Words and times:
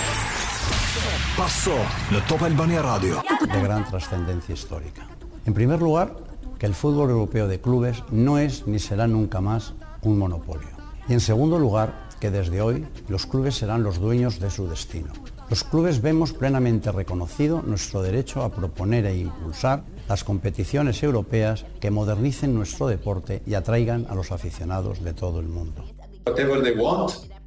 Passo 1.36 1.78
në 2.14 2.22
Top 2.30 2.46
Albania 2.46 2.82
Radio. 2.86 3.22
Ja, 3.26 3.62
ja, 3.62 4.98
ja. 4.98 5.17
En 5.48 5.54
primer 5.54 5.80
lugar, 5.82 6.14
que 6.60 6.66
el 6.66 6.74
fútbol 6.74 7.10
europeo 7.10 7.48
de 7.48 7.62
clubes 7.62 8.04
no 8.12 8.38
es 8.38 8.68
ni 8.68 8.80
será 8.80 9.08
nunca 9.08 9.40
más 9.40 9.74
un 10.02 10.18
monopolio. 10.20 10.68
Y 11.08 11.14
en 11.14 11.22
segundo 11.22 11.58
lugar, 11.58 12.10
que 12.20 12.30
desde 12.32 12.60
hoy 12.62 12.84
los 13.08 13.26
clubes 13.26 13.56
serán 13.56 13.82
los 13.82 13.98
dueños 13.98 14.42
de 14.42 14.50
su 14.50 14.68
destino. 14.68 15.14
Los 15.50 15.64
clubes 15.64 16.02
vemos 16.02 16.34
plenamente 16.34 16.92
reconocido 16.92 17.62
nuestro 17.66 18.02
derecho 18.02 18.42
a 18.44 18.50
proponer 18.52 19.06
e 19.06 19.18
impulsar 19.20 19.84
las 20.10 20.26
competiciones 20.26 21.02
europeas 21.02 21.66
que 21.80 21.92
modernicen 21.92 22.54
nuestro 22.54 22.88
deporte 22.88 23.42
y 23.48 23.54
atraigan 23.54 24.06
a 24.10 24.16
los 24.16 24.34
aficionados 24.34 25.02
de 25.02 25.14
todo 25.14 25.40
el 25.40 25.48
mundo. 25.48 25.82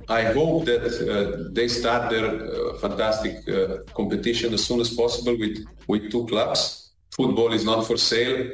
I 0.09 0.25
hope 0.35 0.65
that 0.65 0.91
uh, 0.91 1.55
they 1.55 1.69
start 1.69 2.11
their 2.11 2.25
uh, 2.35 2.79
fantastic 2.81 3.37
uh, 3.47 3.85
competition 3.95 4.53
as 4.55 4.63
soon 4.65 4.81
as 4.81 4.89
possible 4.91 5.37
with 5.87 6.11
two 6.11 6.27
clubs. 6.27 6.80
football 7.11 7.53
is 7.53 7.65
not 7.65 7.87
for 7.87 7.97
sale. 7.97 8.51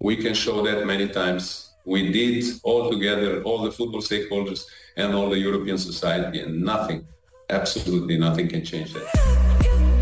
We 0.00 0.16
can 0.16 0.34
show 0.34 0.62
that 0.64 0.86
many 0.86 1.08
times. 1.08 1.68
We 1.86 2.10
did 2.12 2.44
all 2.62 2.90
together, 2.90 3.42
all 3.42 3.62
the 3.62 3.72
football 3.72 4.00
stakeholders 4.00 4.64
and 4.96 5.14
all 5.14 5.30
the 5.30 5.38
European 5.38 5.78
society 5.78 6.40
and 6.40 6.62
nothing, 6.62 7.06
absolutely 7.48 8.18
nothing 8.18 8.48
can 8.48 8.64
change 8.64 8.92
that. 8.92 9.06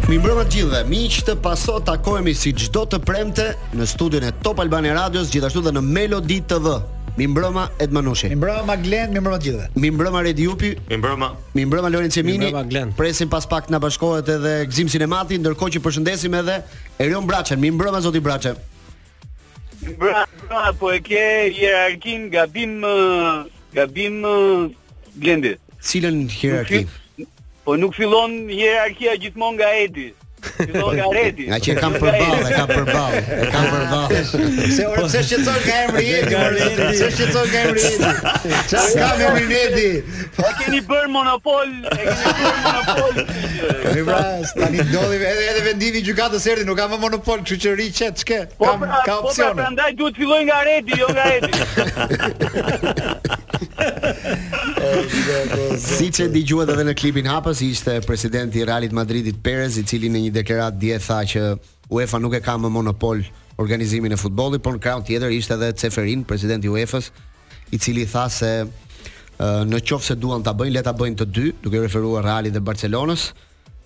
Mi 0.08 0.16
mbrëma 0.16 0.46
të 0.48 0.54
gjithë 0.62 0.70
dhe 0.72 0.80
mi 0.88 1.02
të 1.12 1.34
paso 1.44 1.78
takojemi 1.84 2.32
si 2.32 2.54
gjdo 2.56 2.86
të 2.88 3.02
premte 3.04 3.50
në 3.76 3.86
studion 3.90 4.24
e 4.24 4.32
Top 4.42 4.62
Albani 4.64 4.94
Radios, 4.96 5.28
gjithashtu 5.32 5.66
dhe 5.66 5.74
në 5.76 5.82
Melodit 5.84 6.46
TV. 6.48 6.64
dhe. 6.64 6.97
Mi 7.18 7.26
mbroma 7.26 7.70
Ed 7.78 7.90
Manushi. 7.90 8.28
Mi 8.28 8.34
mbroma 8.36 8.76
Glend, 8.76 9.10
mi 9.12 9.18
mbroma 9.20 9.38
gjithë. 9.42 9.64
Mi 9.82 9.90
mbroma 9.90 10.20
Redi 10.22 10.42
Jupi. 10.44 10.68
Mi 10.90 10.96
mbroma. 11.00 11.34
Mi 11.58 11.64
mbroma 11.66 11.88
Lorenz 11.88 12.14
Cemini. 12.14 12.38
Mi 12.38 12.46
mbroma 12.50 12.64
Glend. 12.70 12.94
Presim 12.96 13.28
pas 13.30 13.42
pak 13.46 13.66
na 13.74 13.78
bashkohet 13.82 14.28
edhe 14.36 14.52
Gzim 14.70 14.86
Sinemati, 14.92 15.34
ndërkohë 15.42 15.72
që 15.74 15.82
përshëndesim 15.82 16.36
edhe 16.38 16.60
Erion 17.02 17.26
Braçën. 17.26 17.58
Mi 17.58 17.72
mbroma 17.74 17.98
zoti 18.06 18.22
Braçë. 18.22 18.54
Mi 19.82 19.96
po 20.78 20.92
e 20.94 21.00
ke 21.02 21.24
hierarkin 21.58 22.30
gabim 22.30 22.86
gabim 23.74 24.22
Glendi. 25.18 25.56
Cilën 25.82 26.22
hierarkin? 26.38 26.86
Po 27.66 27.74
nuk 27.74 27.98
fillon 27.98 28.44
hierarkia 28.46 29.18
gjithmonë 29.18 29.56
nga 29.58 29.74
Edi. 29.82 30.06
Nga 30.38 31.58
që 31.64 31.74
kam 31.78 31.94
përballë, 31.98 32.46
e 32.46 32.52
kam 32.54 32.70
përballë, 32.70 33.18
e 33.18 33.20
kam 33.52 33.64
përballë. 33.72 34.08
Se 34.74 34.82
orë, 34.86 35.02
pse 35.08 35.20
shqetëson 35.28 35.58
ka 35.64 35.74
emri 35.86 36.06
Edi, 36.14 36.22
Se 36.78 36.82
pse 36.82 36.96
shqetëson 37.16 37.46
ka 37.50 37.56
emri 37.64 37.80
Edi. 37.88 38.08
Ça 38.68 38.78
ka 38.98 39.08
me 39.16 39.22
emrin 39.28 39.52
Edi? 39.58 39.90
Po 40.36 40.48
keni 40.60 40.80
bër 40.90 41.06
monopol, 41.16 41.68
e 41.90 41.92
keni 41.98 42.10
bër 42.42 42.56
monopol. 42.68 43.14
Mi 43.96 44.02
vras, 44.08 44.48
tani 44.58 44.78
doli 44.92 45.16
edhe 45.30 45.44
edhe 45.54 45.62
vendimi 45.68 45.98
i 45.98 46.00
gjykatës 46.08 46.46
nuk 46.68 46.76
ka 46.78 46.84
më 46.86 46.96
monopol, 47.06 47.38
që 47.48 47.54
që 47.64 47.76
riqet, 47.82 48.14
çka? 48.22 48.40
Po 48.58 48.64
pra, 48.78 48.86
ka 48.86 48.86
ka 49.10 49.14
po 49.24 49.28
pra 49.34 49.42
Po 49.50 49.54
prandaj 49.62 49.90
duhet 49.98 50.14
filloj 50.20 50.42
nga 50.48 50.58
Edi, 50.70 50.92
jo 50.98 51.06
nga 51.10 51.26
Edi. 51.38 51.52
si 55.76 56.08
që 56.10 56.28
di 56.34 56.42
dhe 56.46 56.62
edhe 56.74 56.84
në 56.88 56.94
klipin 56.96 57.26
hapës, 57.28 57.60
ishte 57.66 57.98
presidenti 58.06 58.64
Realit 58.64 58.92
Madridit 58.96 59.40
Perez, 59.44 59.76
i 59.80 59.84
cili 59.86 60.08
në 60.10 60.22
një 60.28 60.34
deklerat 60.40 60.78
dje 60.80 60.96
tha 61.04 61.18
që 61.32 61.42
UEFA 61.92 62.18
nuk 62.22 62.36
e 62.36 62.40
ka 62.44 62.56
më 62.58 62.70
monopol 62.72 63.22
organizimin 63.60 64.14
e 64.14 64.20
futbolit, 64.20 64.62
por 64.62 64.76
në 64.76 64.82
kraun 64.84 65.04
tjetër 65.04 65.34
ishte 65.36 65.56
edhe 65.58 65.72
Ceferin, 65.80 66.24
presidenti 66.24 66.68
uefa 66.70 67.00
i 67.74 67.78
cili 67.78 68.06
tha 68.06 68.26
se 68.32 68.52
eh, 68.64 69.66
në 69.72 69.82
qofë 69.90 70.08
se 70.12 70.16
duan 70.16 70.44
të 70.46 70.54
bëjnë, 70.60 70.76
le 70.78 70.84
të 70.86 70.94
bëjnë 71.00 71.20
të 71.22 71.28
dy, 71.36 71.48
duke 71.64 71.84
referuar 71.84 72.24
Realit 72.24 72.54
dhe 72.54 72.60
Barcelonës, 72.64 73.28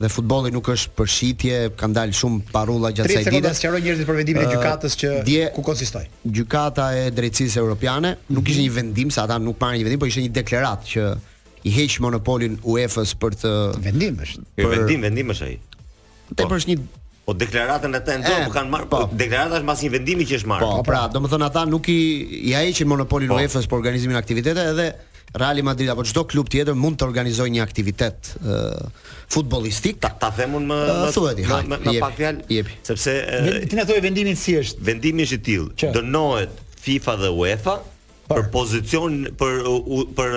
dhe 0.02 0.10
futbolli 0.16 0.50
nuk 0.56 0.66
është 0.74 0.92
për 0.98 1.10
shitje, 1.16 1.58
ka 1.78 1.88
dalë 1.96 2.16
shumë 2.18 2.52
parulla 2.52 2.90
gjatë 2.94 3.10
kësaj 3.10 3.28
dite. 3.28 3.42
Trisë 3.44 3.60
sqaroj 3.60 3.80
njerëzit 3.84 4.08
për 4.08 4.16
vendimin 4.20 4.44
e 4.44 4.48
gjykatës 4.50 4.96
që 5.02 5.10
dje, 5.28 5.44
ku 5.54 5.62
konsistoi. 5.66 6.04
Gjykata 6.38 6.88
e 6.98 7.04
drejtësisë 7.16 7.60
europiane 7.62 8.16
nuk 8.34 8.48
ishte 8.50 8.62
mhm. 8.62 8.64
një 8.68 8.72
vendim, 8.78 9.12
sa 9.16 9.26
ata 9.28 9.38
nuk 9.44 9.60
marrin 9.62 9.80
një 9.84 9.88
vendim, 9.90 10.02
por 10.02 10.10
ishte 10.10 10.24
një 10.26 10.32
deklaratë 10.40 10.90
që 10.94 11.04
i 11.70 11.74
heq 11.76 11.96
monopolin 12.02 12.58
UEFA-s 12.66 13.14
për 13.22 13.36
të 13.44 13.54
vendim 13.84 14.18
është. 14.26 14.46
Për... 14.58 14.72
vendim, 14.74 15.06
vendim 15.06 15.32
është 15.36 15.48
ai. 15.50 15.54
Te 16.32 16.48
po, 16.50 16.58
një 16.66 16.78
po 17.28 17.36
deklaratën 17.38 17.94
e 17.94 18.02
tentë, 18.02 18.34
po 18.48 18.56
kanë 18.56 18.72
marrë 18.74 18.90
po, 18.90 19.04
është 19.14 19.62
mas 19.68 19.86
një 19.86 19.94
vendimi 20.00 20.26
që 20.26 20.38
është 20.40 20.50
po, 20.50 20.54
marrë. 20.56 20.82
Po, 20.82 20.84
pra, 20.88 21.46
ata 21.52 21.64
nuk 21.70 21.92
i 21.92 22.82
monopolin 22.94 23.30
po. 23.30 23.38
UEFA-s 23.38 23.70
për 23.70 23.78
organizimin 23.78 24.18
edhe 24.24 24.90
Real 25.34 25.62
Madrid 25.64 25.88
apo 25.88 26.02
çdo 26.04 26.26
klub 26.28 26.48
tjetër 26.52 26.76
mund 26.76 26.98
të 27.00 27.06
organizojë 27.06 27.52
një 27.54 27.62
aktivitet 27.64 28.32
uh, 28.44 28.76
futbollistik. 29.32 29.96
Ta, 30.02 30.10
ta 30.20 30.28
them 30.36 30.58
unë 30.58 30.68
më 30.68 30.80
më 31.08 31.78
më 31.86 31.94
pak 32.02 32.20
real, 32.20 32.40
sepse 32.84 33.14
uh, 33.22 33.62
ti 33.70 33.78
na 33.78 33.86
thoi 33.88 34.00
vendimin 34.04 34.36
si 34.36 34.58
është. 34.60 34.84
Vendimi 34.90 35.24
është 35.24 35.38
i 35.38 35.42
tillë. 35.48 35.92
Dënohet 35.96 36.60
FIFA 36.84 37.14
dhe 37.22 37.30
UEFA 37.38 37.78
për, 38.28 38.44
pozicion 38.52 39.16
për 39.40 39.64
për 40.20 40.36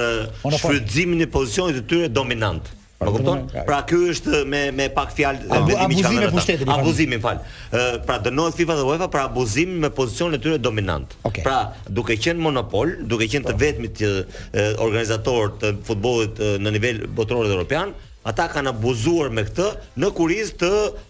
shfrytëzimin 0.61 1.27
e 1.27 1.29
pozicionit 1.37 1.81
të 1.81 1.87
tyre 1.91 2.11
dominant. 2.15 2.71
Po 2.99 3.11
kupton? 3.11 3.39
Pra 3.67 3.81
ky 3.87 3.97
është 4.13 4.39
me 4.47 4.61
me 4.75 4.85
pak 4.95 5.09
fjalë 5.15 5.49
e 5.51 5.59
vetëm 5.67 5.93
që 5.97 6.03
abuzimi 6.05 6.29
pushtetit. 6.31 7.19
fal. 7.25 7.39
pra 8.07 8.17
dënohet 8.23 8.55
FIFA 8.59 8.77
dhe 8.79 8.85
UEFA 8.89 9.07
për 9.15 9.21
abuzim 9.25 9.73
me 9.83 9.89
pozicionin 9.97 10.37
e 10.39 10.43
tyre 10.45 10.59
dominant. 10.67 11.17
Okay. 11.29 11.43
Pra, 11.43 11.57
duke 11.99 12.15
qenë 12.25 12.39
monopol, 12.47 12.95
duke 13.13 13.27
qenë 13.33 13.49
të 13.51 13.53
po. 13.57 13.61
vetmit 13.65 14.03
organizator 14.87 15.51
të 15.61 15.73
futbollit 15.87 16.39
në 16.63 16.75
nivel 16.77 17.03
botëror 17.19 17.49
dhe 17.49 17.57
europian, 17.57 17.91
ata 18.25 18.47
kanë 18.49 18.71
abuzuar 18.73 19.27
me 19.35 19.43
këtë 19.45 19.65
në 20.01 20.07
kuriz 20.17 20.49
të 20.59 20.69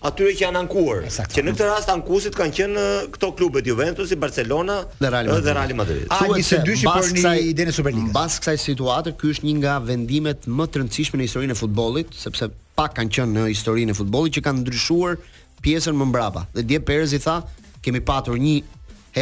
atyre 0.10 0.34
që 0.36 0.44
janë 0.44 0.60
ankuar. 0.62 1.06
Exactly. 1.08 1.38
Që 1.40 1.44
në 1.46 1.54
këtë 1.56 1.70
rast 1.70 1.92
ankuesit 1.94 2.36
kanë 2.38 2.56
qenë 2.58 2.82
uh, 2.82 3.08
këto 3.16 3.30
klubet 3.40 3.70
Juventus, 3.70 4.12
Barcelona 4.20 4.82
dhe 5.00 5.12
Real 5.16 5.30
uh, 5.32 5.32
Madrid. 5.32 5.46
Dhe 5.48 5.56
Real 5.56 5.76
Madrid. 5.80 6.12
A 6.12 6.20
i 6.28 6.60
dyshi 6.68 6.90
për 6.92 7.10
një 7.16 7.34
ide 7.54 7.68
në 7.70 7.76
Superligës. 7.78 8.12
Bas 8.18 8.36
kësaj 8.44 8.58
situatë, 8.66 9.16
ky 9.22 9.32
është 9.32 9.48
një 9.48 9.56
nga 9.62 9.78
vendimet 9.88 10.50
më 10.52 10.68
të 10.74 10.82
rëndësishme 10.84 11.22
në 11.22 11.28
historinë 11.30 11.56
e 11.56 11.60
futbollit, 11.62 12.12
sepse 12.20 12.50
pak 12.76 12.98
kanë 13.00 13.16
qenë 13.20 13.38
në 13.40 13.48
historinë 13.54 13.96
e 13.96 14.00
futbollit 14.02 14.36
që 14.36 14.46
kanë 14.50 14.66
ndryshuar 14.66 15.16
pjesën 15.64 15.96
më 15.98 16.10
mbrapa. 16.12 16.44
Dhe 16.54 16.68
Di 16.74 16.82
Perez 16.84 17.16
i 17.16 17.22
tha, 17.24 17.40
kemi 17.80 18.04
patur 18.04 18.36
një 18.44 18.60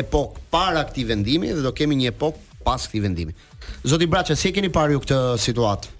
epok 0.02 0.42
para 0.50 0.82
këtij 0.90 1.06
vendimi 1.14 1.54
dhe 1.54 1.62
do 1.62 1.76
kemi 1.78 2.02
një 2.02 2.10
epok 2.16 2.42
pas 2.66 2.88
këtij 2.90 3.06
vendimi. 3.06 3.36
Zoti 3.86 4.10
Braçë, 4.10 4.34
si 4.34 4.50
e 4.50 4.56
keni 4.58 4.74
parë 4.74 4.98
ju 4.98 5.04
këtë 5.06 5.22
situatë? 5.44 6.00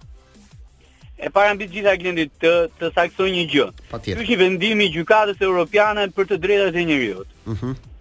e 1.24 1.30
para 1.30 1.54
mbi 1.56 1.66
gjitha 1.72 1.96
klientit 1.96 2.34
të 2.44 2.52
të 2.82 2.90
saktoj 2.98 3.30
një 3.32 3.44
gjë. 3.54 3.66
Ky 3.96 4.16
është 4.20 4.36
vendimi 4.44 4.90
i 4.90 4.92
gjykatës 4.98 5.40
europiane 5.48 6.10
për 6.16 6.28
të 6.34 6.38
drejtat 6.44 6.76
e 6.82 6.84
njeriu. 6.90 7.24
Mhm. 7.48 7.72
Uh 7.72 7.92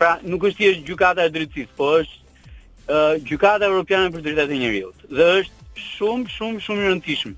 Pra, 0.00 0.14
nuk 0.24 0.46
është 0.48 0.56
thjesht 0.62 0.86
gjykata 0.88 1.26
e 1.28 1.28
drejtësisë, 1.28 1.74
po 1.76 1.86
është 2.00 2.46
ë 2.88 3.00
uh, 3.00 3.16
gjykata 3.20 3.66
europiane 3.68 4.08
për 4.08 4.22
të 4.22 4.22
drejtat 4.30 4.54
e 4.56 4.60
njeriu. 4.62 4.92
Dhe 5.12 5.26
është 5.40 5.66
shumë, 5.76 6.30
shumë, 6.36 6.62
shumë 6.66 6.86
i 6.86 6.86
rëndësishëm. 6.88 7.34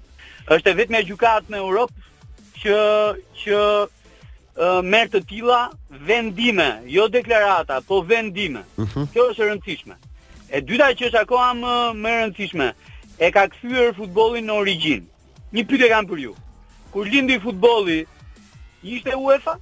Është 0.57 0.71
e 0.71 0.77
vetmja 0.79 1.01
gjykatë 1.09 1.51
në 1.51 1.59
Europë 1.59 2.29
që 2.63 2.77
që 3.41 3.59
ë 3.65 3.65
uh, 3.67 4.79
merr 4.95 5.11
të 5.11 5.25
tilla 5.33 5.59
vendime, 6.07 6.69
jo 6.87 7.09
deklarata, 7.19 7.81
po 7.89 7.99
vendime. 8.07 8.63
Uh 8.79 8.95
Kjo 9.11 9.27
është 9.33 9.43
e 9.43 9.51
rëndësishme. 9.51 9.99
E 10.55 10.63
dyta 10.63 10.93
që 10.95 11.11
është 11.11 11.23
akoma 11.27 11.75
më 11.99 12.15
e 12.15 12.21
rëndësishme, 12.23 12.71
e 13.23 13.31
ka 13.31 13.47
kthyer 13.47 13.93
futbollin 13.95 14.47
në 14.51 14.55
origjinë. 14.59 15.05
Një 15.55 15.65
pyetje 15.71 15.89
kam 15.93 16.07
për 16.11 16.23
ju. 16.25 16.33
Kur 16.93 17.07
lindi 17.09 17.37
futbolli, 17.41 18.01
ishte 18.83 19.15
UEFA? 19.15 19.55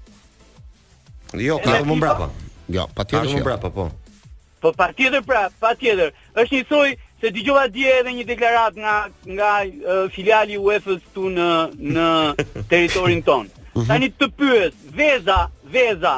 Jo, 1.37 1.59
ka 1.61 1.83
më 1.85 1.97
mbrapa. 1.99 2.31
Po. 2.31 2.49
Jo, 2.73 2.87
patjetër. 2.97 3.27
Ka 3.27 3.29
më 3.29 3.35
jo. 3.37 3.45
mbrapa, 3.45 3.71
po, 3.77 3.85
po. 3.91 4.33
Po 4.65 4.73
patjetër 4.79 5.25
pra, 5.29 5.43
patjetër. 5.61 6.15
Është 6.41 6.57
një 6.57 6.67
soi 6.71 6.95
se 7.21 7.31
dëgjova 7.37 7.67
dje 7.75 7.93
edhe 7.99 8.15
një 8.17 8.25
deklaratë 8.31 8.81
nga 8.85 8.97
nga 9.37 9.51
uh, 9.61 10.03
filiali 10.15 10.57
UEFA-s 10.61 11.05
këtu 11.05 11.29
në 11.37 11.51
në 11.99 12.07
territorin 12.73 13.21
ton. 13.29 13.53
Mhm. 13.77 13.87
Tani 13.93 14.09
të 14.17 14.31
pyet, 14.41 14.81
Veza, 14.97 15.43
Veza, 15.73 16.17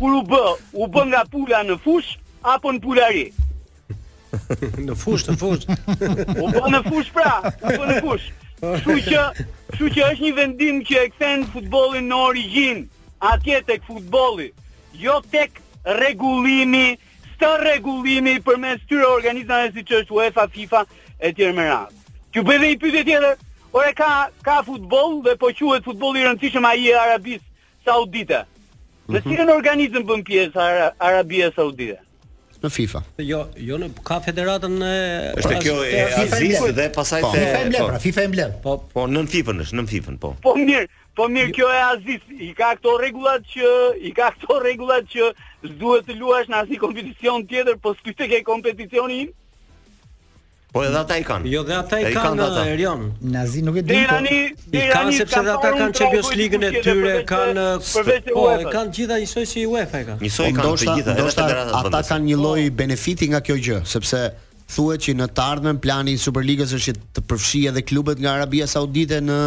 kur 0.00 0.16
u 0.22 0.24
b, 0.24 0.40
u 0.72 0.88
b 0.88 1.04
nga 1.12 1.26
pula 1.28 1.60
në 1.66 1.76
fush 1.84 2.16
apo 2.54 2.72
në 2.72 2.80
pulari? 2.86 3.28
Në 4.86 4.94
fush, 4.98 5.24
në 5.30 5.36
fush. 5.40 5.64
U 5.68 6.48
bën 6.54 6.68
në 6.74 6.80
fush 6.86 7.10
pra, 7.14 7.32
u 7.62 7.72
bën 7.74 7.86
në 7.90 7.96
fush. 8.04 8.28
Kështu 8.60 8.96
që, 9.08 9.20
kështu 9.72 9.90
që 9.96 10.06
është 10.12 10.26
një 10.26 10.32
vendim 10.36 10.80
që 10.86 10.98
e 11.04 11.10
kthen 11.14 11.44
futbollin 11.54 12.10
në 12.10 12.18
origjin, 12.28 12.82
atje 13.32 13.62
tek 13.70 13.86
futbolli, 13.88 14.50
jo 15.00 15.16
tek 15.32 15.60
rregullimi, 16.00 16.98
s'ka 17.34 17.54
rregullimi 17.62 18.36
përmes 18.44 18.82
tyre 18.90 19.08
organizatave 19.14 19.72
siç 19.78 19.94
është 20.02 20.18
UEFA, 20.18 20.46
FIFA 20.56 20.84
e 21.24 21.32
tjerë 21.36 21.56
me 21.56 21.68
radhë. 21.70 22.12
Ju 22.34 22.44
bëve 22.46 22.70
një 22.74 22.80
pyetje 22.82 23.06
tjetër? 23.08 23.46
Ora 23.72 23.90
ka 23.94 24.10
ka 24.42 24.60
futboll 24.66 25.20
dhe 25.22 25.36
po 25.38 25.46
quhet 25.54 25.84
futboll 25.86 26.16
i 26.18 26.24
rëndësishëm 26.26 26.64
ai 26.66 26.80
i 26.88 26.92
Arabisë 26.98 27.44
Saudite. 27.86 28.40
Në 29.10 29.20
mhm. 29.20 29.26
cilën 29.30 29.52
organizëm 29.56 30.06
bën 30.08 30.24
pjesë 30.26 30.68
Arabia 31.06 31.52
Saudite? 31.54 32.00
në 32.64 32.70
FIFA. 32.74 33.00
Jo, 33.24 33.38
jo 33.68 33.76
në 33.80 33.86
ka 34.06 34.18
federatën 34.24 34.74
e 34.86 34.90
Është 35.40 35.58
kjo 35.64 35.76
e 35.86 36.02
Aziz 36.22 36.64
dhe 36.76 36.86
pasaj 36.96 37.20
po. 37.24 37.30
te 37.34 37.42
FIFA 37.44 37.62
emblem, 37.64 37.80
po. 37.84 37.92
pra, 37.92 38.02
FIFA 38.04 38.24
emblem. 38.28 38.56
Po, 38.66 38.74
po 38.92 39.06
nën 39.10 39.30
FIFA 39.34 39.56
është, 39.64 39.78
nën 39.80 39.90
FIFA, 39.94 40.16
po. 40.26 40.32
Po 40.46 40.54
mirë, 40.58 40.84
po 41.20 41.28
mirë 41.36 41.50
jo. 41.50 41.56
kjo 41.60 41.70
e 41.76 41.80
Aziz, 41.86 42.28
i 42.48 42.50
ka 42.58 42.72
këto 42.78 42.96
rregullat 43.04 43.46
që 43.54 43.74
i 44.00 44.12
ka 44.18 44.28
këto 44.36 44.58
rregullat 44.64 45.08
që 45.14 45.30
duhet 45.82 46.08
të 46.10 46.18
luash 46.20 46.50
në 46.52 46.62
asnjë 46.64 46.82
kompeticion 46.84 47.46
tjetër, 47.50 47.80
po 47.82 47.94
s'ky 47.98 48.16
te 48.20 48.42
kompeticionin... 48.52 49.28
im. 49.30 49.36
Po 50.70 50.84
edhe 50.86 50.98
ata 51.02 51.16
i 51.18 51.24
kanë. 51.26 51.50
Jo 51.50 51.62
dhe 51.66 51.74
ata 51.74 51.98
i 51.98 52.12
kanë. 52.14 52.42
Ai 52.42 52.48
kanë 52.48 52.66
Erion. 52.72 53.00
Nazi 53.34 53.62
nuk 53.66 53.76
e 53.80 53.82
din. 53.82 53.96
Po- 53.96 54.02
Erani, 54.06 54.36
Erani 54.80 55.16
sepse 55.16 55.38
ata 55.40 55.56
kanë 55.64 55.88
pra 55.88 55.96
Champions 56.00 56.28
po 56.30 56.36
League-ën 56.40 56.62
e 56.68 56.82
tyre, 56.84 57.14
po 57.16 57.26
kanë 57.32 57.64
po 58.32 58.44
e 58.50 58.68
kanë 58.74 58.92
gjitha 58.98 59.16
njësoj 59.22 59.48
si 59.52 59.64
UEFA 59.66 60.02
e 60.04 60.06
kanë. 60.10 60.30
kanë 60.60 60.68
të 60.68 60.94
gjitha, 60.94 61.16
edhe 61.16 61.24
ata 61.32 61.48
kanë. 61.50 61.74
Ata 61.80 62.04
kanë 62.12 62.24
një 62.28 62.38
lloj 62.42 62.62
benefiti 62.82 63.28
nga 63.34 63.40
kjo 63.42 63.56
gjë, 63.66 63.80
sepse 63.94 64.22
thuhet 64.76 65.06
që 65.08 65.16
në 65.18 65.26
të 65.34 65.48
ardhmen 65.56 65.80
plani 65.82 66.14
i 66.14 66.22
Superligës 66.26 66.76
është 66.78 66.94
të 67.18 67.26
përfshijë 67.26 67.72
edhe 67.72 67.82
klubet 67.90 68.22
nga 68.22 68.36
Arabia 68.36 68.68
Saudite 68.70 69.18
në 69.26 69.40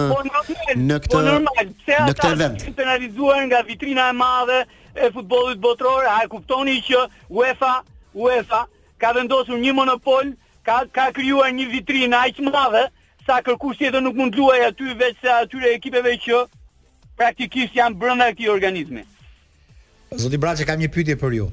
në 0.84 1.00
këtë 1.08 1.24
në 1.24 2.12
këtë 2.12 2.32
event. 2.36 2.60
Është 2.66 2.76
penalizuar 2.82 3.44
nga 3.48 3.64
vitrina 3.72 4.10
e 4.12 4.20
madhe 4.20 4.60
e 4.92 5.08
futbollit 5.16 5.64
botror, 5.64 6.04
a 6.04 6.20
e 6.20 6.30
kuptoni 6.36 6.82
që 6.84 7.08
UEFA, 7.32 7.76
UEFA 8.12 8.66
ka 9.00 9.16
vendosur 9.16 9.56
një 9.64 9.72
monopol 9.80 10.34
ka 10.66 10.80
ka 10.92 11.10
krijuar 11.16 11.52
një 11.56 11.66
vitrinë 11.72 12.20
aq 12.26 12.40
madhe 12.48 12.86
sa 13.28 13.40
kërkuesi 13.48 13.88
edhe 13.90 14.02
nuk 14.04 14.16
mund 14.20 14.36
luaj 14.40 14.62
aty 14.70 14.94
veç 15.02 15.20
se 15.24 15.32
atyre 15.34 15.74
ekipeve 15.80 16.16
që 16.26 16.40
praktikisht 17.20 17.76
janë 17.80 18.00
brenda 18.02 18.30
këtij 18.32 18.50
organizmi. 18.54 19.04
Zoti 20.22 20.38
Braçi 20.40 20.66
kam 20.68 20.80
një 20.80 20.90
pyetje 20.96 21.20
për 21.24 21.36
ju. 21.40 21.50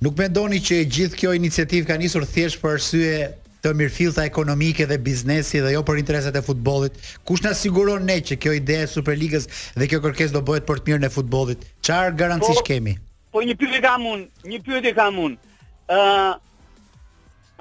Nuk 0.00 0.16
mendoni 0.18 0.62
që 0.68 0.78
gjithë 0.96 1.18
kjo 1.20 1.32
iniciativë 1.36 1.86
ka 1.90 1.98
nisur 2.00 2.24
thjesht 2.24 2.60
për 2.62 2.78
arsye 2.78 3.16
të 3.64 3.72
mirëfillta 3.76 4.24
ekonomike 4.24 4.86
dhe 4.88 4.96
biznesi 5.08 5.60
dhe 5.60 5.74
jo 5.74 5.82
për 5.84 6.00
interesat 6.02 6.36
e 6.36 6.42
futbollit. 6.46 6.94
Kush 7.28 7.42
na 7.44 7.52
siguron 7.54 8.06
ne 8.08 8.16
që 8.28 8.38
kjo 8.40 8.54
ide 8.56 8.78
e 8.84 8.88
Superligës 8.88 9.48
dhe 9.78 9.88
kjo 9.90 10.00
kërkesë 10.06 10.32
do 10.36 10.40
bëhet 10.48 10.64
për 10.70 10.80
të 10.80 10.86
mirën 10.94 11.04
e 11.10 11.14
futbollit? 11.16 11.66
Çfarë 11.84 12.16
garancish 12.22 12.62
po, 12.62 12.66
kemi? 12.70 12.96
Po 13.36 13.44
një 13.44 13.58
pyetje 13.60 13.82
kam 13.84 14.06
unë, 14.14 14.28
një 14.52 14.62
pyetje 14.64 14.94
kam 14.96 15.20
unë. 15.26 15.36
Ëh, 15.92 16.32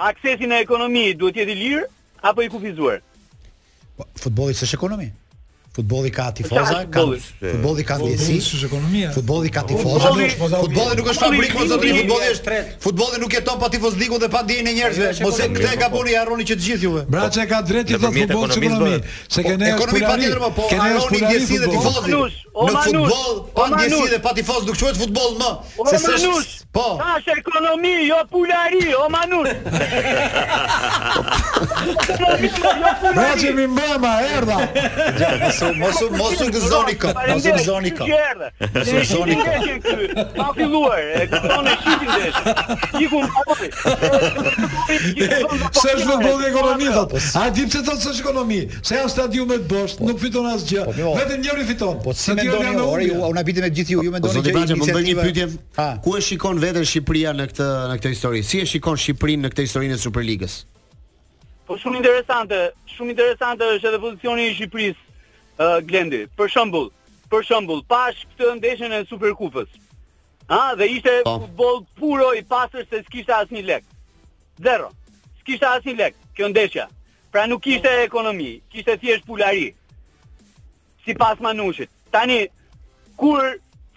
aksesi 0.07 0.48
në 0.48 0.62
ekonomi 0.66 1.10
duhet 1.19 1.36
të 1.36 1.44
jetë 1.44 1.54
i 1.54 1.60
lirë 1.62 1.86
apo 2.31 2.44
i 2.46 2.50
kufizuar? 2.54 3.01
Po 4.00 4.07
futbolli 4.24 4.56
është 4.56 4.75
ekonomi 4.80 5.10
futbolli 5.79 6.11
ka 6.11 6.31
tifoza, 6.35 6.83
ka 6.91 7.01
futbolli 7.51 7.83
ka 7.87 7.95
ndjesi, 7.97 8.35
ekonomia. 8.67 9.09
Futbolli 9.15 9.49
ka 9.49 9.63
tifoza, 9.63 10.11
futbolli 10.35 10.95
nuk 10.99 11.07
është 11.07 11.19
fabrikë, 11.23 11.53
e 11.53 11.55
po 11.59 11.63
zotëri 11.71 11.91
futbolli 11.99 12.25
është 12.33 12.43
tret. 12.47 12.65
Futbolli 12.83 13.17
nuk 13.23 13.31
jeton 13.37 13.57
pa 13.61 13.67
tifoz 13.73 13.93
dhe 13.95 14.27
pa 14.35 14.39
ndjenjën 14.43 14.67
e 14.67 14.73
njerëzve. 14.79 15.09
Mos 15.23 15.37
e 15.39 15.41
këtë 15.47 15.55
po, 15.55 15.61
gaboni 15.83 16.11
po. 16.11 16.15
harroni 16.19 16.43
që 16.49 16.55
të 16.59 16.63
gjithë 16.67 16.83
juve. 16.83 17.01
Braça 17.09 17.45
ka 17.49 17.61
drejtë 17.63 17.95
të 17.95 17.99
thotë 18.03 18.15
futbolli 18.19 18.55
ekonomi. 18.59 18.99
Se 19.31 19.39
kanë 19.47 19.63
ekonomi 19.73 20.01
patjetër 20.09 20.41
më 20.45 20.51
po. 20.59 20.67
Kanë 20.67 20.87
ekonomi 20.91 21.19
ndjesi 21.23 21.63
dhe 21.63 21.67
tifozë. 21.73 22.07
Në 22.59 22.75
futboll 22.89 23.33
pa 23.55 23.65
ndjesi 23.75 24.07
dhe 24.13 24.19
pa 24.27 24.31
tifoz 24.35 24.61
nuk 24.67 24.75
quhet 24.79 24.97
futboll 25.03 25.31
më. 25.41 25.49
Se 25.95 25.99
s'është 26.05 26.53
Po. 26.71 27.01
Tash 27.01 27.25
ekonomi, 27.33 28.05
jo 28.07 28.17
pulari, 28.29 28.93
o 28.93 29.09
manur. 29.09 29.47
Ekonomi, 29.49 32.45
jo 32.45 32.69
pulari. 33.01 33.49
mbama, 33.67 34.11
erdha. 34.37 34.59
Gjatë 35.17 35.49
mos 35.77 36.00
mos 36.18 36.39
u 36.42 36.48
gëzoni 36.54 36.95
kë. 37.00 37.13
Mos 37.30 37.45
u 37.45 37.51
gëzoni 37.57 37.92
kë. 37.98 38.07
Mos 38.74 38.89
u 38.89 39.01
gëzoni 39.01 39.38
kë. 39.39 40.24
Pa 40.38 40.48
filluar, 40.56 41.00
e 41.19 41.25
kupton 41.31 41.68
e 41.68 41.74
shitin 41.83 42.24
desh. 42.24 43.04
Ikun 43.04 43.36
apo. 43.42 43.57
Se 45.81 45.92
është 45.95 46.07
futbolli 46.07 46.50
ekonomi 46.50 46.89
A 47.39 47.48
di 47.54 47.68
pse 47.68 47.83
thotë 47.86 48.00
se 48.04 48.10
është 48.13 48.21
ekonomi? 48.25 48.60
Se 48.83 48.98
janë 48.98 49.12
stadiume 49.13 49.57
të 49.60 49.68
bosh, 49.69 49.98
po. 50.00 50.07
nuk 50.10 50.19
fiton 50.21 50.45
asgjë. 50.50 50.86
Po, 50.89 51.13
Vetëm 51.19 51.42
njëri 51.44 51.66
fiton. 51.69 52.01
Po 52.04 52.13
si 52.13 52.33
mendoni 52.33 52.74
ore, 52.81 53.07
Unë 53.19 53.36
na 53.38 53.44
bëti 53.45 53.62
me 53.63 53.69
gjithë 53.69 53.92
ju, 53.95 54.04
ju 54.07 54.12
mendoni 54.15 54.33
po, 54.33 54.39
që 54.39 54.44
do 54.75 54.88
të 54.89 55.04
një 55.04 55.15
pyetje. 55.24 55.45
Ku 56.06 56.15
e 56.18 56.22
shikon 56.25 56.60
veten 56.63 56.83
Shqipëria 56.89 57.33
në 57.38 57.48
këtë 57.54 57.68
në 57.92 57.98
këtë 58.01 58.13
histori? 58.15 58.42
Si 58.48 58.62
e 58.63 58.68
shikon 58.69 58.98
Shqipërinë 58.98 59.45
në 59.45 59.51
këtë 59.54 59.65
historinë 59.68 59.98
e 59.98 60.01
Superligës? 60.01 60.54
Po 61.69 61.77
shumë 61.77 62.00
interesante, 62.01 62.63
shumë 62.95 63.13
interesante 63.13 63.63
është 63.77 63.88
edhe 63.92 64.00
pozicioni 64.07 64.48
i 64.50 64.56
Shqipërisë 64.57 65.07
uh, 65.59 65.79
Glendi, 65.85 66.23
për 66.39 66.50
shembull, 66.53 66.89
për 67.31 67.44
shembull, 67.45 67.81
pash 67.91 68.23
këtë 68.33 68.53
ndeshjen 68.61 68.94
e 68.95 69.01
Superkupës. 69.09 69.67
Ha, 70.50 70.75
dhe 70.79 70.88
ishte 70.95 71.13
pa. 71.25 71.33
Po. 71.35 71.41
futbol 71.45 71.77
puro 72.00 72.27
i 72.33 72.41
pastër 72.44 72.85
se 72.89 73.01
s'kishte 73.06 73.33
asnjë 73.35 73.61
lek. 73.67 73.83
Zero. 74.63 74.88
S'kishte 75.41 75.67
asnjë 75.69 75.97
lek 76.00 76.15
kjo 76.38 76.47
ndeshje. 76.50 76.85
Pra 77.31 77.44
nuk 77.47 77.61
kishte 77.61 77.91
ekonomi, 78.06 78.56
kishte 78.71 78.95
thjesht 78.97 79.25
pulari. 79.27 79.73
Sipas 81.06 81.39
Manushit. 81.41 81.89
Tani 82.12 82.47
kur 83.19 83.44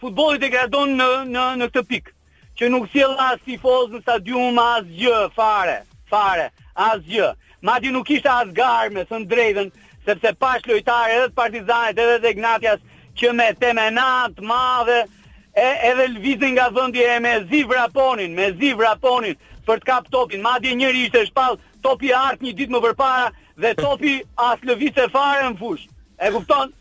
futbolli 0.01 0.43
degradon 0.43 0.91
në 0.99 1.09
në 1.31 1.45
në 1.61 1.67
këtë 1.71 1.85
pikë, 1.89 2.13
që 2.59 2.69
nuk 2.75 2.91
sjell 2.93 3.15
si 3.45 3.55
tifoz 3.55 3.91
në 3.95 4.01
stadium 4.03 4.59
as 4.61 4.85
gjë 5.01 5.23
fare, 5.39 5.79
fare, 6.11 6.51
as 6.75 7.01
gjë. 7.09 7.33
Madje 7.63 7.93
nuk 7.95 8.11
ishte 8.11 8.29
as 8.29 8.51
garme, 8.53 9.07
thën 9.09 9.25
drejtën, 9.31 9.69
sepse 10.07 10.33
pash 10.43 10.65
lojtarë, 10.69 11.13
edhe 11.17 11.29
të 11.31 11.37
partizanit 11.37 11.99
edhe 12.03 12.17
të 12.23 12.31
Ignatjas 12.35 12.81
që 13.19 13.33
me 13.39 13.49
temenat 13.61 14.41
madhe 14.51 15.01
e, 15.03 15.67
edhe 15.91 16.07
lëvizin 16.15 16.57
nga 16.57 16.67
dhëndje 16.75 17.07
e 17.15 17.19
me 17.23 17.35
zivra 17.53 17.85
ponin, 17.95 18.35
me 18.39 18.49
zivra 18.61 18.95
ponin 19.05 19.37
për 19.67 19.79
të 19.79 19.89
kap 19.91 20.09
topin, 20.15 20.43
madje 20.43 20.75
njëri 20.75 21.05
ishte 21.07 21.23
shpal 21.29 21.59
topi 21.87 22.11
art 22.19 22.43
një 22.43 22.55
ditë 22.59 22.75
më 22.75 22.81
përpara 22.89 23.29
dhe 23.63 23.75
topi 23.79 24.17
as 24.49 24.65
lëviz 24.67 24.99
e 24.99 25.07
fare 25.15 25.47
në 25.49 25.57
fush 25.61 25.85
e 26.19 26.31
kupton? 26.35 26.73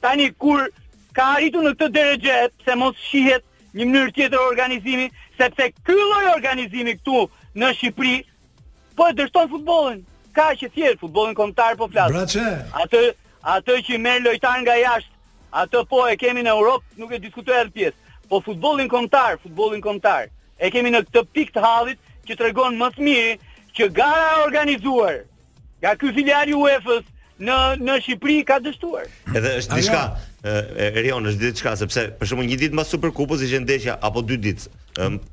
tani 0.00 0.30
kur 0.40 0.62
ka 1.16 1.26
arritu 1.36 1.62
në 1.64 1.74
këtë 1.76 1.92
dereje 1.96 2.38
se 2.64 2.76
mos 2.80 2.96
shihet 3.10 3.44
një 3.76 3.84
mënyrë 3.90 4.16
tjetër 4.16 4.40
organizimi 4.48 5.10
sepse 5.40 5.68
kylloj 5.84 6.24
organizimi 6.34 6.96
këtu 7.00 7.26
në 7.56 7.72
Shqipëri 7.76 8.16
po 8.96 9.08
e 9.10 9.14
dështon 9.18 9.50
futbolin 9.52 10.02
ka 10.36 10.50
që 10.60 10.68
thjer 10.74 10.98
futbollin 11.00 11.34
kombëtar 11.38 11.78
po 11.80 11.88
flas. 11.92 12.12
Atë 12.82 13.02
atë 13.56 13.78
që 13.86 14.00
merr 14.02 14.24
lojtar 14.28 14.60
nga 14.66 14.74
jashtë, 14.82 15.12
atë 15.62 15.84
po 15.90 16.04
e 16.10 16.16
kemi 16.20 16.42
në 16.44 16.52
Europë, 16.56 16.96
nuk 17.00 17.12
e 17.16 17.20
diskutoj 17.22 17.60
atë 17.64 17.74
pjesë. 17.76 18.14
Po 18.30 18.40
futbollin 18.44 18.90
kombëtar, 18.90 19.38
futbollin 19.44 19.82
kombëtar 19.84 20.28
e 20.58 20.70
kemi 20.74 20.90
në 20.94 21.04
këtë 21.06 21.24
pikë 21.36 21.54
të 21.56 21.62
hallit 21.62 22.14
që 22.26 22.38
tregon 22.40 22.76
më 22.80 22.88
të 22.96 23.04
mirë 23.06 23.36
që 23.76 23.88
gara 23.96 24.28
e 24.34 24.40
organizuar 24.46 25.20
nga 25.82 25.92
ky 26.00 26.10
filial 26.16 26.50
i 26.50 26.56
UEFA-s 26.58 27.12
në 27.46 27.56
në 27.84 27.98
Shqipëri 28.00 28.38
ka 28.48 28.56
dështuar. 28.64 29.04
Edhe 29.36 29.50
është 29.60 29.76
diçka, 29.78 30.02
Erion, 30.96 31.26
është 31.30 31.42
diçka 31.44 31.74
sepse 31.78 32.06
për 32.18 32.30
shembull 32.30 32.48
një 32.48 32.58
ditë 32.64 32.76
mbas 32.78 32.90
Superkupës 32.92 33.44
ishte 33.46 33.60
ndeshja 33.66 33.98
apo 34.08 34.22
dy 34.26 34.38
ditë. 34.48 34.72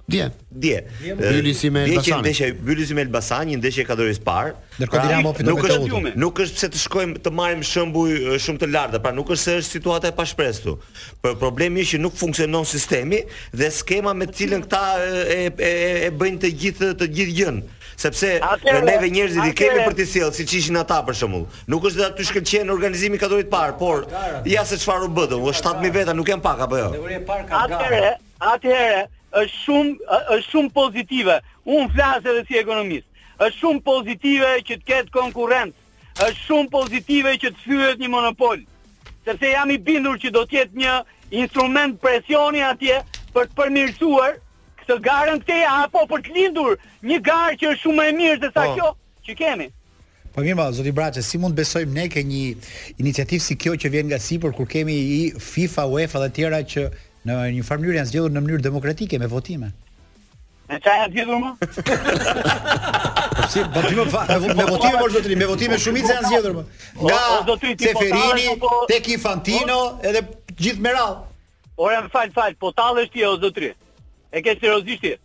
Dje. 0.08 0.32
Dje. 0.52 0.84
Bylisi 1.16 1.72
me 1.72 1.84
Elbasan. 1.84 2.20
Ndeshja 2.22 2.48
Bylisi 2.66 2.94
me 2.98 3.02
Elbasan, 3.06 3.48
një 3.52 3.60
ndeshje 3.62 3.86
katërorës 3.88 4.20
parë. 4.28 4.54
Ndërkohë 4.80 4.90
pra, 4.90 5.04
Dinamo 5.06 5.32
fiton 5.38 6.04
me 6.04 6.12
Nuk, 6.20 6.42
është 6.44 6.56
pse 6.60 6.70
të 6.74 6.82
shkojmë 6.84 7.22
të 7.26 7.34
marrim 7.38 7.64
shembuj 7.64 8.36
shumë 8.44 8.64
të 8.64 8.70
lartë, 8.74 9.02
pra 9.06 9.14
nuk 9.18 9.32
është 9.32 9.44
se 9.44 9.56
është 9.62 9.78
situata 9.80 10.12
e 10.12 10.16
pashpresu. 10.18 10.76
Por 11.24 11.38
problemi 11.42 11.84
është 11.86 11.96
që 11.98 12.02
nuk 12.06 12.18
funksionon 12.20 12.66
sistemi 12.68 13.24
dhe 13.54 13.72
skema 13.80 14.14
me 14.14 14.28
të 14.30 14.38
cilën 14.42 14.66
këta 14.68 14.84
e, 15.00 15.40
e, 15.48 15.56
e, 15.56 15.72
e 16.10 16.12
bëjnë 16.20 16.44
të 16.44 16.54
gjithë 16.64 16.92
të 17.02 17.10
gjithë 17.16 17.38
gjën. 17.40 17.64
Sepse 18.04 18.28
atere, 18.42 18.80
neve 18.84 19.08
njerëzit 19.14 19.46
i 19.52 19.54
kemi 19.56 19.84
për 19.86 19.94
të 20.00 20.06
sjellë 20.10 20.34
siç 20.36 20.56
ishin 20.60 20.80
ata 20.82 20.98
për 21.08 21.16
shembull. 21.20 21.44
Nuk 21.70 21.86
është 21.88 22.02
se 22.02 22.08
aty 22.10 22.26
shkëlqen 22.28 22.74
organizimi 22.74 23.20
katorit 23.22 23.52
parë, 23.54 23.76
por 23.78 24.08
ja 24.50 24.66
se 24.66 24.80
çfarë 24.82 25.08
u 25.08 25.14
bë, 25.14 25.28
7000 25.38 25.94
veta 25.94 26.16
nuk 26.18 26.28
janë 26.34 26.42
pak 26.44 26.64
apo 26.66 26.80
jo. 26.82 26.88
Atëre, 27.62 28.16
atëre, 28.42 29.04
është 29.34 29.64
shumë 29.66 30.20
është 30.36 30.50
shumë 30.52 30.72
pozitive. 30.76 31.40
Unë 31.66 31.90
flas 31.96 32.26
edhe 32.28 32.44
si 32.48 32.60
ekonomist. 32.60 33.08
Është 33.42 33.60
shumë 33.62 33.82
pozitive 33.88 34.50
që 34.68 34.76
të 34.82 34.88
ketë 34.90 35.14
konkurrencë. 35.18 35.78
Është 36.14 36.48
shumë 36.48 36.72
pozitive 36.76 37.36
që 37.42 37.52
të 37.54 37.64
fyhet 37.66 38.02
një 38.04 38.10
monopol. 38.14 38.62
Sepse 39.26 39.54
jam 39.54 39.72
i 39.74 39.78
bindur 39.80 40.20
që 40.22 40.34
do 40.36 40.44
të 40.46 40.58
jetë 40.60 40.82
një 40.84 40.94
instrument 41.44 41.96
presioni 42.04 42.62
atje 42.68 43.00
për 43.34 43.46
të 43.50 43.58
përmirësuar 43.60 44.36
këtë 44.84 45.00
garën 45.08 45.40
këtë 45.44 45.62
apo 45.74 46.04
për 46.12 46.22
të 46.26 46.36
lindur 46.36 46.76
një 47.08 47.20
garë 47.30 47.56
që 47.62 47.72
është 47.72 47.84
shumë 47.88 48.10
e 48.10 48.12
mirë 48.20 48.42
se 48.44 48.50
sa 48.54 48.68
oh. 48.70 48.76
kjo 48.78 48.90
që 49.30 49.38
kemi. 49.40 49.70
Po 50.34 50.42
mirë, 50.44 50.58
ma, 50.58 50.68
zoti 50.74 50.92
Braçe, 50.94 51.22
si 51.26 51.38
mund 51.42 51.54
besojmë 51.58 51.94
ne 51.94 52.06
ke 52.10 52.22
një 52.26 52.44
iniciativë 53.02 53.42
si 53.48 53.58
kjo 53.62 53.74
që 53.80 53.90
vjen 53.96 54.08
nga 54.12 54.18
Sipër 54.22 54.54
kur 54.58 54.66
kemi 54.70 54.96
i 55.18 55.20
FIFA, 55.38 55.84
UEFA 55.96 56.24
dhe 56.24 56.30
të 56.34 56.38
tjera 56.40 56.62
që 56.74 56.86
në 57.28 57.38
një 57.56 57.64
farë 57.66 57.82
mënyrë 57.84 57.98
janë 58.00 58.10
zgjedhur 58.12 58.34
në 58.36 58.42
mënyrë 58.46 58.64
demokratike 58.66 59.20
me 59.24 59.28
votime. 59.32 59.70
Me 60.70 60.80
çfarë 60.80 61.04
janë 61.04 61.12
zgjedhur 61.14 61.44
më? 61.44 61.52
Po 63.38 63.46
si 63.52 63.64
po 63.74 63.82
dimë 63.88 64.04
fare, 64.14 64.36
me 64.60 64.66
votime 64.68 64.98
po 65.00 65.08
zotrim, 65.14 65.40
me 65.42 65.48
votime 65.50 65.78
shumica 65.82 66.12
janë 66.14 66.30
zgjedhur 66.30 66.58
më. 66.58 66.64
Nga 67.02 67.22
Ceferini 67.84 68.48
tek 68.92 69.08
Infantino 69.16 69.80
edhe 70.04 70.24
gjithë 70.60 70.84
me 70.86 70.94
radhë. 70.96 71.24
Ora 71.88 72.04
më 72.06 72.12
fal 72.14 72.34
fal, 72.36 72.54
po 72.62 72.72
tallesh 72.78 73.10
ti 73.16 73.24
o 73.26 73.34
zotri. 73.42 73.72
E 74.34 74.42
ke 74.44 74.54
seriozisht 74.60 75.02
ti? 75.04 75.16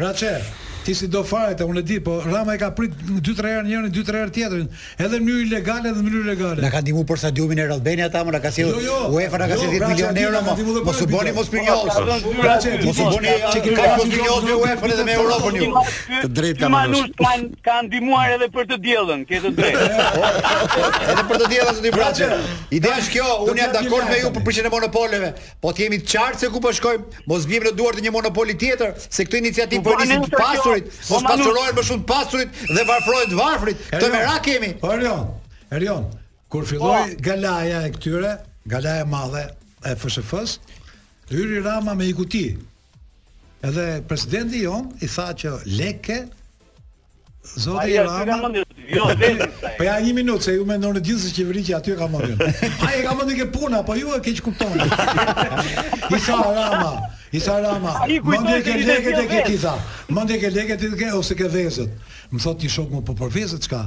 Braçe, 0.00 0.30
Ti 0.84 0.92
si 0.92 1.08
do 1.08 1.24
fare 1.24 1.54
ta 1.56 1.64
unë 1.64 1.80
di, 1.80 1.96
po 2.04 2.18
Rama 2.20 2.52
e 2.52 2.58
ka 2.60 2.66
prit 2.76 2.92
2-3 3.08 3.48
herë 3.48 3.60
në 3.64 3.70
njërin, 3.72 3.92
2-3 3.94 4.18
herë 4.20 4.32
tjetrin, 4.36 4.64
edhe 5.00 5.16
në 5.16 5.24
mënyrë 5.24 5.44
ilegale 5.46 5.88
dhe 5.88 6.00
në 6.00 6.04
mënyrë 6.08 6.26
legale. 6.28 6.60
Na 6.60 6.68
ka 6.74 6.82
ndihmuar 6.84 7.06
për 7.08 7.20
stadiumin 7.22 7.60
e 7.62 7.64
Radbeni 7.70 8.02
ata, 8.04 8.20
më 8.28 8.40
ka 8.44 8.50
sjell 8.52 8.72
jo, 8.74 8.82
jo. 8.84 8.98
UEFA 9.16 9.40
na 9.40 9.46
ka 9.48 9.56
jo, 9.56 9.62
sjell 9.62 9.80
10 9.80 9.94
milionë 9.94 10.20
euro, 10.26 10.82
po 10.84 10.92
su 10.98 11.06
boni 11.08 11.32
mos 11.38 11.48
pinjos. 11.54 11.88
Po 11.88 12.92
su 12.98 13.06
boni 13.14 13.32
çike 13.54 13.72
ka 13.78 13.86
kontinjuar 13.96 14.44
me 14.44 14.58
UEFA 14.60 14.90
dhe 14.98 15.06
me 15.08 15.14
Europën. 15.22 15.88
Të 16.18 16.30
drejtë 16.40 16.60
kam. 16.66 16.76
Ma 16.76 16.84
kanë 17.22 17.48
kanë 17.64 17.86
ndihmuar 17.88 18.36
edhe 18.36 18.50
për 18.52 18.68
të 18.74 18.78
diellën, 18.84 19.24
ke 19.28 19.40
të 19.44 19.54
drejtë. 19.56 19.88
Edhe 21.14 21.24
për 21.28 21.40
të 21.40 21.48
diellën 21.50 21.76
zoti 21.78 21.92
Braçi. 21.94 22.28
Ideja 22.76 22.98
është 23.00 23.12
kjo, 23.16 23.30
unë 23.48 23.60
jam 23.60 23.72
dakord 23.78 24.10
me 24.10 24.18
ju 24.20 24.32
për 24.34 24.44
përgjithësinë 24.46 24.70
e 24.70 24.72
monopoleve, 24.74 25.32
po 25.64 25.72
të 25.74 25.86
jemi 25.86 26.00
të 26.04 26.12
qartë 26.12 26.44
se 26.44 26.50
ku 26.54 26.60
po 26.64 26.72
shkojmë, 26.76 27.22
mos 27.30 27.46
vijmë 27.48 27.70
në 27.70 27.74
duart 27.78 28.00
të 28.00 28.06
një 28.08 28.14
monopoli 28.16 28.56
tjetër, 28.60 28.94
se 29.04 29.26
këtë 29.26 29.40
iniciativë 29.44 29.84
po 29.86 29.96
nisim 30.00 30.24
pas 30.34 30.64
pasurit, 30.82 30.92
po, 31.08 31.14
mos 31.14 31.24
pasurohen 31.28 31.76
më 31.76 31.82
shumë 31.88 32.02
të 32.02 32.08
pasurit 32.10 32.60
dhe 32.74 32.84
varfrojnë 32.90 33.30
të 33.34 33.38
varfrit. 33.40 33.82
Të 33.92 34.10
merak 34.12 34.42
kemi. 34.46 34.70
Erion, 34.94 35.26
Erion, 35.76 36.06
kur 36.48 36.66
filloi 36.68 37.14
po. 37.14 37.20
galaja 37.30 37.82
e 37.88 37.92
këtyre, 37.96 38.34
galaja 38.70 39.04
e 39.06 39.10
madhe 39.14 39.44
e 39.88 39.94
FSHF-s, 39.94 40.58
hyri 41.32 41.62
Rama 41.64 41.94
me 41.94 42.06
ikuti. 42.08 42.46
Edhe 43.64 43.86
presidenti 44.08 44.62
jon 44.66 44.90
i 45.00 45.06
tha 45.08 45.30
që 45.40 45.58
leke 45.80 46.18
Zoti 47.46 47.90
e 47.90 47.98
Rama. 48.02 48.50
Jo, 48.88 49.04
tiro, 49.16 49.48
Po 49.78 49.84
ja 49.88 49.96
një 50.00 50.12
minutë, 50.12 50.44
se 50.44 50.52
ju 50.58 50.64
mendonë 50.68 50.98
ndonë 50.98 51.08
gjithë 51.08 51.20
se 51.22 51.34
qeveria 51.38 51.64
që 51.68 51.74
aty 51.78 51.92
e 51.92 51.96
ka 51.96 52.08
marrën. 52.12 52.40
Ai 52.86 52.98
e 53.00 53.04
ka 53.06 53.14
mundi 53.16 53.36
ke 53.38 53.46
puna, 53.52 53.80
po 53.84 53.96
ju 53.96 54.12
e 54.12 54.18
keç 54.26 54.42
kupton. 54.44 54.72
I 56.14 56.20
sa 56.20 56.36
rama, 56.44 56.92
i 57.32 57.40
sa 57.40 57.56
rama. 57.64 57.94
Mande 58.28 58.58
ke 58.66 58.76
legët 58.84 59.16
e 59.22 59.26
këtisa, 59.32 59.72
mande 60.12 60.36
ke 60.42 60.52
legët 60.52 60.84
e 60.84 60.92
ke 61.00 61.12
ose 61.16 61.36
ke 61.38 61.48
vezët. 61.48 61.92
Më 62.32 62.44
thotë 62.44 62.66
një 62.68 62.74
shok 62.76 62.92
më 62.98 63.04
po 63.08 63.16
për 63.22 63.32
vezët, 63.38 63.64
çka? 63.68 63.84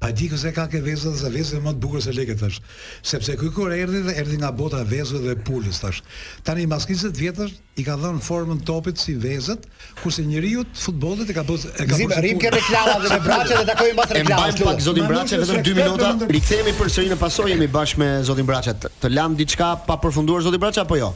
Pa 0.00 0.08
di 0.16 0.30
kësa 0.32 0.48
e 0.48 0.52
ka 0.56 0.62
ke 0.72 0.78
vezë 0.80 1.10
dhe 1.12 1.18
se 1.20 1.28
vezë 1.32 1.58
më 1.60 1.74
të 1.76 1.80
bukur 1.84 2.00
se 2.00 2.14
leke 2.16 2.32
tash. 2.40 2.56
Sepse 3.04 3.34
këj 3.36 3.50
kur 3.52 3.72
erdi 3.76 3.98
dhe 4.06 4.14
erdi 4.22 4.38
nga 4.40 4.48
bota 4.56 4.80
vezëve 4.88 5.20
dhe 5.26 5.34
pulis 5.44 5.76
tash. 5.82 5.98
Tani 6.46 6.64
mas 6.70 6.88
20 6.88 7.12
vjetësh 7.20 7.52
i 7.76 7.84
ka 7.84 7.98
dhënë 8.00 8.22
formën 8.24 8.62
topit 8.64 8.96
si 8.96 9.12
vezët, 9.20 9.68
ku 10.00 10.08
se 10.08 10.24
njëri 10.24 10.54
ju 10.56 10.64
të 10.72 10.84
futbolit 10.86 11.28
e 11.28 11.36
ka 11.36 11.44
bëzë... 11.44 11.74
E 11.84 11.88
ka 11.92 11.98
Zime, 12.00 12.16
rrim 12.24 12.40
ke 12.40 12.54
reklama 12.56 12.96
dhe 13.04 13.10
me 13.12 13.20
brache 13.28 13.54
dhe 13.60 13.68
takojim 13.74 14.00
bas 14.00 14.16
reklama. 14.18 14.38
E 14.38 14.40
mbajt 14.40 14.66
pak 14.70 14.82
zotin 14.88 15.10
brache, 15.12 15.42
vetëm 15.44 15.64
2 15.72 15.80
minuta. 15.84 16.14
Rikthehemi 16.38 16.76
për 16.80 16.94
sërinë 16.96 17.18
e 17.20 17.24
pasojemi 17.28 17.70
bashkë 17.76 18.00
me 18.00 18.10
zotin 18.32 18.48
brache. 18.54 18.78
Të 19.04 19.12
lam 19.12 19.36
diçka 19.36 19.74
pa 19.84 20.00
përfunduar 20.00 20.48
zotin 20.48 20.64
brache 20.64 20.80
apo 20.80 20.96
jo? 20.96 21.12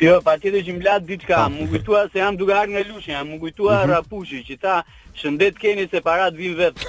Jo, 0.00 0.18
pa 0.22 0.34
që 0.36 0.50
më 0.52 0.82
latë 0.84 1.06
ditë 1.08 1.24
ka, 1.26 1.46
më 1.52 1.66
gujtua 1.72 2.02
se 2.12 2.20
jam 2.20 2.36
duke 2.36 2.52
arë 2.52 2.68
në 2.76 2.80
lushin, 2.90 3.14
jam 3.14 3.28
më 3.32 3.38
gujtua 3.40 3.78
mm 3.86 3.92
-hmm. 3.92 4.44
që 4.48 4.56
ta 4.60 4.84
shëndet 5.16 5.56
keni 5.58 5.88
se 5.90 6.00
parat 6.00 6.34
vim 6.36 6.54
vetë. 6.54 6.80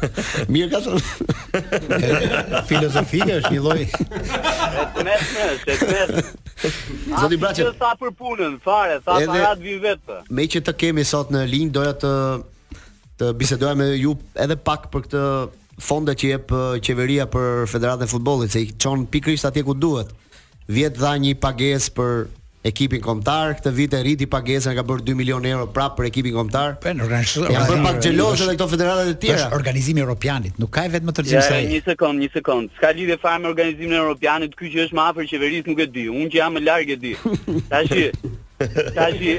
Mirë 0.52 0.70
ka 0.72 0.78
shëndet. 0.80 1.18
Filosofi 2.70 3.20
është 3.20 3.50
një 3.52 3.60
loj. 3.60 3.82
E 3.84 4.84
të 4.96 5.04
mesë 5.04 5.30
në, 5.36 5.44
e 5.52 5.76
të 5.76 5.88
mesë. 5.92 6.24
Zoti 7.20 7.36
Braçi, 7.36 7.60
ju 7.62 7.72
sa 7.78 7.92
për 8.00 8.10
punën, 8.18 8.56
fare, 8.64 8.96
sa 9.04 9.18
edhe, 9.20 9.28
parat 9.28 9.58
vim 9.58 9.80
vetë. 9.82 10.16
Me 10.30 10.42
që 10.48 10.58
të 10.64 10.72
kemi 10.76 11.04
sot 11.04 11.28
në 11.28 11.44
linj 11.46 11.70
doja 11.76 11.92
të 11.92 12.12
të 13.18 13.26
bisedoja 13.38 13.74
me 13.74 13.86
ju 14.00 14.16
edhe 14.34 14.56
pak 14.56 14.88
për 14.90 15.00
këtë 15.04 15.20
fonde 15.80 16.12
që 16.14 16.26
jep 16.30 16.46
qeveria 16.86 17.26
për 17.26 17.66
Federatën 17.68 18.06
e 18.08 18.08
Futbollit, 18.10 18.50
se 18.50 18.60
i 18.60 18.72
çon 18.78 19.04
pikërisht 19.06 19.44
atje 19.44 19.62
ku 19.62 19.74
duhet. 19.74 20.08
Vjet 20.68 20.96
dha 20.98 21.12
një 21.20 21.34
pagesë 21.36 21.92
për 21.92 22.26
ekipin 22.64 23.00
kombëtar, 23.04 23.58
këtë 23.58 23.70
vit 23.76 23.94
e 23.94 24.00
rriti 24.00 24.28
pagesën 24.30 24.74
ka 24.78 24.84
bërë 24.88 25.04
2 25.04 25.16
milion 25.18 25.44
euro 25.48 25.66
prapë 25.76 25.98
për 25.98 26.08
ekipin 26.08 26.34
kombëtar. 26.38 26.72
Po, 26.82 26.92
organizimi. 27.04 27.50
Ja 27.52 27.64
bën 27.68 27.82
pak 27.84 27.98
xheloze 28.02 28.46
edhe 28.46 28.54
këto 28.56 28.68
federata 28.72 29.04
e 29.10 29.16
tjera. 29.20 29.40
Është 29.50 29.58
organizimi 29.58 30.04
europianit, 30.04 30.54
nuk 30.62 30.72
ka 30.74 30.86
e 30.88 30.92
vetëm 30.94 31.10
të 31.12 31.16
tërgjim 31.18 31.42
ja, 31.42 31.58
Një 31.74 31.82
sekond, 31.90 32.22
një 32.24 32.30
sekond. 32.38 32.72
S'ka 32.78 32.94
lidhje 32.96 33.18
fare 33.20 33.42
me 33.44 33.50
organizimin 33.50 33.98
europianit, 34.00 34.56
ky 34.56 34.72
që 34.72 34.86
është 34.86 34.96
më 34.98 35.04
afër 35.04 35.28
qeverisë 35.34 35.70
nuk 35.72 35.82
e 35.84 35.88
di. 35.96 36.06
Unë 36.12 36.32
që 36.32 36.40
jam 36.40 36.56
më 36.56 36.62
larg 36.64 36.92
e 36.94 36.96
di. 37.04 37.12
Tashi, 37.72 38.06
tashi 38.96 39.34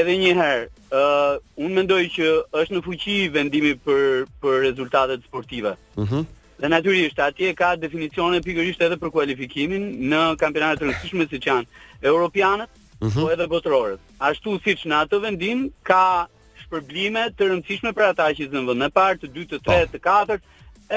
edhe 0.00 0.16
një 0.24 0.32
herë, 0.40 0.64
ë 0.90 1.04
uh, 1.04 1.36
unë 1.62 1.74
mendoj 1.78 2.02
që 2.16 2.34
është 2.64 2.74
në 2.78 2.82
fuqi 2.88 3.20
vendimi 3.38 3.76
për 3.86 4.26
për 4.42 4.60
rezultatet 4.66 5.22
sportive. 5.30 5.76
Mhm. 6.00 6.26
Dhe 6.58 6.66
natyrisht, 6.66 7.20
atje 7.22 7.52
ka 7.54 7.76
definicione 7.78 8.40
pikërisht 8.42 8.80
edhe 8.82 8.96
për 8.98 9.12
kualifikimin 9.14 9.84
në 10.10 10.22
kampionatet 10.40 10.82
e 10.82 10.88
rëndësishme 10.88 11.28
siç 11.30 11.44
janë 11.46 11.68
europianët 12.00 12.68
mm 12.98 13.08
-hmm. 13.10 13.20
po 13.22 13.30
edhe 13.32 13.46
botërorët. 13.48 14.00
Ashtu 14.18 14.58
siç 14.64 14.80
në 14.86 14.94
atë 15.04 15.20
vendim 15.22 15.70
ka 15.82 16.28
shpërblime 16.62 17.24
të 17.36 17.42
rëndësishme 17.50 17.90
për 17.92 18.04
ata 18.10 18.26
që 18.36 18.50
zënë 18.52 18.66
vend 18.68 18.82
më 18.82 18.88
parë, 18.96 19.18
të 19.18 19.26
dytë, 19.34 19.56
të 19.58 19.64
po. 19.64 19.70
tretë, 19.70 19.92
të 19.92 19.98
katërt, 20.06 20.42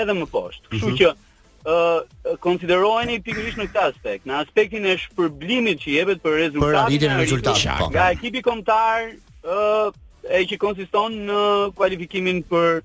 edhe 0.01 0.13
më 0.13 0.25
poshtë. 0.33 0.65
Kështu 0.71 0.87
mm 0.87 0.93
-hmm. 0.93 0.99
që 1.01 1.15
ë 1.61 1.73
uh, 1.73 2.37
konsiderojeni 2.45 3.21
pikërisht 3.21 3.57
në 3.57 3.65
këtë 3.69 3.81
aspekt, 3.89 4.23
në 4.27 4.33
aspektin 4.43 4.85
e 4.85 4.97
shpërblimit 5.03 5.77
që 5.83 5.89
jepet 5.97 6.19
për 6.23 6.31
rezultatin 6.43 7.03
e 7.09 7.17
rezultatit. 7.17 7.69
Po. 7.79 7.89
Nga 7.93 8.05
ekipi 8.17 8.39
kombëtar 8.49 8.99
ë 9.53 9.57
uh, 9.57 9.87
e 10.37 10.39
që 10.49 10.57
konsiston 10.65 11.11
në 11.29 11.41
kualifikimin 11.77 12.37
për 12.51 12.81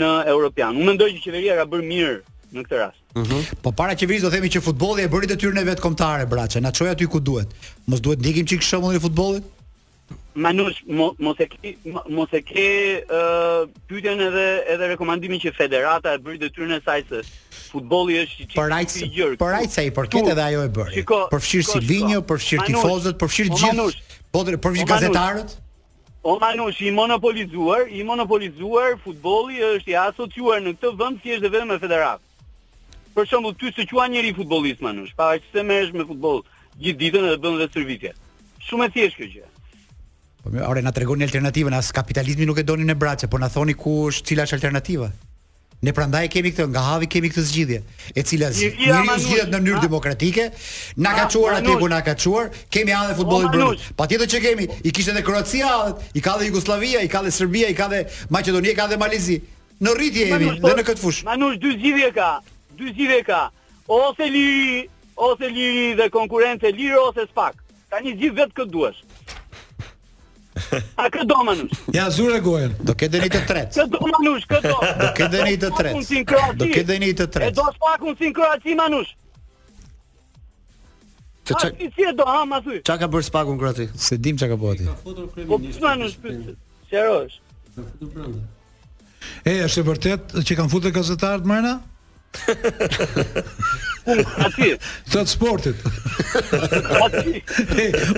në 0.00 0.10
Europian. 0.34 0.76
Unë 0.80 0.84
mendoj 0.88 1.08
që 1.14 1.20
qeveria 1.24 1.54
ka 1.56 1.64
bërë 1.72 1.86
mirë 1.92 2.16
në 2.56 2.62
këtë 2.64 2.78
rast. 2.80 3.00
Mm 3.16 3.60
Po 3.64 3.72
para 3.76 3.96
qeverisë 3.98 4.26
do 4.28 4.32
themi 4.32 4.50
që 4.52 4.62
futbolli 4.64 5.04
e 5.06 5.10
bëri 5.12 5.28
detyrën 5.32 5.60
e 5.62 5.66
vet 5.68 5.82
kombëtare, 5.82 6.26
braçë, 6.30 6.62
na 6.64 6.72
çoj 6.74 6.90
aty 6.94 7.08
ku 7.10 7.20
duhet. 7.20 7.52
Mos 7.90 8.00
duhet 8.04 8.20
ndjekim 8.22 8.48
çik 8.50 8.62
shembull 8.64 8.96
të 8.96 9.02
futbollit? 9.08 9.46
Manush, 10.38 10.78
mos 10.86 11.36
e 11.42 11.46
ke 11.50 11.74
mos 12.16 12.30
e 12.32 12.40
ke 12.46 12.68
uh, 13.02 13.66
pyetjen 13.90 14.20
edhe 14.28 14.44
edhe 14.72 14.86
rekomandimin 14.94 15.40
që 15.42 15.52
federata 15.56 16.14
e 16.16 16.20
bëri 16.24 16.38
detyrën 16.46 16.72
e 16.78 16.80
saj 16.84 17.04
se 17.10 17.20
futbolli 17.68 18.16
është 18.22 18.46
çik 18.46 18.56
për 18.56 18.76
ajse, 18.80 19.08
Por 19.10 19.10
për 19.12 19.24
ajse, 19.28 19.38
për 19.42 19.56
ajse 19.60 19.86
i 19.86 19.92
përket 19.98 20.30
edhe 20.34 20.44
ajo 20.46 20.60
e 20.68 20.72
bëri. 20.78 21.04
Përfshir 21.34 21.66
Silvinio, 21.72 22.22
përfshir 22.30 22.64
tifozët, 22.70 23.18
përfshir 23.20 23.50
gjithë. 23.58 23.90
Botër, 24.32 24.58
përfshir 24.62 24.88
gazetarët. 24.90 25.58
O 26.28 26.34
Manush, 26.42 26.80
i 26.84 26.90
monopolizuar, 26.92 27.86
i 27.96 28.02
monopolizuar 28.04 28.98
futbolli 29.00 29.62
është 29.64 29.92
i 29.94 30.00
asociuar 30.02 30.58
në 30.64 30.74
këtë 30.76 30.90
vend 30.98 31.20
thjesht 31.22 31.44
vetëm 31.46 31.70
me 31.72 31.76
federatë 31.80 32.24
për 33.18 33.30
shembull 33.32 33.56
ty 33.58 33.72
se 33.76 33.86
quan 33.90 34.10
njëri 34.14 34.34
futbollist 34.36 34.82
manush, 34.84 35.10
nësh, 35.10 35.18
para 35.18 35.38
se 35.52 35.62
mësh 35.66 35.92
me 35.98 36.06
futboll 36.06 36.42
gjithë 36.82 36.98
ditën 37.04 37.26
e 37.32 37.36
bën 37.42 37.60
vetë 37.62 37.76
shërbime. 37.82 38.10
Shumë 38.68 38.86
e 38.88 38.92
thjeshtë 38.96 39.18
kjo 39.18 39.30
gjë. 39.34 39.48
Po 40.42 40.50
më 40.54 40.66
orë 40.70 40.82
na 40.86 40.92
tregon 40.94 41.24
alternativën 41.26 41.74
as 41.74 41.88
kapitalizmi 41.96 42.46
nuk 42.46 42.60
e 42.62 42.66
donin 42.68 42.86
në 42.90 42.94
braçë, 43.00 43.28
po 43.32 43.40
na 43.42 43.48
thoni 43.50 43.74
ku 43.74 43.96
është 44.12 44.30
cila 44.32 44.46
është 44.46 44.58
alternativa? 44.60 45.08
Ne 45.86 45.92
prandaj 45.94 46.24
kemi 46.34 46.50
këtë, 46.50 46.64
nga 46.74 46.82
havi 46.88 47.06
kemi 47.10 47.28
këtë 47.30 47.42
zgjidhje, 47.52 47.76
e 48.18 48.22
cila 48.26 48.48
njëri 48.54 49.18
zgjidhet 49.24 49.50
në 49.52 49.60
mënyrë 49.64 49.82
demokratike, 49.84 50.46
na 51.04 51.12
ka 51.14 51.28
çuar 51.34 51.58
atje 51.60 51.74
ku 51.78 51.88
na 51.92 51.98
ka 52.06 52.14
çuar, 52.18 52.48
kemi 52.74 52.94
edhe 52.98 53.14
futbollin 53.20 53.50
bërë. 53.54 53.80
Patjetër 54.00 54.30
që 54.34 54.40
kemi, 54.46 54.66
i 54.82 54.90
kishte 54.94 55.14
edhe 55.14 55.22
Kroacia, 55.26 55.70
i 56.18 56.22
ka 56.22 56.34
edhe 56.38 56.50
Jugosllavia, 56.50 57.02
i 57.06 57.10
ka 57.14 57.22
edhe 57.22 57.30
Serbia, 57.34 57.70
i 57.70 57.78
ka 57.78 57.86
edhe 57.92 58.02
Maqedonia, 58.34 58.74
i 58.74 58.78
ka 58.78 58.88
edhe 58.90 58.98
Malezi. 58.98 59.38
Në 59.78 59.92
rritje 59.94 60.26
jemi 60.32 60.50
po, 60.58 60.66
dhe 60.66 60.76
në 60.80 60.86
këtë 60.90 61.04
fushë. 61.04 61.28
Manush 61.30 61.60
dy 61.62 61.76
zgjidhje 61.78 62.10
ka 62.18 62.32
dy 62.78 62.94
zive 62.96 63.22
ka. 63.22 63.50
Ose 63.88 64.24
liri, 64.26 64.88
ose 65.16 65.48
liri 65.48 65.94
dhe 65.98 66.08
konkurente 66.10 66.66
liri 66.72 66.96
ose 67.06 67.26
spak. 67.30 67.54
Ta 67.88 67.96
një 68.04 68.14
vetë 68.36 68.52
këtë 68.54 68.68
duash 68.72 68.98
A 71.00 71.06
këtë 71.08 71.24
do 71.24 71.38
manush 71.48 71.72
Ja, 71.96 72.10
zure 72.12 72.36
gojen. 72.44 72.74
Do 72.84 72.92
këtë 72.92 73.16
deni 73.16 73.28
të 73.32 73.40
tretë. 73.48 73.72
Këtë 73.78 73.94
do 73.94 74.10
manush 74.16 74.44
do. 74.50 74.58
Do 74.66 75.08
këtë 75.18 75.46
të 75.64 75.70
tretë. 75.78 76.44
Do 76.60 76.68
këtë 76.74 76.84
deni 76.92 77.14
të 77.20 77.30
tretë. 77.32 77.56
E 77.56 77.56
do 77.56 77.64
spak 77.78 78.04
unë 78.04 78.18
si 78.20 78.28
në 78.30 78.34
kroati 78.38 78.76
manush 78.82 79.14
nush. 81.48 81.56
qa... 81.56 81.68
si 81.96 82.04
e 82.04 82.12
do, 82.12 82.24
ha, 82.28 82.44
ma 82.44 82.60
Çka 82.84 82.98
ka 83.00 83.08
bërë 83.08 83.28
spak 83.30 83.48
unë 83.54 83.60
kroati? 83.62 83.88
Se 84.08 84.20
dim 84.26 84.36
qa 84.36 84.50
ka 84.52 84.60
bërë 84.60 84.78
ati. 84.78 85.18
Po 85.48 85.56
për 85.56 85.80
më 85.80 85.98
nush 86.04 86.20
për, 86.20 86.40
për, 86.46 86.54
për, 86.54 86.54
për, 86.54 86.54
për, 86.92 88.00
për, 88.04 88.32
për, 89.48 89.62
për, 89.64 89.86
vërtet 89.88 90.34
që 90.44 90.56
kanë 90.60 90.68
futur 90.76 90.92
për, 90.92 91.08
për, 91.16 91.78
Kum 92.28 94.18
aty. 94.44 94.72
Sa 95.12 95.22
të 95.24 95.30
sportit. 95.30 95.82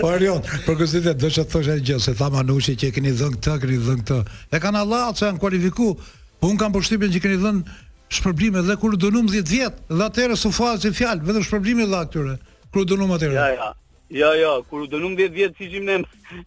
Orion, 0.06 0.42
për 0.66 0.78
kushtet 0.80 1.06
do 1.18 1.28
të 1.28 1.44
thosh 1.50 1.70
atë 1.72 1.76
gjë 1.90 1.98
se 2.06 2.14
tha 2.18 2.30
Manushi 2.34 2.76
që 2.82 2.92
keni 2.96 3.12
dhënë 3.20 3.38
këtë, 3.38 3.56
keni 3.64 3.78
dhënë 3.86 4.02
këtë. 4.04 4.18
E 4.58 4.62
kanë 4.66 4.82
Allahu 4.86 5.14
që 5.20 5.28
janë 5.30 5.42
kualifiku, 5.44 5.92
po 6.40 6.50
un 6.52 6.58
kam 6.62 6.74
përshtypjen 6.76 7.14
që 7.16 7.24
keni 7.26 7.40
dhënë 7.44 7.76
shpërblim 8.20 8.58
edhe 8.62 8.78
kur 8.82 8.96
donum 8.98 9.30
10 9.30 9.46
vjet, 9.54 9.82
dhe 9.88 10.06
atëherë 10.10 10.38
sufazi 10.44 10.90
fjalë, 11.00 11.26
vetëm 11.30 11.46
shpërblimi 11.46 11.86
dha 11.92 12.04
këtyre. 12.10 12.38
Kur 12.74 12.86
donum 12.86 13.14
atëherë. 13.18 13.38
Ja, 13.38 13.52
ja. 13.58 13.72
Jo, 14.10 14.32
jo, 14.34 14.62
kur 14.70 14.80
u 14.84 14.86
dënum 14.90 15.12
10 15.14 15.30
vjetë 15.36 15.54
si 15.56 15.68
shim 15.70 15.84
ne, 15.86 15.96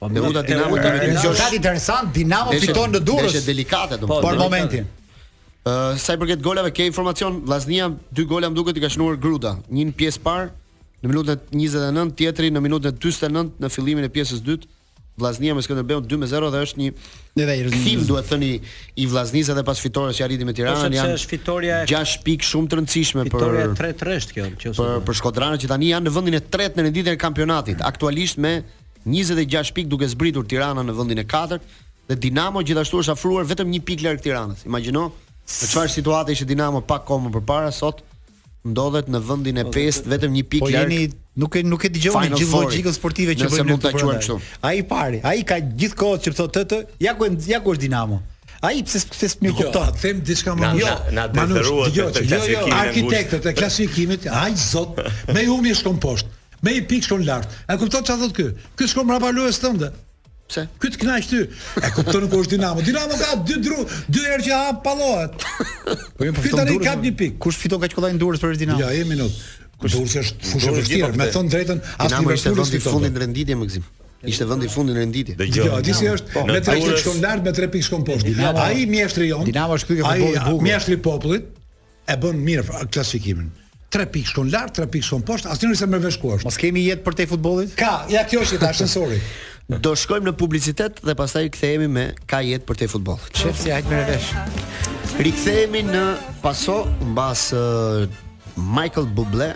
Po 0.00 0.08
më 0.12 0.26
duhet 0.26 0.48
Dinamo 0.50 0.76
të 0.76 0.90
më 0.92 1.08
dëgjosh. 1.08 1.38
Është 1.40 1.56
interesant, 1.56 2.10
Dinamo 2.12 2.52
fiton 2.60 2.92
në 2.92 3.00
Durrës. 3.08 3.32
Është 3.38 3.48
delikate 3.48 3.96
domosdoshmë. 4.02 4.28
Por 4.28 4.38
momentin. 4.42 4.88
Ë, 5.64 5.96
sa 5.98 6.16
i 6.16 6.20
përket 6.20 6.42
golave 6.44 6.72
ke 6.76 6.84
informacion? 6.90 7.38
Vllaznia 7.48 7.88
dy 8.14 8.26
gola 8.30 8.50
më 8.52 8.58
duket 8.60 8.76
i 8.80 8.84
ka 8.84 8.90
shënuar 8.92 9.16
Gruda. 9.16 9.54
Një 9.72 9.88
në 9.88 9.96
pjesë 9.98 10.22
parë 10.26 10.50
në 11.02 11.12
minutën 11.12 11.40
29, 11.56 12.12
tjetri 12.20 12.52
në 12.54 12.62
minutën 12.66 12.96
49 12.98 13.50
në 13.62 13.72
fillimin 13.72 14.04
e 14.04 14.12
pjesës 14.16 14.44
dytë. 14.46 14.68
Vllaznia 15.16 15.54
me 15.56 15.62
Skënderbeun 15.64 16.04
2-0 16.04 16.48
dhe 16.52 16.58
është 16.66 16.80
një 16.82 16.88
edhe 17.40 17.52
i 17.56 17.62
rëndësishëm. 17.64 18.02
duhet 18.04 18.26
thëni 18.28 18.50
i 19.00 19.06
Vllaznisë 19.08 19.54
edhe 19.54 19.62
pas 19.64 19.78
fitores 19.80 20.18
që 20.18 20.26
arriti 20.26 20.44
me 20.44 20.52
po, 20.52 20.58
Tiranën 20.58 20.92
janë. 20.92 21.14
Është 21.16 21.30
fitoria 21.30 21.78
6 21.88 22.18
pikë 22.26 22.48
shumë 22.50 22.68
të 22.74 22.78
rëndësishme 22.82 23.24
për 23.24 23.30
Fitoria 23.32 23.70
3-3 23.80 24.36
kjo, 24.36 24.48
që 24.60 24.72
Për 24.76 24.76
po. 24.76 25.04
për 25.08 25.16
Shkodranën 25.22 25.62
që 25.64 25.70
tani 25.72 25.88
janë 25.94 26.10
në 26.10 26.12
vendin 26.18 26.36
e 26.36 26.42
tretë 26.52 26.76
në 26.76 26.84
renditjen 26.90 27.14
e 27.16 27.22
kampionatit, 27.24 27.80
aktualisht 27.92 28.36
me 28.44 28.54
26 29.06 29.72
pik 29.72 29.88
duke 29.88 30.08
zbritur 30.10 30.44
Tirana 30.50 30.82
në 30.82 30.94
vendin 30.98 31.22
e 31.22 31.24
katërt 31.28 31.62
dhe 32.10 32.16
Dinamo 32.22 32.60
gjithashtu 32.66 33.00
është 33.04 33.14
afruar 33.14 33.46
vetëm 33.46 33.70
një 33.70 33.80
pik 33.86 34.02
larg 34.04 34.20
Tiranës. 34.22 34.66
Imagjino 34.66 35.06
se 35.46 35.68
çfarë 35.70 35.92
situatë 35.96 36.34
ishte 36.36 36.46
Dinamo 36.50 36.82
pa 36.86 36.98
komën 37.06 37.32
përpara 37.38 37.70
sot 37.74 38.02
ndodhet 38.66 39.06
në 39.14 39.20
vendin 39.28 39.60
e 39.62 39.64
po, 39.68 39.72
pestë 39.76 40.10
vetëm 40.10 40.32
një 40.36 40.44
pik 40.50 40.64
po, 40.64 40.70
larg. 40.74 40.90
Po 40.90 40.96
jeni 40.96 41.20
nuk 41.42 41.58
e 41.58 41.62
nuk 41.66 41.86
e 41.86 41.90
dëgjoni 41.94 42.32
gjithë 42.34 42.56
logjikën 42.56 42.96
sportive 42.98 43.36
që 43.38 43.46
bëjnë. 43.46 43.58
Nëse 43.62 43.68
mund 43.70 43.84
ta 43.86 43.92
quajmë 43.94 44.16
kështu. 44.24 44.38
Ai 44.66 44.80
pari, 44.90 45.20
ai 45.22 45.44
ka 45.46 45.60
gjithkohë 45.62 46.22
që 46.26 46.32
thotë 46.40 46.64
TT, 46.64 47.02
ja 47.06 47.14
ku 47.20 47.28
ja 47.46 47.60
ku 47.62 47.76
është 47.76 47.86
Dinamo. 47.86 48.22
A 48.66 48.72
i 48.72 48.80
pëse 48.82 49.02
së 49.14 49.28
më 49.44 49.52
këtë 49.54 49.66
jo, 49.68 49.70
të 49.70 49.80
të 49.86 50.00
themë 50.00 50.22
diska 50.26 50.54
më 50.56 50.68
nështë 50.74 51.10
Na 51.14 51.26
dhe 51.28 51.44
të 51.50 51.64
rruat 51.66 51.92
të 51.92 52.06
të 52.16 52.22
klasifikimit 52.30 52.76
Arkitektët 52.78 53.48
e 53.50 53.52
klasifikimit 53.58 54.24
A 54.32 54.46
i 54.48 54.56
zotë 54.58 55.04
me 55.36 55.42
i 55.44 55.50
umi 55.52 55.74
është 55.76 55.84
komposhtë 55.90 56.32
Me 56.64 56.72
i 56.76 56.82
pikë 56.88 57.08
shkon 57.08 57.24
lartë. 57.26 57.58
E 57.70 57.76
kupton 57.80 58.04
çfarë 58.06 58.22
thotë 58.24 58.36
ky? 58.38 58.46
Ky 58.80 58.88
shkon 58.90 59.06
mbrapa 59.08 59.32
lojës 59.36 59.58
tënde. 59.60 59.90
Pse? 60.46 60.64
Ky 60.80 60.92
të 60.94 61.00
kënaq 61.02 61.28
ty. 61.30 61.40
E 61.82 61.90
kupton 61.96 62.28
ku 62.30 62.40
është 62.44 62.56
Dinamo. 62.56 62.84
Dinamo 62.86 63.18
ka 63.20 63.32
dy 63.46 63.56
dru, 63.64 63.82
dy 64.08 64.22
herë 64.24 64.46
që 64.46 64.60
hap 64.62 64.80
pallohet. 64.86 65.44
Po 66.16 66.26
jam 66.28 66.36
po 66.36 66.44
fiton 66.44 66.62
durrë. 66.62 66.78
Ky 66.78 66.78
tani 66.78 66.78
ka 66.86 66.94
një 67.00 67.10
po. 67.10 67.18
pikë. 67.24 67.38
Kush 67.44 67.58
fiton 67.60 67.82
kaq 67.82 67.96
kollaj 67.98 68.14
ndurës 68.16 68.42
për 68.44 68.56
Dinamo. 68.62 68.84
Ja, 68.84 68.92
një 68.94 69.08
minutë. 69.10 69.44
Kush 69.82 69.98
durrë 69.98 70.22
është 70.22 70.50
fushë 70.52 70.72
e 70.72 70.76
vërtetë. 70.78 71.20
Me 71.20 71.28
thon 71.34 71.52
drejtën, 71.52 71.82
as 72.00 72.16
nuk 72.16 72.34
është 72.36 72.54
vend 72.54 72.78
i 72.78 72.82
fundit 72.86 73.12
në 73.18 73.24
renditje 73.26 73.58
më 73.62 73.70
gzim. 73.72 73.86
Ishte 74.26 74.46
vendi 74.48 74.66
i 74.66 74.72
fundit 74.72 74.96
në 74.96 75.02
renditje. 75.04 75.34
Jo, 75.54 75.66
a 75.76 75.82
disi 75.84 76.08
është 76.14 76.32
po. 76.32 76.46
me 76.48 76.56
tre 76.64 76.80
pikë 76.80 77.02
shkon 77.04 77.20
lart, 77.22 77.44
me 77.44 77.52
tre 77.54 77.68
pikë 77.74 77.88
shkon 77.90 78.06
poshtë. 78.08 78.50
Ai 78.64 78.86
mjeshtri 78.90 79.28
jon. 79.28 79.44
Dinamo 79.46 79.76
është 79.76 79.90
këtu 79.92 79.98
që 80.00 80.08
bëhet 80.08 80.40
bukur. 80.40 80.62
Ai 80.62 80.64
mjeshtri 80.64 80.96
popullit 81.04 81.50
e 82.10 82.16
bën 82.24 82.40
mirë 82.48 82.86
klasifikimin 82.96 83.52
tre 83.96 84.06
pikë 84.12 84.30
shkon 84.32 84.50
lart, 84.52 84.74
tre 84.76 84.86
pikë 84.92 85.08
shkon 85.08 85.22
poshtë, 85.26 85.52
asnjëri 85.54 85.78
se 85.80 85.88
më 85.88 86.00
vesh 86.04 86.20
është. 86.20 86.46
Mos 86.48 86.60
kemi 86.60 86.82
jetë 86.90 87.04
për 87.06 87.16
te 87.18 87.26
futbollit? 87.30 87.76
Ka, 87.80 87.92
ja 88.12 88.26
kjo 88.28 88.42
është 88.44 88.58
ta 88.60 88.70
asensori. 88.74 89.20
Do 89.82 89.96
shkojmë 89.98 90.28
në 90.28 90.34
publicitet 90.38 91.00
dhe 91.02 91.16
pastaj 91.18 91.48
kthehemi 91.56 91.88
me 91.90 92.04
ka 92.30 92.38
jetë 92.46 92.68
për 92.68 92.78
te 92.82 92.88
futbollit. 92.92 93.40
Shef 93.40 93.58
si 93.64 93.72
hajt 93.74 93.88
më 93.90 94.02
vesh. 94.12 94.32
Rikthehemi 95.24 95.80
në 95.88 96.04
paso 96.44 96.82
mbas 97.08 97.48
uh, 97.56 98.04
Michael 98.76 99.08
Bublé 99.16 99.48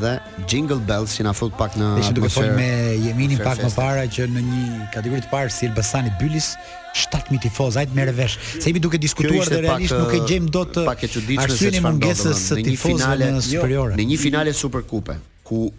dhe 0.00 0.12
Jingle 0.50 0.76
Bells 0.86 1.16
që 1.18 1.24
na 1.26 1.32
fut 1.34 1.54
pak 1.58 1.74
në 1.80 1.86
Ishte 1.98 2.14
duke 2.14 2.28
folur 2.30 2.52
me 2.54 2.68
Jeminin 3.08 3.40
pak 3.42 3.58
më 3.64 3.72
para 3.74 4.04
që 4.06 4.28
në 4.30 4.42
një 4.46 4.66
kategori 4.94 5.24
të 5.24 5.30
parë 5.32 5.50
si 5.50 5.66
Elbasani 5.66 6.12
Bylis 6.20 6.52
7000 6.92 7.38
tifoz, 7.38 7.76
ajt 7.76 7.94
merr 7.94 8.12
vesh. 8.14 8.36
Se 8.58 8.68
jemi 8.70 8.78
duke 8.82 8.98
diskutuar 8.98 9.46
dhe 9.48 9.60
realisht 9.62 9.94
nuk 9.94 10.12
e 10.14 10.20
gjejmë 10.26 10.50
dot 10.50 10.78
pak 10.84 11.02
e 11.06 11.10
çuditshme 11.12 11.56
se 11.56 11.70
çfarë 11.70 11.82
mungesës 11.86 12.42
së 12.50 12.62
tifozëve 12.66 13.26
në 13.26 13.34
jo, 13.34 13.46
superiore. 13.48 13.98
Në 14.00 14.06
një 14.10 14.18
finale 14.22 14.52
superkupe 14.56 15.18
ku 15.48 15.70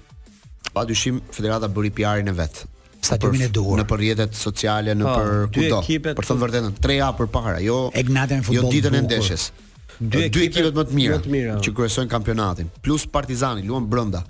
padyshim 0.73 1.21
federata 1.35 1.69
bëri 1.69 1.91
PR-in 1.97 2.31
e 2.31 2.35
vet. 2.41 2.63
Stadiumin 3.01 3.41
e 3.47 3.49
duhur. 3.49 3.79
Në 3.81 3.85
përrjetet 3.89 4.35
sociale, 4.37 4.93
në 4.95 5.03
po, 5.07 5.15
për 5.17 5.55
kudo. 5.55 5.79
Për 6.21 6.27
të 6.29 6.35
vërtetën, 6.43 6.67
3A 6.85 7.09
përpara, 7.17 7.57
jo. 7.65 7.79
Jo 8.53 8.67
ditën 8.69 8.97
e 8.97 9.07
ndeshjes. 9.07 9.47
Dy 10.01 10.27
ekipet 10.27 10.75
më 10.77 10.85
të 10.87 10.93
mira, 10.97 11.17
që 11.61 11.69
po. 11.71 11.79
kryesojnë 11.79 12.09
kampionatin, 12.09 12.69
plus 12.81 13.03
Partizani 13.05 13.65
luan 13.67 13.89
brenda. 13.89 14.23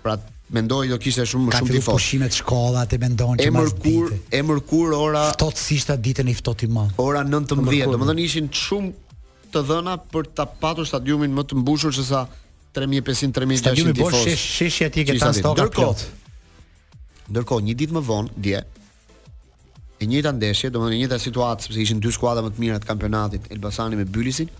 Pra 0.00 0.14
Mendoj 0.52 0.88
do 0.90 0.94
jo, 0.94 0.98
kishte 0.98 1.22
shumë 1.28 1.46
më 1.48 1.58
shumë 1.60 1.74
tifozë. 1.76 1.86
Ka 1.86 1.94
pushime 1.96 2.28
të 2.30 2.36
shkolla, 2.40 2.80
të 2.90 2.98
mendon 2.98 3.38
që 3.38 3.52
mas 3.54 3.72
ditë. 3.84 4.16
E 4.34 4.40
mërkur, 4.46 4.96
ora. 4.98 5.28
Tot 5.38 5.58
sisht 5.60 5.92
ditën 6.02 6.26
i 6.26 6.34
ftohtë 6.34 6.66
më. 6.74 6.86
Ora 7.02 7.22
19, 7.26 7.62
domethënë 7.94 8.24
ishin 8.24 8.48
shumë 8.60 9.18
të 9.54 9.62
dhëna 9.68 9.94
për 10.10 10.30
ta 10.40 10.48
patur 10.50 10.88
stadiumin 10.90 11.30
më 11.36 11.44
të 11.52 11.60
mbushur 11.62 11.94
se 11.94 12.02
sa 12.08 12.24
3500-3600 12.74 12.74
tifozë. 12.74 13.60
Stadiumi 13.60 13.94
po 14.00 14.42
sheshi 14.42 14.88
aty 14.88 15.06
që 15.06 15.16
kanë 15.22 15.36
stoka 15.38 15.68
plot. 15.78 16.02
Ndërkohë, 17.30 17.66
një 17.70 17.76
ditë 17.84 17.98
më 17.98 18.02
vonë, 18.10 18.34
dje 18.42 18.64
e 20.00 20.08
njëjta 20.10 20.34
ndeshje, 20.34 20.72
domethënë 20.74 21.04
një 21.04 21.12
ta 21.12 21.20
situatë 21.22 21.68
sepse 21.68 21.82
ishin 21.86 22.02
dy 22.02 22.10
skuadra 22.14 22.42
më 22.46 22.50
të 22.56 22.64
mira 22.66 22.80
të 22.82 22.90
kampionatit, 22.90 23.46
Elbasani 23.54 23.98
me 24.00 24.08
Bylisin. 24.10 24.50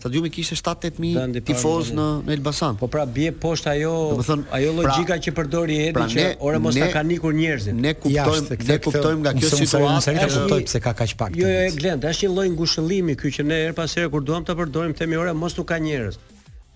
Stadiumi 0.00 0.30
kishte 0.32 0.54
7-8000 0.56 1.42
tifoz 1.44 1.90
në 1.92 2.04
në 2.24 2.32
Elbasan. 2.38 2.76
Po 2.80 2.88
pra 2.88 3.02
bie 3.04 3.30
poshtë 3.36 3.68
ajo 3.74 3.90
thënë, 4.24 4.46
ajo 4.56 4.70
pra, 4.70 4.80
logjika 4.86 5.12
pra, 5.12 5.18
që 5.26 5.32
përdori 5.36 5.76
Edi 5.88 5.92
pra 5.98 6.06
që 6.14 6.24
ora 6.48 6.60
mos 6.64 6.78
ta 6.80 6.88
kanë 6.94 7.12
ikur 7.18 7.34
njerëzit. 7.36 7.74
Ne 7.76 7.92
kuptojmë, 7.98 8.56
ne 8.70 8.78
kuptojmë 8.80 9.20
nga 9.26 9.32
kjo 9.36 9.50
situatë, 9.58 10.14
ne 10.16 10.24
kuptojmë 10.30 10.66
pse 10.70 10.80
ka 10.86 10.94
kaq 11.02 11.14
pak. 11.20 11.36
Jo, 11.40 11.50
jo, 11.52 11.66
Glend, 11.76 12.06
është 12.08 12.24
një 12.26 12.32
lloj 12.36 12.46
ngushëllimi 12.54 13.16
ky 13.20 13.32
që 13.36 13.44
ne 13.50 13.58
her 13.66 13.76
pas 13.76 13.96
here 13.98 14.08
kur 14.14 14.24
duam 14.24 14.46
ta 14.48 14.56
përdorim 14.58 14.96
themi 14.96 15.20
ora 15.20 15.34
mos 15.36 15.58
u 15.60 15.66
ka 15.68 15.76
njerëz. 15.84 16.16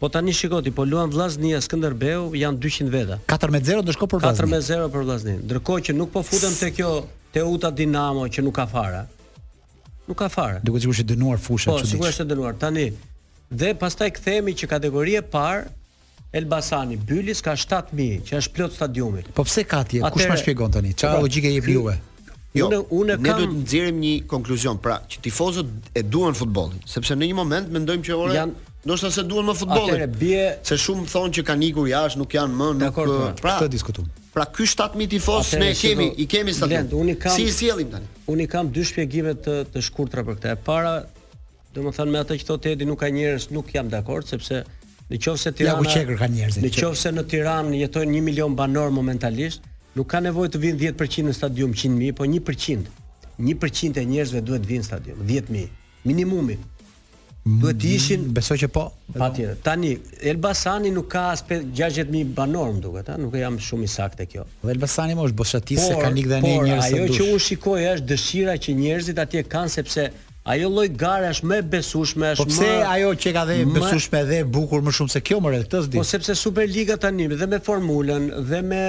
Po 0.02 0.08
tani 0.12 0.34
shikoti, 0.36 0.72
po 0.74 0.84
luan 0.84 1.08
Vllaznia 1.14 1.62
Skënderbeu 1.64 2.28
janë 2.36 2.60
200 2.60 2.92
veta. 2.92 3.18
4-0 3.30 3.80
do 3.88 3.94
shko 3.94 4.10
për 4.10 4.24
Vllaznin. 4.26 4.60
4-0 4.60 4.92
për 4.92 5.06
Vllaznin. 5.06 5.40
Ndërkohë 5.48 5.84
që 5.88 5.94
nuk 5.96 6.12
po 6.12 6.20
futem 6.26 6.52
te 6.60 6.72
kjo 6.76 6.90
Teuta 7.32 7.70
Dinamo 7.72 8.26
që 8.28 8.44
nuk 8.44 8.58
ka 8.58 8.66
fare. 8.68 9.04
Nuk 10.10 10.18
ka 10.20 10.26
fare. 10.28 10.58
Duke 10.66 10.82
sigurisht 10.82 11.06
e 11.06 11.08
dënuar 11.14 11.38
fusha 11.40 11.70
çuditshme. 11.70 11.86
Po, 11.88 11.92
sigurisht 12.02 12.20
e 12.26 12.26
dënuar. 12.28 12.58
Tani, 12.60 12.88
Dhe 13.52 13.74
pastaj 13.76 14.08
kthehemi 14.16 14.54
që 14.56 14.68
kategoria 14.70 15.20
e 15.20 15.26
parë 15.30 15.66
Elbasani, 16.34 16.96
Bylis 16.98 17.42
ka 17.46 17.54
7000, 17.56 18.24
që 18.26 18.38
është 18.40 18.54
plot 18.56 18.72
stadiumi. 18.74 19.22
Po 19.36 19.44
pse 19.46 19.62
ka 19.70 19.84
atje? 19.84 20.00
Kush 20.10 20.26
më 20.30 20.38
shpjegon 20.42 20.72
tani? 20.74 20.90
Çfarë 20.96 21.12
pra, 21.18 21.22
logjike 21.22 21.52
jep 21.54 21.68
juve? 21.70 21.94
Jo, 22.54 22.66
unë 22.68 22.80
unë 22.90 23.12
ne 23.12 23.20
kam. 23.20 23.24
Ne 23.24 23.30
duhet 23.36 23.52
të 23.52 23.60
nxjerrim 23.60 24.00
një 24.02 24.12
konkluzion, 24.30 24.80
pra, 24.82 24.96
që 25.10 25.22
tifozët 25.22 25.90
e 25.94 26.02
duan 26.02 26.34
futbollin, 26.38 26.82
sepse 26.90 27.14
në 27.18 27.28
një 27.30 27.36
moment 27.38 27.70
mendojmë 27.76 28.06
që 28.08 28.18
ora 28.18 28.36
Jan... 28.40 28.54
ndoshta 28.84 29.12
se 29.14 29.24
duan 29.30 29.46
më 29.50 29.54
futbollin. 29.60 29.94
Atëre 29.94 30.10
bie 30.24 30.42
se 30.66 30.78
shumë 30.80 31.06
thonë 31.12 31.36
që 31.38 31.46
kanë 31.52 31.66
ikur 31.70 31.88
jashtë, 31.92 32.20
nuk 32.24 32.34
janë 32.40 32.58
më, 32.58 32.68
nuk 32.82 32.98
pra. 33.00 33.32
pra, 33.44 33.56
këtë 33.62 33.70
diskutojmë. 33.76 34.10
Pra 34.34 34.48
ky 34.50 34.66
7000 34.66 35.10
tifoz 35.14 35.52
ne 35.60 35.70
kemi, 35.78 36.10
do... 36.16 36.20
i 36.24 36.30
kemi 36.34 36.50
stadium. 36.54 37.10
Si 37.30 37.46
i 37.46 37.54
sjellim 37.54 37.94
tani? 37.94 38.10
Unë 38.30 38.48
kam 38.50 38.70
dy 38.74 38.82
shpjegime 38.90 39.36
të 39.38 39.60
të 39.74 39.82
shkurtra 39.90 40.26
për 40.26 40.40
këtë. 40.40 40.54
E 40.56 40.66
para, 40.70 40.94
Do 41.74 41.82
më 41.82 41.90
thënë 41.96 42.12
me 42.14 42.20
atë 42.22 42.34
që 42.40 42.44
thotë 42.52 42.72
Edi 42.76 42.86
nuk 42.86 43.00
ka 43.02 43.08
njerëz, 43.14 43.48
nuk 43.56 43.70
jam 43.74 43.88
dakord 43.90 44.28
sepse 44.30 44.60
në 45.10 45.18
qovë 45.24 45.40
se 45.44 45.50
Tirana... 45.58 45.82
Ja 45.90 45.94
qekër 46.04 46.20
ka 46.20 46.28
njerëz. 46.30 46.60
Në 46.62 46.68
qovë 46.76 46.98
se 47.00 47.10
në 47.16 47.24
Tiranë 47.32 47.72
në 47.74 47.80
jetojnë 47.82 48.14
një 48.14 48.20
milion 48.28 48.54
banor 48.58 48.92
momentalisht, 48.94 49.66
nuk 49.98 50.06
ka 50.14 50.20
nevoj 50.24 50.52
të 50.54 50.60
vinë 50.64 50.80
10% 50.92 51.26
në 51.26 51.34
stadium 51.40 51.74
100.000, 51.74 52.14
po 52.20 52.28
1%. 52.30 52.92
1% 53.42 53.98
e 54.04 54.06
njerëzve 54.12 54.44
duhet 54.46 54.62
të 54.62 54.70
vinë 54.70 54.86
stadium, 54.86 55.24
10.000, 55.26 55.66
minimumi. 56.06 56.60
Duhet 57.44 57.76
të 57.82 57.88
ishin 57.92 58.22
besoj 58.36 58.54
që 58.62 58.68
po. 58.72 58.84
Patjetër. 59.12 59.56
Tani 59.66 59.90
Elbasani 60.30 60.88
nuk 60.96 61.10
ka 61.12 61.24
as 61.34 61.42
60000 61.48 62.30
banor, 62.38 62.70
më 62.78 62.84
duket, 62.86 63.10
ha, 63.12 63.18
nuk 63.20 63.34
jam 63.36 63.58
shumë 63.60 63.88
i 63.88 63.90
saktë 63.92 64.26
kjo. 64.30 64.46
Dhe 64.62 64.62
po, 64.64 64.70
Elbasani 64.72 65.18
më 65.18 65.26
është 65.28 65.38
boshatisë 65.42 65.90
ka 66.00 66.12
nikë 66.14 66.30
dhe 66.30 66.38
një 66.46 66.54
njerëz. 66.70 66.86
Por 66.86 66.86
ajo 67.02 67.10
që 67.18 67.26
unë 67.34 67.42
shikoj 67.48 67.76
është 67.90 68.08
dëshira 68.14 68.54
që 68.64 68.76
njerëzit 68.78 69.20
atje 69.26 69.42
kanë 69.52 69.74
sepse 69.76 70.06
Ajo 70.44 70.66
lloj 70.68 70.88
gare 71.00 71.30
është 71.32 71.46
më 71.48 71.58
besueshme, 71.72 72.30
është 72.34 72.44
më 72.44 72.50
Po 72.50 72.52
pse 72.52 72.66
më... 72.68 72.80
ajo 72.94 73.12
që 73.22 73.30
ka 73.32 73.42
dhe 73.48 73.54
besueshme 73.74 74.20
dhe 74.28 74.40
bukur 74.56 74.82
më 74.84 74.92
shumë 74.98 75.12
se 75.14 75.22
kjo 75.24 75.38
më 75.40 75.52
këtë 75.54 75.80
këtë 75.86 75.96
Po 75.96 76.02
sepse 76.04 76.34
Superliga 76.36 76.98
tani 77.00 77.28
dhe 77.32 77.48
me 77.52 77.60
formulën 77.68 78.26
dhe 78.50 78.60
me 78.72 78.82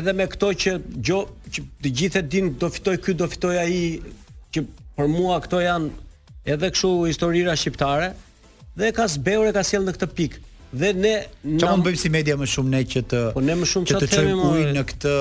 edhe 0.00 0.14
me 0.18 0.26
këto 0.32 0.50
që 0.64 0.74
gjo 1.08 1.20
që 1.54 1.64
të 1.84 1.92
gjithë 2.00 2.24
din 2.34 2.50
do 2.62 2.70
fitoj 2.74 2.96
ky, 3.06 3.14
do 3.22 3.30
fitoj 3.30 3.54
ai 3.58 4.50
që 4.54 4.64
për 4.98 5.10
mua 5.14 5.38
këto 5.46 5.62
janë 5.62 6.34
edhe 6.56 6.72
kështu 6.74 6.92
historira 7.12 7.54
shqiptare 7.62 8.10
dhe 8.82 8.90
ka 8.98 9.06
zbeur 9.14 9.46
e 9.46 9.54
ka 9.58 9.62
sjell 9.66 9.86
në 9.86 9.94
këtë 9.96 10.10
pikë 10.18 10.42
dhe 10.72 10.92
ne 11.02 11.12
çfarë 11.24 11.60
po 11.60 11.66
nam... 11.66 11.84
bëjmë 11.86 12.00
si 12.00 12.10
media 12.12 12.34
më 12.36 12.48
shumë 12.54 12.70
ne 12.74 12.80
që 12.94 13.02
të 13.08 13.20
po 13.36 13.40
ne 13.44 13.54
më 13.60 13.68
shumë 13.70 14.00
themi 14.12 14.34
më 14.36 14.48
ujë 14.48 14.74
në 14.76 14.82
këtë 14.90 15.12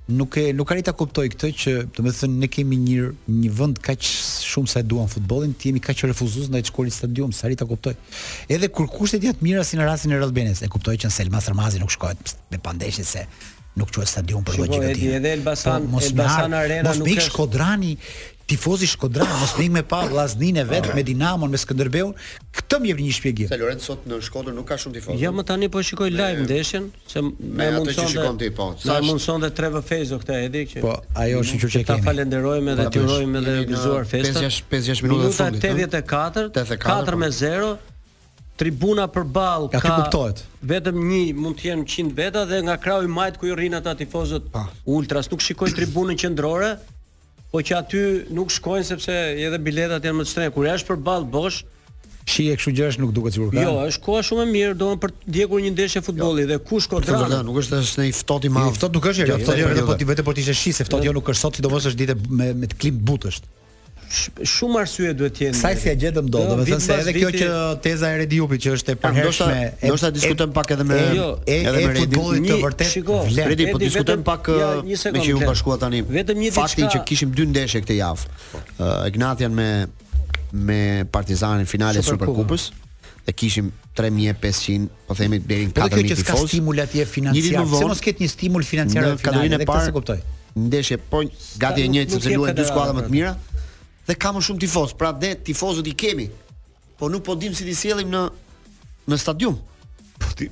Nuk 0.09 0.37
e 0.41 0.47
nuk 0.57 0.71
arrita 0.73 0.93
kuptoj 0.97 1.27
këtë 1.33 1.49
që 1.63 1.73
do 1.97 2.05
të 2.05 2.13
thënë, 2.21 2.37
ne 2.43 2.47
kemi 2.53 2.77
një 2.85 3.09
një 3.41 3.51
vend 3.59 3.81
kaq 3.85 4.05
shumë 4.09 4.69
sa 4.71 4.81
e 4.81 4.87
duam 4.93 5.09
futbollin, 5.09 5.53
ti 5.57 5.69
jemi 5.69 5.81
kaq 5.85 6.05
refuzues 6.09 6.49
ndaj 6.49 6.69
shkollës 6.69 7.01
stadium, 7.01 7.33
sa 7.33 7.47
arrita 7.49 7.65
kuptoj. 7.69 7.93
Edhe 8.49 8.69
kur 8.73 8.89
kushtet 8.89 9.25
janë 9.25 9.41
të 9.41 9.45
mira 9.49 9.63
si 9.65 9.77
në 9.77 9.85
rastin 9.89 10.13
e 10.13 10.17
Real 10.21 10.33
Benes, 10.33 10.63
e 10.65 10.69
kuptoj 10.69 10.97
që 11.01 11.09
në 11.09 11.17
Selma 11.17 11.69
nuk 11.81 11.93
shkohet 11.93 12.37
me 12.53 12.57
pandeshje 12.69 13.05
se 13.05 13.25
nuk 13.81 13.91
quhet 13.95 14.09
stadion 14.13 14.43
për 14.47 14.59
logjikë 14.63 14.83
të 14.91 14.97
tillë. 14.99 15.19
Edhe 15.21 15.31
Elbasan, 15.37 15.87
po, 15.91 16.03
Elbasan 16.05 16.55
Arena 16.59 16.89
mos 16.91 16.99
nuk 17.01 17.09
është 17.13 17.31
Shkodrani, 17.31 17.93
tifozi 18.49 18.87
Shkodran, 18.89 19.29
mos 19.39 19.51
nik 19.59 19.69
me 19.77 19.83
pa 19.87 19.99
Vllaznin 20.09 20.57
e 20.59 20.63
vet 20.67 20.87
okay. 20.87 20.95
me 20.97 21.03
Dinamon, 21.07 21.51
me 21.53 21.59
Skënderbeun, 21.61 22.13
këtë 22.57 22.79
më 22.81 22.89
jep 22.89 23.01
një 23.05 23.11
shpjegim. 23.17 23.49
Se 23.51 23.59
Lorenz 23.61 23.85
sot 23.89 24.07
në 24.09 24.17
Shkodër 24.27 24.55
nuk 24.57 24.65
ka 24.71 24.77
shumë 24.81 24.95
tifozë. 24.97 25.19
Ja 25.21 25.29
jo, 25.29 25.35
më 25.37 25.45
tani 25.51 25.69
po 25.73 25.83
shikoj 25.89 26.09
live 26.13 26.47
ndeshjen, 26.47 26.87
se 27.11 27.21
më 27.23 27.67
mundson. 27.77 28.41
Po. 28.57 28.69
Sa 28.83 28.97
mundson 29.05 29.45
të 29.45 29.51
trevë 29.59 29.83
Fezo 29.91 30.17
këtë 30.23 30.39
e 30.39 30.49
di 30.55 30.65
që. 30.73 30.81
Po, 30.85 30.95
ajo 31.27 31.43
është 31.43 31.59
një 31.59 31.63
çështje 31.67 31.85
Ta 31.91 31.99
falenderojmë 32.09 32.75
dhe 32.81 32.89
ti 32.97 33.03
urojmë 33.05 33.43
edhe 33.43 33.57
gëzuar 33.69 34.09
festën. 34.15 34.49
5-6 34.73 35.05
minuta 35.05 35.31
fundit. 35.43 35.69
Minuta 35.87 36.03
84, 36.03 37.15
4 37.15 37.37
0 37.43 37.75
tribuna 38.59 39.05
për 39.07 39.23
ball 39.33 39.69
ka 39.71 39.79
ka 39.79 39.93
kuptohet 40.01 40.41
vetëm 40.67 40.97
një 40.99 41.23
mund 41.39 41.57
të 41.61 41.69
jenë 41.69 41.87
100 41.93 42.11
veta 42.17 42.41
dhe 42.49 42.59
nga 42.67 42.75
krau 42.83 43.05
i 43.05 43.09
majt 43.11 43.37
ku 43.39 43.47
i 43.47 43.53
rrin 43.55 43.77
ata 43.79 43.95
tifozët 44.01 44.49
pa. 44.53 44.65
ultras 44.85 45.31
nuk 45.31 45.41
shikojnë 45.45 45.77
tribunën 45.79 46.19
qendrore 46.19 46.73
po 47.53 47.63
që 47.65 47.77
aty 47.79 48.01
nuk 48.35 48.51
shkojnë 48.57 48.87
sepse 48.91 49.15
edhe 49.47 49.61
biletat 49.67 50.03
janë 50.05 50.19
më 50.19 50.27
të 50.27 50.31
shtrenjta 50.33 50.53
kur 50.57 50.67
jesh 50.67 50.85
për 50.89 50.99
ball 51.07 51.23
bosh 51.35 51.61
shi 52.29 52.49
kështu 52.51 52.73
gjësh 52.77 52.99
nuk 53.01 53.13
duket 53.15 53.37
sigurisht 53.37 53.61
jo 53.63 53.75
është 53.87 54.03
koha 54.09 54.25
shumë 54.27 54.45
e 54.45 54.51
mirë 54.55 54.75
domon 54.81 54.99
për 55.01 55.13
të 55.15 55.33
djegur 55.37 55.63
një 55.63 55.71
ndeshje 55.77 56.01
futbolli 56.09 56.43
jo. 56.43 56.49
dhe 56.51 56.59
kush 56.67 56.89
ka 56.91 56.99
drejtë 56.99 57.21
Vërtet, 57.23 57.47
nuk 57.47 57.61
është 57.63 57.79
as 57.79 57.93
në 57.97 58.09
i 58.11 58.17
ftohtë 58.19 58.51
i 58.51 58.51
madh 58.57 58.75
ftohtë 58.75 58.99
nuk 58.99 59.07
është 59.13 59.23
jo, 59.23 59.39
jo, 59.39 59.55
jo 59.61 59.71
vetëm 59.71 59.87
po 59.89 59.95
ti 60.03 60.09
vetë 60.11 60.27
po 60.27 60.35
ti 60.35 60.45
ishe 60.45 60.57
shi 60.63 60.75
se 60.81 60.85
ftohtë 60.89 61.07
jo. 61.07 61.13
jo 61.15 61.19
nuk 61.21 61.31
është 61.33 61.41
sot 61.47 61.57
sidomos 61.61 61.87
është 61.89 62.03
ditë 62.03 62.19
me 62.39 62.51
me 62.61 62.67
klim 62.75 62.99
butësh 63.09 63.41
shumë 64.09 64.79
arsye 64.81 65.11
duhet 65.17 65.35
të 65.37 65.43
jenë. 65.45 65.57
Sa 65.59 65.71
si 65.77 65.89
e 65.89 65.93
gjetëm 66.01 66.29
dot, 66.33 66.53
do 66.57 66.63
të 66.63 66.71
thënë 66.71 66.83
se 66.85 66.93
edhe 67.03 67.13
kjo 67.17 67.29
që 67.35 67.49
teza 67.83 68.09
e 68.09 68.17
Rediupit 68.23 68.63
që 68.63 68.73
është 68.77 68.93
e 68.95 68.97
përhershme 69.03 69.57
ndoshta 69.85 70.09
diskutojmë 70.15 70.55
pak 70.55 70.73
edhe 70.75 70.85
me 70.89 70.97
e, 70.97 71.07
jo, 71.17 71.27
futbollit 71.97 72.49
të 72.49 72.59
vërtet. 72.63 73.11
Redi, 73.51 73.67
po 73.69 73.81
diskutojmë 73.83 74.25
pak 74.25 74.49
uh, 74.53 74.61
me 74.83 75.25
që 75.25 75.35
u 75.37 75.43
bashkua 75.43 75.77
tani. 75.81 76.01
Vetëm 76.17 76.41
një 76.41 76.67
që 76.95 77.03
kishim 77.09 77.35
dy 77.37 77.45
ndeshje 77.51 77.83
këtë 77.85 77.99
javë. 77.99 78.37
Uh, 78.51 79.07
Ignatian 79.11 79.53
me 79.57 79.69
me 80.49 81.05
Partizanin 81.13 81.67
finale 81.69 82.01
Superkupës 82.05 82.71
dhe 83.27 83.35
kishim 83.37 83.67
3500, 83.99 84.87
po 85.05 85.13
themi 85.17 85.37
deri 85.45 85.67
në 85.69 85.75
4000 85.75 85.75
po 85.75 85.85
tifoz. 85.85 86.09
Kjo 86.09 86.23
që 86.39 86.47
ka 86.47 86.49
stimul 86.49 86.81
atje 86.81 87.05
financiar, 87.05 87.65
se 87.77 87.87
mos 87.91 88.01
ket 88.01 88.21
një 88.23 88.29
stimul 88.31 88.65
financiar 88.65 89.05
në 89.11 89.19
katërinë 89.21 89.59
e 89.61 89.67
parë? 89.69 90.19
Ndeshje 90.59 90.97
po 91.11 91.21
gati 91.61 91.83
e 91.85 91.91
njëjtë 91.93 92.15
sepse 92.17 92.33
luajnë 92.33 92.57
dy 92.57 92.65
skuadra 92.65 92.95
më 92.97 93.05
të 93.05 93.13
mira 93.13 93.35
dhe 94.09 94.17
ka 94.17 94.33
më 94.33 94.41
shumë 94.47 94.63
tifoz. 94.65 94.93
Pra 94.99 95.11
dhe 95.21 95.31
tifozët 95.47 95.87
i 95.89 95.95
kemi, 96.03 96.27
po 96.97 97.09
nuk 97.13 97.23
po 97.25 97.37
dim 97.39 97.53
si 97.55 97.65
ti 97.69 97.75
sjellim 97.77 98.09
në 98.13 98.25
në 99.09 99.17
stadium. 99.21 99.55
Po 100.21 100.29
ti 100.37 100.49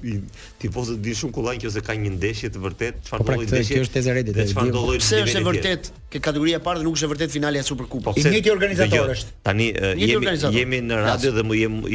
tifozët 0.62 1.02
din 1.06 1.15
shumë 1.17 1.34
kullaj 1.36 1.58
që 1.65 1.72
se 1.76 1.82
ka 1.86 1.93
një 2.00 2.13
ndeshje 2.15 2.50
të 2.54 2.62
vërtet, 2.65 3.02
çfarë 3.08 3.22
po 3.22 3.28
pra, 3.28 3.36
ndodhi 3.38 3.54
ndeshje. 3.54 3.78
Kjo 3.82 3.86
është 3.88 3.96
teza 3.98 4.13
Redit. 4.17 4.38
Çfarë 4.54 4.72
ndodhi? 4.72 4.98
Po. 4.98 5.06
Pse 5.06 5.20
është 5.26 5.41
e 5.41 5.46
vërtet 5.50 5.89
ke 6.13 6.22
kategoria 6.28 6.62
e 6.62 6.63
parë 6.65 6.82
dhe 6.84 6.88
nuk 6.88 6.96
është 6.98 7.10
e 7.10 7.12
vërtet 7.13 7.34
finalja 7.36 7.62
e 7.62 7.67
Superkupës? 7.67 8.15
Po, 8.15 8.22
I 8.22 8.26
njëjti 8.32 8.54
organizator 8.54 9.04
jo, 9.04 9.06
është. 9.17 9.38
Tani 9.50 9.67
jemi 10.06 10.34
jemi 10.62 10.82
në 10.88 11.02
radio 11.06 11.34
dhe 11.38 11.46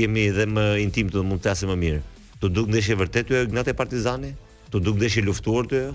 jemi 0.03 0.27
dhe 0.39 0.49
më 0.59 0.67
intim 0.85 1.11
të 1.15 1.25
mund 1.27 1.43
të 1.45 1.53
jasim 1.55 1.73
më 1.73 1.79
mirë. 1.87 2.05
Të 2.43 2.53
duk 2.59 2.71
ndeshje 2.75 2.99
vërtet 3.03 3.31
të 3.31 3.39
e 3.39 3.43
jo, 3.45 3.51
gnat 3.55 3.73
e 3.73 3.77
partizani? 3.83 4.35
Të 4.73 4.83
duk 4.87 5.01
ndeshje 5.01 5.25
luftuar 5.27 5.71
të 5.73 5.87
jo? 5.87 5.93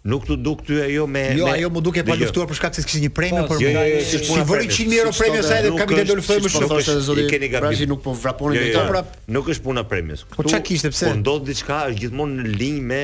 Nuk 0.00 0.24
të 0.24 0.36
duk 0.40 0.60
ty 0.64 0.78
ajo 0.80 1.02
me 1.06 1.22
Jo, 1.36 1.44
me... 1.44 1.56
ajo 1.60 1.68
më 1.74 1.80
duke 1.84 2.02
pa 2.08 2.14
jo. 2.16 2.22
luftuar 2.24 2.46
për 2.48 2.56
shkak 2.56 2.76
se 2.78 2.84
kishte 2.88 3.02
një 3.04 3.10
premë 3.12 3.40
për 3.44 3.50
po, 3.50 3.56
Si 3.60 4.44
vëri 4.48 4.70
100 4.70 4.86
mijë 4.88 5.02
euro 5.02 5.12
premë 5.12 5.42
sa 5.44 5.58
edhe 5.60 5.72
kam 5.76 5.92
ditë 5.92 6.16
luftoj 6.20 6.38
më 6.40 6.52
shumë. 6.54 6.76
I 6.80 7.24
keni 7.28 7.50
gabim. 7.52 7.66
Pra 7.66 7.72
si 7.76 7.88
nuk 7.90 8.00
po 8.06 8.14
vraponin 8.16 8.56
ditë 8.56 8.70
jo, 8.72 8.78
jo, 8.78 8.86
jo 8.86 8.92
prap. 8.94 9.10
Nuk 9.36 9.50
është 9.52 9.66
puna 9.66 9.84
premës. 9.90 10.24
Po 10.32 10.46
çka 10.46 10.62
kishte 10.70 10.92
pse? 10.94 11.04
Po 11.10 11.20
ndodh 11.20 11.44
diçka, 11.50 11.82
është 11.92 12.00
gjithmonë 12.06 12.40
në 12.46 12.56
linjë 12.62 12.84
me 12.94 13.02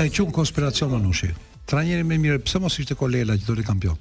Ai 0.00 0.08
një 0.08 0.30
konspiracion 0.40 0.90
manushi. 0.96 1.30
Trajneri 1.70 2.06
më 2.10 2.18
mirë, 2.24 2.38
pse 2.46 2.62
mos 2.64 2.78
ishte 2.84 2.96
Kolela 3.04 3.36
që 3.42 3.46
do 3.54 3.66
kampion? 3.72 3.98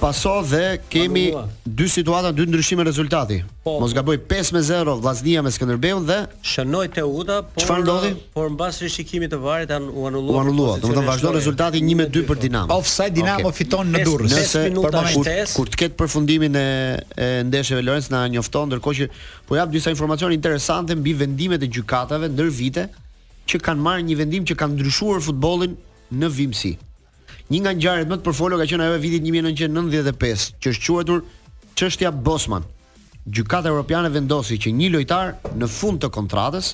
Paso 0.00 0.42
dhe 0.42 0.78
kemi 0.90 1.30
Manua. 1.32 1.48
dy 1.66 1.88
situata, 1.88 2.32
dy 2.36 2.46
ndryshime 2.46 2.84
rezultati. 2.84 3.44
Po, 3.64 3.80
Mos 3.80 3.94
gaboj 3.94 4.16
5-0 4.28 5.00
Vllaznia 5.00 5.42
me 5.42 5.50
Skënderbeun 5.50 6.04
dhe 6.06 6.18
Shënoi 6.44 6.88
Teuta, 6.92 7.40
por 7.42 7.60
Çfarë 7.62 7.82
ndodhi? 7.84 8.10
Por 8.34 8.50
mbas 8.52 8.80
rishikimit 8.84 9.32
të 9.32 9.40
varrit 9.40 9.72
an 9.72 9.88
u 9.88 10.04
anulloi. 10.10 10.36
U 10.36 10.44
po, 10.52 10.76
Do 10.88 10.92
të 10.92 11.04
vazhdon 11.06 11.34
rezultati 11.38 11.80
1-2 11.80 12.26
për 12.28 12.40
Dinamo. 12.44 12.76
Offside 12.76 13.14
Dinamo 13.16 13.48
okay. 13.48 13.58
fiton 13.62 13.90
në 13.94 14.04
Durrës. 14.06 14.36
Nëse 14.36 14.64
për 14.76 14.92
të 14.92 15.04
kur, 15.08 15.30
kur 15.56 15.72
të 15.72 15.80
ketë 15.84 15.98
përfundimin 16.04 16.60
e, 16.60 16.66
e 17.16 17.28
ndeshjeve 17.48 17.86
Lorenz 17.88 18.10
na 18.12 18.26
njofton 18.28 18.68
ndërkohë 18.70 18.98
që 19.00 19.08
po 19.48 19.56
jap 19.58 19.72
disa 19.72 19.90
informacione 19.94 20.36
interesante 20.36 20.94
mbi 20.94 21.16
vendimet 21.24 21.62
e 21.64 21.72
gjykatave 21.72 22.28
ndër 22.36 22.52
vite 22.60 22.86
që 23.48 23.64
kanë 23.64 23.84
marrë 23.88 24.06
një 24.10 24.20
vendim 24.22 24.44
që 24.44 24.58
ka 24.60 24.68
ndryshuar 24.74 25.24
futbollin 25.24 25.78
në 26.12 26.30
vimësi 26.36 26.76
Një 27.46 27.60
nga 27.62 27.72
ngjarjet 27.78 28.08
më 28.10 28.16
të 28.18 28.24
përfolur 28.26 28.58
ka 28.58 28.66
qenë 28.66 28.82
ajo 28.88 28.94
e 28.98 29.02
vitit 29.02 29.22
1995, 29.22 30.48
që 30.62 30.70
është 30.74 30.86
quhetur 30.90 31.20
çështja 31.78 32.10
Bosman. 32.26 32.64
Gjykata 33.30 33.70
Evropiane 33.70 34.10
vendosi 34.10 34.56
që 34.58 34.72
një 34.74 34.88
lojtar 34.94 35.30
në 35.54 35.68
fund 35.70 36.00
të 36.02 36.10
kontratës 36.14 36.72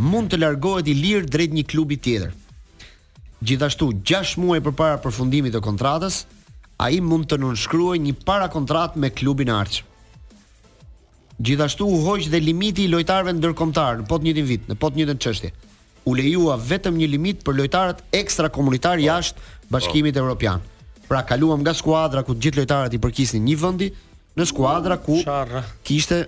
mund 0.00 0.32
të 0.32 0.40
largohet 0.40 0.88
i 0.88 0.94
lirë 0.96 1.28
drejt 1.34 1.52
një 1.56 1.66
klubi 1.68 1.98
tjetër. 2.00 2.32
Gjithashtu, 3.44 3.90
6 4.08 4.38
muaj 4.40 4.62
përpara 4.64 5.02
përfundimit 5.04 5.52
të 5.52 5.60
kontratës, 5.64 6.22
ai 6.80 7.02
mund 7.04 7.28
të 7.28 7.36
nënshkruajë 7.44 8.04
një 8.06 8.16
para 8.24 8.48
kontratë 8.52 9.00
me 9.04 9.12
klubin 9.12 9.52
e 9.52 9.60
Gjithashtu 11.36 11.84
u 11.84 11.98
hoq 12.00 12.24
dhe 12.32 12.38
limiti 12.40 12.84
i 12.84 12.88
lojtarëve 12.88 13.34
ndërkombëtar 13.36 13.98
në 14.00 14.06
pot 14.08 14.22
njëtin 14.24 14.46
vit, 14.48 14.62
në 14.70 14.74
pot 14.80 14.94
njëtën 14.96 15.18
çështje. 15.20 15.50
U 16.08 16.14
lejuva 16.14 16.54
vetëm 16.56 16.96
një 16.96 17.08
limit 17.12 17.42
për 17.44 17.56
lojtarët 17.58 17.98
ekstra 18.14 18.48
komunitar 18.48 18.96
jashtë 19.02 19.40
Bashkimit 19.70 20.14
po. 20.14 20.20
Evropian. 20.20 20.60
Pra 21.08 21.22
kaluam 21.22 21.60
nga 21.62 21.74
skuadra 21.74 22.24
ku 22.26 22.34
të 22.34 22.42
gjithë 22.44 22.58
lojtarët 22.62 22.94
i 22.96 23.00
përkisnin 23.02 23.44
një 23.46 23.56
vendi 23.62 23.88
në 24.36 24.46
skuadra 24.50 24.96
ku 24.98 25.20
kishte 25.86 26.22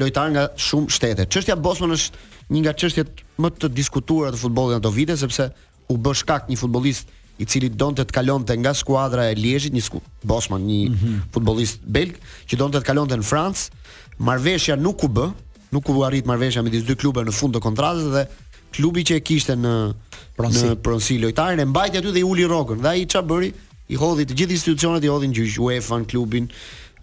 lojtar 0.00 0.32
nga 0.34 0.46
shumë 0.58 0.90
shtete. 0.90 1.28
Çështja 1.30 1.54
Bosman 1.56 1.94
është 1.94 2.50
një 2.50 2.62
nga 2.64 2.72
çështjet 2.78 3.22
më 3.40 3.52
të 3.62 3.70
diskutuara 3.78 4.34
të 4.34 4.40
futbollit 4.42 4.80
ato 4.80 4.90
vite 4.94 5.14
sepse 5.18 5.46
u 5.92 5.96
bë 6.02 6.14
shkak 6.22 6.50
një 6.50 6.58
futbollist 6.60 7.10
i 7.42 7.46
cili 7.50 7.70
donte 7.70 8.02
të, 8.02 8.10
të 8.10 8.14
kalonte 8.14 8.54
nga 8.58 8.72
skuadra 8.78 9.26
e 9.30 9.34
Liezhit, 9.38 9.74
një 9.74 9.82
sku, 9.82 10.00
Bosman, 10.22 10.66
një 10.66 10.80
mm 10.90 10.98
-hmm. 10.98 11.24
futbollist 11.34 11.80
belg 11.84 12.18
që 12.50 12.54
donte 12.58 12.78
të, 12.78 12.82
të 12.82 12.86
kalonte 12.86 13.16
në 13.18 13.26
Francë. 13.30 13.70
Marveshja 14.18 14.76
nuk 14.76 15.02
u 15.02 15.08
bë, 15.10 15.30
nuk 15.74 15.88
u 15.90 16.02
arrit 16.06 16.26
marveshja 16.26 16.62
me 16.62 16.70
disë 16.70 16.86
dy 16.90 16.94
klube 16.94 17.20
në 17.22 17.32
fund 17.32 17.54
të 17.54 17.60
kontratës 17.62 18.10
dhe 18.14 18.22
klubi 18.74 19.04
që 19.06 19.18
e 19.20 19.22
kishte 19.22 19.54
në 19.56 19.74
pronsi. 20.36 20.66
në 20.72 20.78
pronsi 20.86 21.18
lojtarin 21.22 21.60
e 21.62 21.66
mbajti 21.68 22.00
aty 22.00 22.12
dhe 22.12 22.22
i 22.22 22.26
uli 22.26 22.46
rrogën. 22.48 22.80
Dhe 22.82 22.90
ai 22.96 23.04
ç'a 23.06 23.22
bëri? 23.22 23.52
I 23.92 23.98
hodhi 24.00 24.24
të 24.26 24.36
gjithë 24.38 24.56
institucionet 24.56 25.04
i 25.04 25.10
hodhin 25.12 25.34
gjyq, 25.36 25.58
UEFA-n, 25.62 26.06
klubin. 26.10 26.48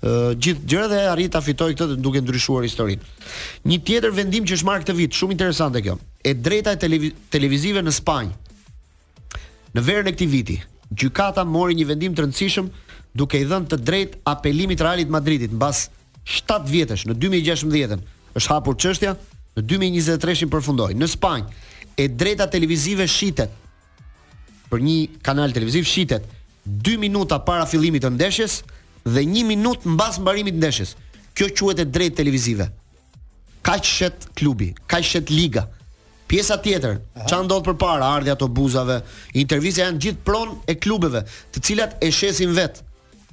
Ë 0.01 0.09
uh, 0.09 0.31
gjithë 0.41 0.65
gjëra 0.67 0.87
dhe 0.91 1.01
arrit 1.11 1.29
ta 1.33 1.41
fitoi 1.45 1.73
këtë 1.77 1.99
duke 2.01 2.21
ndryshuar 2.25 2.65
historinë. 2.65 3.05
Një 3.69 3.77
tjetër 3.85 4.15
vendim 4.17 4.47
që 4.49 4.57
është 4.57 4.67
marrë 4.69 4.83
këtë 4.87 4.95
vit, 4.97 5.17
shumë 5.19 5.35
interesante 5.37 5.83
kjo. 5.85 5.95
E 6.25 6.33
drejta 6.33 6.73
e 6.75 6.79
televiz 6.81 7.13
televizive 7.33 7.83
në 7.85 7.93
Spanjë. 7.93 8.33
Në 9.75 9.83
verën 9.87 10.09
e 10.09 10.15
këtij 10.15 10.31
viti, 10.33 10.57
gjykata 10.91 11.45
mori 11.47 11.77
një 11.77 11.85
vendim 11.93 12.17
të 12.17 12.25
rëndësishëm 12.25 12.67
duke 13.17 13.37
i 13.37 13.45
dhënë 13.47 13.69
të 13.71 13.79
drejtë 13.91 14.23
apelimit 14.33 14.81
Realit 14.83 15.13
Madridit 15.13 15.53
mbas 15.55 15.85
7 16.27 16.65
vjetësh 16.67 17.05
në 17.07 17.15
2016 17.21 18.01
është 18.39 18.51
hapur 18.55 18.75
çështja 18.81 19.13
në 19.57 19.63
2023-in 19.67 20.51
përfundoi. 20.51 20.93
Në 20.95 21.07
Spanjë 21.15 21.65
e 21.99 22.07
drejta 22.17 22.47
televizive 22.51 23.07
shitet. 23.11 23.51
Për 24.71 24.83
një 24.85 24.99
kanal 25.27 25.51
televiziv 25.51 25.83
shitet 25.87 26.27
2 26.63 26.93
minuta 27.01 27.41
para 27.43 27.65
fillimit 27.67 28.05
të 28.05 28.13
ndeshjes 28.15 28.61
dhe 29.03 29.23
1 29.25 29.43
minutë 29.49 29.89
mbas 29.95 30.19
mbarimit 30.23 30.55
të 30.55 30.61
ndeshjes. 30.61 30.95
Kjo 31.35 31.49
quhet 31.59 31.83
e 31.83 31.87
drejtë 31.87 32.19
televizive. 32.21 32.69
Kaq 33.61 33.85
shet 33.85 34.29
klubi, 34.39 34.71
kaq 34.89 35.05
shet 35.05 35.29
liga. 35.31 35.67
Pjesa 36.31 36.55
tjetër, 36.63 37.01
ç'a 37.27 37.41
ndodh 37.43 37.65
përpara 37.67 38.07
ardhja 38.15 38.37
të 38.39 38.47
buzave, 38.55 39.01
intervista 39.35 39.83
janë 39.83 39.99
gjithë 40.03 40.21
pron 40.25 40.53
e 40.71 40.77
klubeve, 40.79 41.25
të 41.51 41.63
cilat 41.67 41.97
e 41.99 42.09
shesin 42.15 42.53
vet. 42.55 42.79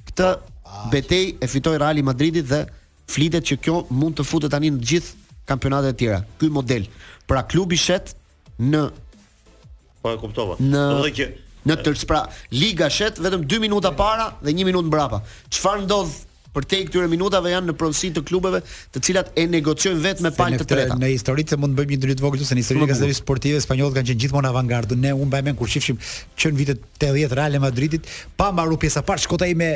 Këtë 0.09 0.25
ah, 0.33 0.89
betejë 0.91 1.37
e 1.39 1.47
fitoi 1.47 1.77
Real 1.79 2.01
Madridi 2.03 2.43
dhe 2.43 2.65
flitet 3.09 3.47
që 3.47 3.59
kjo 3.63 3.77
mund 3.95 4.17
të 4.19 4.25
futet 4.27 4.51
tani 4.51 4.73
në 4.75 4.83
të 4.83 4.89
gjithë 4.91 5.18
kampionate 5.49 5.93
të 5.93 5.99
tjera. 6.03 6.21
Ky 6.39 6.51
model 6.53 6.85
pra 7.29 7.41
klubi 7.49 7.77
shet 7.79 8.13
në 8.61 8.85
po 10.03 10.13
e 10.13 10.19
kuptova. 10.21 10.57
Në 10.61 10.85
dhe 11.01 11.13
që 11.19 11.29
në 11.69 11.79
të 11.83 11.97
pra 12.09 12.21
liga 12.55 12.87
shet 12.93 13.19
vetëm 13.21 13.45
2 13.51 13.61
minuta 13.65 13.91
para 13.99 14.29
dhe 14.45 14.53
1 14.55 14.67
minutë 14.69 14.89
mbrapa. 14.89 15.23
Çfarë 15.53 15.85
ndodh 15.87 16.17
për 16.49 16.65
te 16.65 16.77
këtyre 16.87 17.09
minutave 17.11 17.51
janë 17.53 17.69
në 17.69 17.73
pronësi 17.77 18.07
të 18.15 18.23
klubeve, 18.25 18.63
të 18.95 19.01
cilat 19.05 19.27
e 19.37 19.43
negociojnë 19.53 19.99
vetëm 20.01 20.25
me 20.25 20.31
palë 20.33 20.57
të 20.63 20.67
tretë. 20.71 20.95
Në 20.97 21.11
historitë 21.13 21.59
mund 21.61 21.75
të 21.75 21.81
bëjmë 21.81 21.93
një 21.93 21.99
ndryt 22.01 22.23
vogël 22.25 22.41
ose 22.45 22.57
në 22.57 22.63
histori 22.63 22.81
të 22.81 22.89
kësaj 22.95 23.17
sportive 23.19 23.61
spanjolle 23.61 23.93
kanë 23.99 24.09
qenë 24.09 24.23
gjithmonë 24.25 24.49
avangardë. 24.49 24.97
Ne 25.03 25.11
u 25.13 25.27
mbajmën 25.29 25.59
kur 25.59 25.69
shifshim 25.69 25.99
që 26.39 26.51
në 26.55 26.61
vitet 26.63 27.05
80 27.05 27.37
Real 27.37 27.59
Madridit 27.61 28.09
pa 28.41 28.49
marrë 28.57 28.79
pjesa 28.81 29.05
parë 29.05 29.27
shkota 29.27 29.47
i 29.51 29.57
me 29.61 29.69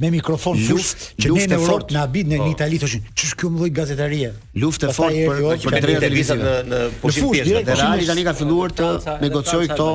me 0.00 0.10
mikrofon 0.10 0.56
luft, 0.68 1.10
që 1.20 1.28
ne 1.36 1.42
në 1.50 1.56
Europë 1.58 1.92
na 1.92 2.06
bid 2.08 2.28
në 2.30 2.38
po. 2.40 2.46
Itali 2.54 2.78
thoshin, 2.80 3.02
ç'është 3.18 3.38
kjo 3.40 3.48
lloj 3.52 3.68
gazetarie? 3.76 4.30
Luftë 4.56 4.92
fort 4.96 5.12
për 5.12 5.40
për 5.60 5.74
drejtë 5.84 6.00
televizat 6.06 6.38
në 6.44 6.54
në 6.70 6.78
pushim 7.02 7.26
pjesë. 7.34 7.60
Dhe 7.66 7.74
Real 7.76 8.04
tani 8.08 8.24
ka 8.28 8.32
filluar 8.38 8.72
të 8.78 8.88
negocioj 9.20 9.62
këto 9.74 9.88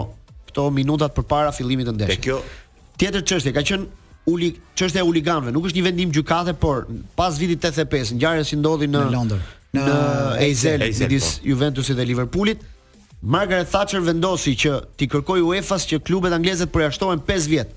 këto 0.52 0.65
minutat 0.76 1.15
përpara 1.18 1.54
fillimit 1.58 1.89
të 1.89 1.96
ndeshjes. 1.98 2.22
Kjo 2.24 2.38
tjetër 3.02 3.26
çështje 3.32 3.54
ka 3.58 3.63
qenë 3.65 4.13
uli 4.30 4.52
çështja 4.78 5.02
e 5.02 5.08
uliganëve 5.10 5.56
nuk 5.56 5.65
është 5.72 5.80
një 5.82 5.88
vendim 5.89 6.13
gjykate, 6.20 6.54
por 6.54 6.86
pas 7.18 7.41
vitit 7.41 7.65
85 7.65 8.13
ngjarja 8.20 8.46
si 8.46 8.62
ndodhi 8.62 8.86
në 8.89 9.08
Londër 9.10 9.41
në 9.74 9.98
Eizel 10.46 10.86
midis 10.86 11.32
po. 11.41 11.50
Juventusit 11.50 11.98
dhe 11.98 12.06
Liverpoolit, 12.12 12.62
Margaret 13.26 13.68
Thatcher 13.74 14.06
vendosi 14.06 14.54
që 14.65 14.78
ti 15.02 15.10
kërkoi 15.12 15.41
UEFA-s 15.41 15.89
që 15.89 16.00
klubet 16.06 16.34
angleze 16.38 16.70
të 16.70 16.72
përjashtohen 16.78 17.26
5 17.28 17.50
vjet. 17.52 17.74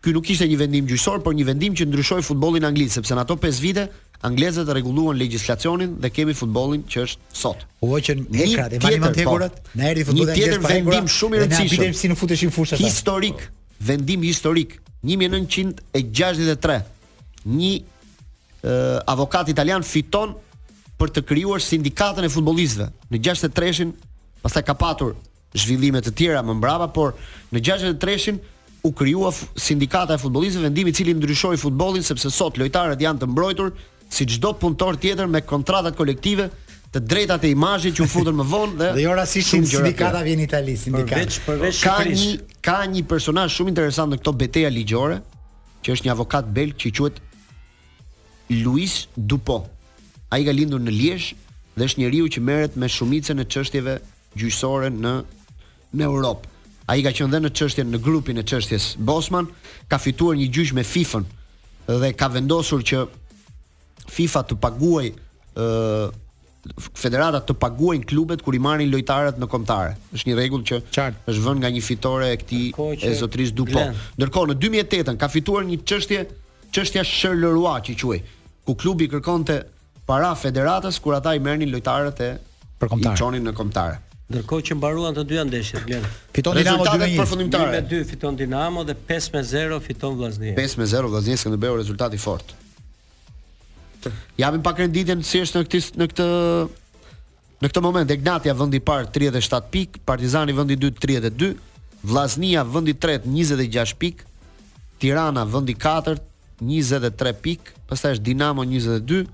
Ky 0.00 0.14
nuk 0.16 0.30
ishte 0.32 0.46
një 0.48 0.56
vendim 0.56 0.86
gjyqësor, 0.88 1.20
por 1.22 1.34
një 1.36 1.44
vendim 1.44 1.74
që 1.76 1.86
ndryshoi 1.90 2.22
futbollin 2.24 2.64
anglisë, 2.64 3.00
sepse 3.00 3.16
në 3.18 3.24
ato 3.26 3.36
5 3.42 3.58
vite 3.60 3.86
anglezët 4.24 4.68
rregulluan 4.72 5.16
legjislacionin 5.16 5.94
dhe 6.00 6.10
kemi 6.12 6.34
futbollin 6.36 6.82
që 6.92 7.02
është 7.06 7.36
sot. 7.40 7.64
U 7.84 7.88
hoqën 7.94 8.20
hekrat, 8.36 8.74
e 8.76 8.80
mali 8.82 8.98
më 9.00 9.48
na 9.76 9.88
erdhi 9.90 10.04
futbolli 10.08 10.30
anglisë. 10.30 10.30
Një 10.30 10.36
tjetër 10.38 10.60
vendim 10.66 11.08
shumë 11.08 11.36
i 11.38 11.42
rëndësishëm. 11.44 11.84
Ne 11.84 11.96
si 12.02 12.10
në 12.12 12.18
futeshin 12.20 12.52
fushat. 12.52 12.80
Historik, 12.82 13.40
vendim 13.84 14.24
historik 14.24 14.76
1963. 15.08 16.78
Një 17.48 17.72
avokat 19.08 19.48
italian 19.52 19.84
fiton 19.88 20.34
për 21.00 21.14
të 21.16 21.22
krijuar 21.28 21.62
sindikatën 21.64 22.24
e 22.24 22.32
futbollistëve. 22.32 22.88
Në 23.08 23.20
63-shin 23.24 23.92
pastaj 24.44 24.64
ka 24.68 24.74
patur 24.80 25.14
zhvillime 25.56 26.00
të 26.04 26.12
tjera 26.12 26.42
më 26.44 26.58
mbrapa, 26.60 26.90
por 26.92 27.16
në 27.52 27.62
63-shin 27.64 28.36
u 28.82 28.92
krijua 28.92 29.32
sindikata 29.56 30.14
e 30.14 30.18
futbollistëve 30.18 30.62
vendimi 30.62 30.90
i 30.90 30.94
cili 30.94 31.14
ndryshoi 31.14 31.56
futbollin 31.60 32.02
sepse 32.04 32.30
sot 32.32 32.56
lojtarët 32.60 33.00
janë 33.02 33.20
të 33.22 33.28
mbrojtur 33.28 33.74
si 34.10 34.26
çdo 34.26 34.54
punëtor 34.60 34.96
tjetër 35.02 35.28
me 35.28 35.40
kontratat 35.46 35.96
kolektive 35.96 36.48
të 36.90 36.98
drejtat 37.06 37.44
e 37.44 37.50
imazhit 37.54 37.94
që 37.98 38.02
u 38.04 38.08
futën 38.10 38.36
më 38.40 38.46
vonë 38.50 38.76
dhe 38.80 38.88
dhe 38.96 39.02
jo 39.04 39.12
rastisht 39.18 39.52
sindikata 39.52 40.22
vjen 40.26 40.40
Itali 40.46 40.76
sindikata 40.80 41.20
përveç 41.20 41.38
përveç 41.46 41.82
ka 41.82 41.98
një, 42.08 42.30
ka 42.64 42.78
një 42.94 43.04
personazh 43.10 43.54
shumë 43.58 43.74
interesant 43.74 44.14
në 44.14 44.18
këtë 44.22 44.36
betejë 44.40 44.72
ligjore 44.74 45.20
që 45.84 45.94
është 45.94 46.08
një 46.08 46.14
avokat 46.16 46.48
belg 46.56 46.74
që 46.80 46.94
quhet 46.98 47.20
Luis 48.50 48.96
Dupo. 49.14 49.60
Ai 50.34 50.42
ka 50.44 50.50
lindur 50.52 50.80
në 50.82 50.90
Liesh 50.94 51.28
dhe 51.76 51.86
është 51.86 52.00
njeriu 52.02 52.26
që 52.34 52.40
merret 52.42 52.74
me 52.76 52.88
shumicën 52.90 53.38
e 53.38 53.46
çështjeve 53.46 54.00
gjyqësore 54.36 54.90
në 54.90 55.14
në 55.96 56.02
Europë 56.06 56.49
ai 56.90 57.04
ka 57.06 57.12
qenë 57.14 57.30
dhe 57.36 57.40
në 57.44 57.50
çështjen 57.54 57.90
në 57.94 57.98
grupin 58.02 58.40
e 58.40 58.44
çështjes 58.50 58.90
Bosman, 59.06 59.48
ka 59.90 59.98
fituar 60.02 60.38
një 60.38 60.48
gjysh 60.54 60.72
me 60.74 60.82
fifa 60.86 61.22
dhe 61.86 62.10
ka 62.18 62.28
vendosur 62.34 62.82
që 62.86 63.04
FIFA 64.10 64.40
të 64.50 64.56
paguaj 64.62 65.08
federatat 65.52 66.26
federata 67.00 67.38
të 67.48 67.54
paguajnë 67.56 68.04
klubet 68.10 68.42
kur 68.44 68.52
i 68.54 68.58
marrin 68.60 68.90
lojtarët 68.92 69.38
në 69.40 69.46
kombëtare. 69.48 69.94
Është 70.12 70.28
një 70.28 70.34
rregull 70.36 70.64
që 70.68 70.76
është 70.82 71.46
vënë 71.46 71.62
nga 71.62 71.70
një 71.72 71.80
fitore 71.86 72.28
e 72.34 72.40
këtij 72.42 72.66
e 73.08 73.12
zotris 73.16 73.54
Dupont. 73.56 73.96
Ndërkohë 74.18 74.50
në 74.50 74.56
2008-ën 74.60 75.20
ka 75.22 75.30
fituar 75.32 75.64
një 75.68 75.78
çështje, 75.88 76.20
çështja 76.74 77.04
Shërlëroa 77.08 77.78
që 77.86 77.96
quaj, 78.02 78.20
ku 78.68 78.76
klubi 78.76 79.08
kërkonte 79.12 79.56
para 80.10 80.34
federatës 80.36 81.00
kur 81.00 81.16
ata 81.16 81.32
i 81.32 81.40
merrnin 81.40 81.72
lojtarët 81.72 82.20
e 82.28 82.30
për 82.82 82.92
kombëtare. 82.92 83.16
I 83.16 83.22
çonin 83.24 83.48
në 83.48 83.56
kombëtare. 83.56 83.98
Ndërkohë 84.30 84.62
që 84.68 84.74
mbaruan 84.78 85.14
të 85.16 85.22
dyja 85.26 85.42
ndeshjet, 85.48 85.84
Glen. 85.88 86.04
Fiton 86.30 86.54
Dinamo 86.54 86.84
2-1. 86.86 87.16
Përfundimtare. 87.18 87.80
2 87.90 88.02
fiton 88.12 88.36
Dinamo 88.38 88.82
dhe 88.86 88.94
5-0 89.08 89.78
fiton 89.86 90.18
Vllaznia. 90.20 90.54
5-0 90.58 91.08
Vllaznia 91.10 91.38
që 91.40 91.56
bëu 91.64 91.78
rezultat 91.80 92.14
i 92.14 92.20
fortë. 92.20 92.54
pak 94.68 94.78
renditjen 94.82 95.22
si 95.26 95.42
është 95.42 95.64
në 95.64 95.66
këtë 95.72 95.96
në 96.02 96.06
këtë 96.12 96.26
në 97.60 97.68
këtë 97.72 97.82
moment. 97.84 98.12
Egnatia 98.14 98.54
vendi 98.56 98.78
i 98.78 98.84
parë 98.90 99.08
37 99.18 99.66
pikë, 99.74 100.04
Partizani 100.06 100.54
vendi 100.56 100.78
i 100.78 100.78
dytë 100.80 101.02
32, 101.04 101.50
Vllaznia 102.06 102.62
vendi 102.64 102.94
i 102.94 102.94
tretë 103.02 103.26
26 103.28 103.96
pikë, 103.98 104.30
Tirana 105.02 105.42
vendi 105.44 105.74
i 105.74 105.74
katërt 105.76 106.22
23 106.62 107.34
pikë, 107.44 107.74
pastaj 107.90 108.14
është 108.16 108.28
Dinamo 108.30 108.64
22, 108.64 109.26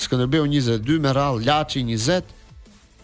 Skënderbeu 0.00 0.46
22, 0.46 1.02
radhë 1.18 1.42
Laçi 1.48 1.82
20, 1.90 2.32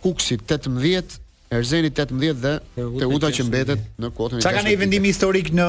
Kuksi 0.04 0.38
18, 0.40 1.20
Erzeni 1.56 1.90
18 1.92 2.34
dhe 2.40 2.52
Teuta 3.00 3.30
që 3.36 3.46
mbetet 3.48 3.82
në 4.00 4.08
kuotën 4.16 4.38
e 4.38 4.40
tij. 4.40 4.46
Çka 4.46 4.52
kanë 4.58 4.70
një 4.72 4.78
vendim 4.80 5.06
historik 5.06 5.50
në 5.54 5.66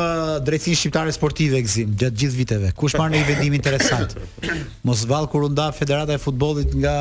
drejtësinë 0.48 0.80
shqiptare 0.82 1.14
sportive 1.16 1.62
Gzim 1.66 1.94
gjatë 2.00 2.22
gjithë 2.22 2.38
viteve. 2.40 2.72
Kush 2.80 2.96
marr 2.98 3.14
një 3.14 3.22
vendim 3.28 3.58
interesant? 3.58 4.16
Mos 4.88 5.04
vall 5.10 5.28
kur 5.32 5.46
u 5.46 5.50
nda 5.54 5.68
Federata 5.78 6.16
e 6.18 6.22
Futbollit 6.24 6.74
nga 6.82 6.96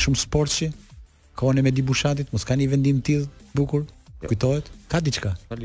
shumë 0.00 0.20
sportçi. 0.24 0.70
Koni 1.40 1.64
me 1.64 1.72
Dibushatit, 1.72 2.28
mos 2.34 2.44
kanë 2.44 2.64
një 2.64 2.68
vendim 2.74 2.98
të 3.00 3.06
tillë 3.06 3.54
bukur. 3.56 3.84
Jo. 4.20 4.28
Kujtohet? 4.28 4.66
Ka 4.92 4.98
diçka. 5.00 5.30
Ka 5.48 5.56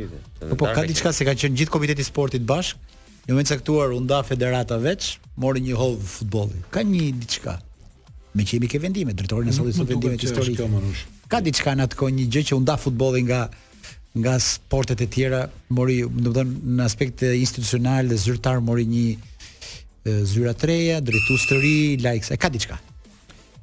po, 0.47 0.59
po 0.61 0.69
ka 0.71 0.83
diçka 0.87 1.11
se 1.11 1.25
ka 1.27 1.33
qenë 1.35 1.57
gjithë 1.59 1.73
komiteti 1.73 2.05
i 2.05 2.07
sportit 2.07 2.45
bashk. 2.47 2.79
Në 3.25 3.33
momentin 3.33 3.55
caktuar 3.57 3.91
u 3.95 3.99
nda 4.05 4.19
Federata 4.27 4.77
veç, 4.79 5.15
mori 5.41 5.63
një 5.65 5.75
hold 5.79 6.03
futbolli. 6.17 6.59
Ka 6.75 6.83
një 6.85 7.09
diçka 7.19 7.57
me 8.35 8.43
që 8.43 8.57
jemi 8.59 8.69
ke 8.69 8.81
vendime, 8.83 9.13
drejtori 9.15 9.47
nasionalit 9.47 9.79
të 9.79 9.87
vendimeve 9.93 10.19
historike. 10.19 10.67
Ka 11.31 11.39
diçka 11.45 11.73
në 11.79 11.87
atë 11.87 12.09
një 12.19 12.25
gjë 12.35 12.43
që 12.51 12.57
u 12.59 12.63
nda 12.65 12.77
futbolli 12.81 13.23
nga 13.29 13.43
nga 14.15 14.37
sportet 14.39 15.01
e 15.03 15.09
tjera, 15.11 15.41
mori, 15.75 15.97
domethënë 16.07 16.71
në 16.77 16.85
aspekt 16.85 17.25
institucional 17.35 18.07
dhe 18.07 18.15
zyrtar 18.21 18.61
mori 18.63 18.85
një 18.87 20.19
zyra 20.31 20.53
treja, 20.55 21.01
drejtues 21.03 21.43
të 21.49 21.57
ri, 21.59 21.73
likes, 21.99 22.31
e 22.31 22.39
ka 22.39 22.47
diçka. 22.53 22.79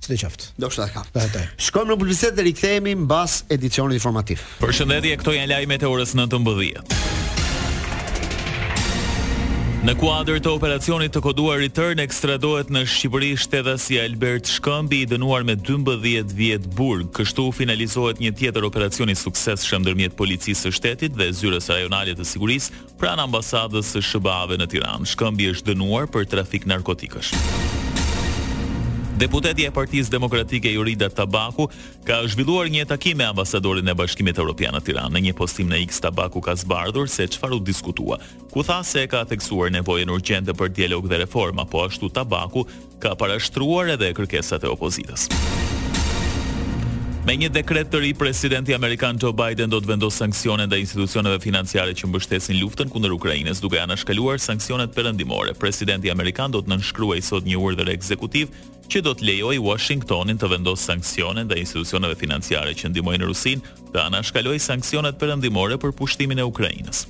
Si 0.02 0.10
të 0.12 0.18
qoftë. 0.26 0.50
Do 0.60 0.68
shta 0.68 0.90
ka. 0.92 1.06
Da, 1.14 1.24
po, 1.24 1.32
da. 1.38 1.46
Shkojmë 1.62 1.94
në 1.94 1.98
publicitet 2.04 2.36
dhe 2.36 2.48
rikthehemi 2.50 2.96
mbas 3.06 3.44
edicionit 3.54 3.96
informativ. 4.02 4.44
Përshëndetje, 4.60 5.16
këto 5.24 5.38
janë 5.38 5.54
lajmet 5.56 5.88
e 5.88 5.92
orës 5.94 6.12
19. 6.18 7.21
Në 9.82 9.96
kuadër 9.98 10.36
të 10.38 10.50
operacionit 10.54 11.10
të 11.10 11.20
koduar 11.24 11.58
Return 11.58 11.98
ekstradohet 12.04 12.68
në 12.70 12.84
Shqipëri 12.86 13.30
si 13.82 13.96
Albert 13.98 14.46
Shkëmbi 14.46 15.00
i 15.02 15.08
dënuar 15.10 15.42
me 15.48 15.56
12 15.58 16.30
vjet 16.38 16.62
burg. 16.78 17.10
Kështu 17.18 17.48
finalizohet 17.56 18.22
një 18.22 18.30
tjetër 18.38 18.62
operacion 18.68 19.10
i 19.10 19.18
suksesshëm 19.18 19.82
ndërmjet 19.82 20.14
policisë 20.18 20.68
së 20.70 20.70
shtetit 20.78 21.18
dhe 21.18 21.32
zyrës 21.34 21.66
rajonale 21.74 22.14
të 22.16 22.22
sigurisë 22.30 22.70
pranë 23.02 23.26
ambasadës 23.26 23.90
së 23.96 24.02
sba 24.12 24.38
në 24.54 24.70
Tiranë. 24.76 25.02
Shkëmbi 25.16 25.50
është 25.50 25.74
dënuar 25.74 26.06
për 26.14 26.30
trafik 26.30 26.70
narkotikësh. 26.70 27.34
Deputeti 29.22 29.62
e 29.64 29.70
Partisë 29.70 30.10
Demokratike 30.10 30.70
Jurida 30.74 31.06
Tabaku 31.06 31.68
ka 32.02 32.16
zhvilluar 32.26 32.66
një 32.66 32.88
takim 32.90 33.20
me 33.20 33.26
ambasadorin 33.30 33.86
e 33.86 33.94
Bashkimit 33.94 34.34
Evropian 34.42 34.74
në 34.74 34.80
Tiranë. 34.88 35.12
Në 35.14 35.22
një 35.28 35.34
postim 35.38 35.70
në 35.70 35.78
X 35.84 36.02
Tabaku 36.02 36.42
ka 36.42 36.56
zbardhur 36.58 37.06
se 37.06 37.28
çfarë 37.30 37.54
u 37.54 37.60
diskutua, 37.62 38.18
ku 38.50 38.64
tha 38.66 38.80
se 38.82 39.04
ka 39.06 39.22
theksuar 39.30 39.70
nevojën 39.76 40.10
urgjente 40.10 40.56
për 40.58 40.72
dialog 40.74 41.06
dhe 41.06 41.22
reforma, 41.22 41.62
po 41.70 41.84
ashtu 41.86 42.10
Tabaku 42.18 42.64
ka 42.98 43.14
parashtruar 43.14 43.94
edhe 43.94 44.10
kërkesat 44.18 44.66
e 44.66 44.74
opozitës. 44.74 45.28
Me 47.22 47.36
një 47.38 47.52
dekret 47.54 47.86
të 47.86 48.00
ri, 48.02 48.08
presidenti 48.18 48.74
amerikan 48.74 49.14
Joe 49.22 49.30
Biden 49.38 49.70
do 49.70 49.78
të 49.78 49.92
vendosë 49.92 50.24
sanksione 50.24 50.64
ndaj 50.66 50.80
institucioneve 50.82 51.38
financiare 51.38 51.94
që 51.94 52.08
mbështesin 52.10 52.58
luftën 52.58 52.90
kundër 52.90 53.14
Ukrainës, 53.14 53.62
duke 53.62 53.78
anashkaluar 53.78 54.42
sanksionet 54.42 54.90
përëndimore. 54.96 55.54
Presidenti 55.54 56.10
amerikan 56.10 56.50
do 56.50 56.58
të 56.66 56.72
nënshkruajë 56.74 57.22
sot 57.28 57.46
një 57.46 57.60
urdhër 57.62 57.92
ekzekutiv 57.94 58.50
që 58.92 59.00
do 59.06 59.12
të 59.16 59.24
lejoj 59.24 59.56
Washingtonin 59.64 60.40
të 60.40 60.50
vendos 60.52 60.82
sankcionen 60.84 61.48
dhe 61.48 61.56
institucioneve 61.62 62.18
financiare 62.20 62.74
që 62.76 62.90
ndimojnë 62.92 63.28
Rusin 63.30 63.64
të 63.94 64.04
anashkaloj 64.04 64.58
sankcionet 64.66 65.16
perëndimore 65.22 65.80
për 65.80 65.96
pushtimin 65.96 66.42
e 66.44 66.48
Ukrainës. 66.50 67.06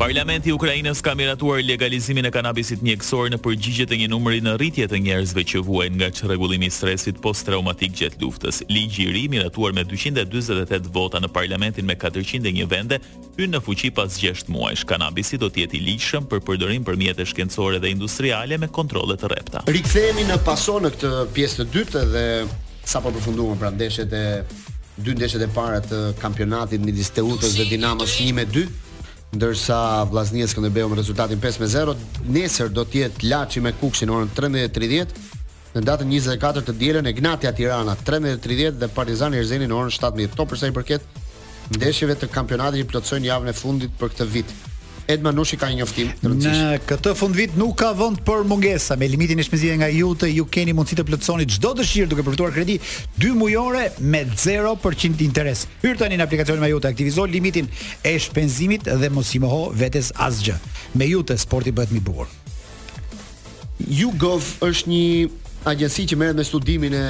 Parlamenti 0.00 0.48
i 0.48 0.52
Ukrainës 0.56 1.02
ka 1.04 1.12
miratuar 1.14 1.60
legalizimin 1.60 2.24
e 2.24 2.30
kanabisit 2.32 2.80
mjekësor 2.80 3.26
në 3.34 3.38
përgjigje 3.44 3.84
të 3.90 3.96
një 4.00 4.06
numri 4.08 4.38
në 4.40 4.54
rritje 4.56 4.86
të 4.88 5.00
njerëzve 5.04 5.42
që 5.50 5.60
vuajnë 5.66 5.98
nga 6.00 6.08
çrregullimi 6.16 6.70
i 6.70 6.72
stresit 6.72 7.18
posttraumatik 7.20 7.92
gjatë 8.00 8.16
luftës. 8.22 8.62
Ligji 8.72 9.04
i 9.04 9.12
ri, 9.12 9.26
miratuar 9.28 9.76
me 9.76 9.84
248 9.84 10.88
vota 10.96 11.20
në 11.20 11.28
parlamentin 11.36 11.84
me 11.84 11.98
401 12.00 12.64
vende, 12.72 12.96
hyn 13.36 13.52
në 13.52 13.60
fuqi 13.66 13.92
pas 13.98 14.16
6 14.24 14.48
muajsh. 14.48 14.86
Kanabisi 14.88 15.36
do 15.36 15.50
të 15.52 15.66
jetë 15.66 15.76
i 15.76 15.84
ligjshëm 15.90 16.30
për 16.32 16.40
përdorim 16.48 16.86
për 16.88 16.96
mjete 17.02 17.28
shkencore 17.28 17.82
dhe 17.84 17.92
industriale 17.92 18.56
me 18.56 18.72
kontrole 18.72 19.18
të 19.20 19.34
rrepta. 19.34 19.66
Rikthehemi 19.68 20.24
në 20.32 20.40
paso 20.48 20.78
në 20.80 20.94
këtë 20.96 21.12
pjesë 21.36 21.64
të 21.64 21.72
dytë 21.76 22.06
dhe 22.16 22.24
sapo 22.88 23.12
përfunduam 23.18 23.60
pra 23.60 23.68
ndeshjet 23.76 24.14
e 24.16 24.24
dy 24.96 25.12
ndeshjet 25.20 25.44
e 25.44 25.52
para 25.52 25.84
të 25.84 26.00
kampionatit 26.24 26.80
midis 26.88 27.12
Teutës 27.20 27.52
dhe 27.60 27.68
Dinamos 27.76 28.16
1 28.24 28.48
2 28.62 28.70
ndërsa 29.32 30.04
Vllaznia 30.10 30.46
s'ka 30.46 30.60
ne 30.60 30.70
rezultatin 30.94 31.38
5-0. 31.40 31.94
Nesër 32.26 32.68
do 32.68 32.84
të 32.84 32.98
jetë 33.00 33.28
Laçi 33.30 33.60
me 33.60 33.72
Kukshin 33.72 34.08
në 34.10 34.16
orën 34.16 34.30
13:30. 34.34 35.06
Në 35.74 35.80
datën 35.86 36.08
24 36.10 36.62
të 36.66 36.72
dielën 36.74 37.06
Egnatia 37.06 37.52
Tirana 37.52 37.94
13:30 38.04 38.78
dhe 38.80 38.88
Partizani 38.88 39.36
Erzeni 39.38 39.66
në 39.70 39.74
orën 39.74 39.94
17:00 39.94 40.50
për 40.50 40.56
sa 40.58 40.66
i 40.66 40.72
përket 40.80 41.02
ndeshjeve 41.78 42.14
të 42.18 42.26
kampionatit 42.34 42.82
që 42.82 42.90
plotësojnë 42.90 43.26
javën 43.30 43.48
e 43.48 43.52
fundit 43.62 43.90
për 43.98 44.08
këtë 44.14 44.26
vit. 44.26 44.52
Ed 45.08 45.22
Manushi 45.24 45.56
ka 45.58 45.68
një 45.72 45.80
njoftim 45.82 46.10
të 46.20 46.28
rëndësishme. 46.28 46.66
Në 46.72 46.80
këtë 46.88 47.12
fund 47.18 47.34
vit 47.36 47.54
nuk 47.58 47.74
ka 47.80 47.90
vend 47.96 48.20
për 48.26 48.44
mungesa. 48.48 48.96
Me 49.00 49.08
limitin 49.10 49.40
e 49.40 49.46
shpenzimeve 49.46 49.80
nga 49.80 49.88
jute, 49.92 50.28
ju 50.30 50.44
keni 50.52 50.74
mundësi 50.76 50.98
të 51.00 51.06
plotësoni 51.08 51.46
çdo 51.56 51.72
dëshirë 51.78 52.10
duke 52.12 52.24
përfituar 52.26 52.52
kredi 52.54 52.76
2 53.22 53.32
mujore 53.40 53.86
me 54.00 54.22
0% 54.44 55.22
interes. 55.26 55.64
Hyr 55.82 55.98
tani 55.98 56.18
në 56.20 56.26
aplikacionin 56.26 56.60
Majute, 56.62 56.90
aktivizo 56.92 57.24
limitin 57.26 57.68
e 58.06 58.14
shpenzimit 58.20 58.86
dhe 58.86 59.08
mos 59.10 59.32
i 59.34 59.40
moho 59.42 59.70
vetes 59.74 60.12
asgjë. 60.20 60.58
Me 60.94 61.06
jute 61.10 61.36
sporti 61.40 61.72
bëhet 61.74 61.94
më 61.96 62.02
bukur. 62.06 62.28
YouGov 63.88 64.60
është 64.68 64.90
një 64.92 65.30
agjenci 65.70 66.04
që 66.12 66.18
merret 66.20 66.36
me 66.38 66.44
studimin 66.46 66.94
e 66.94 67.04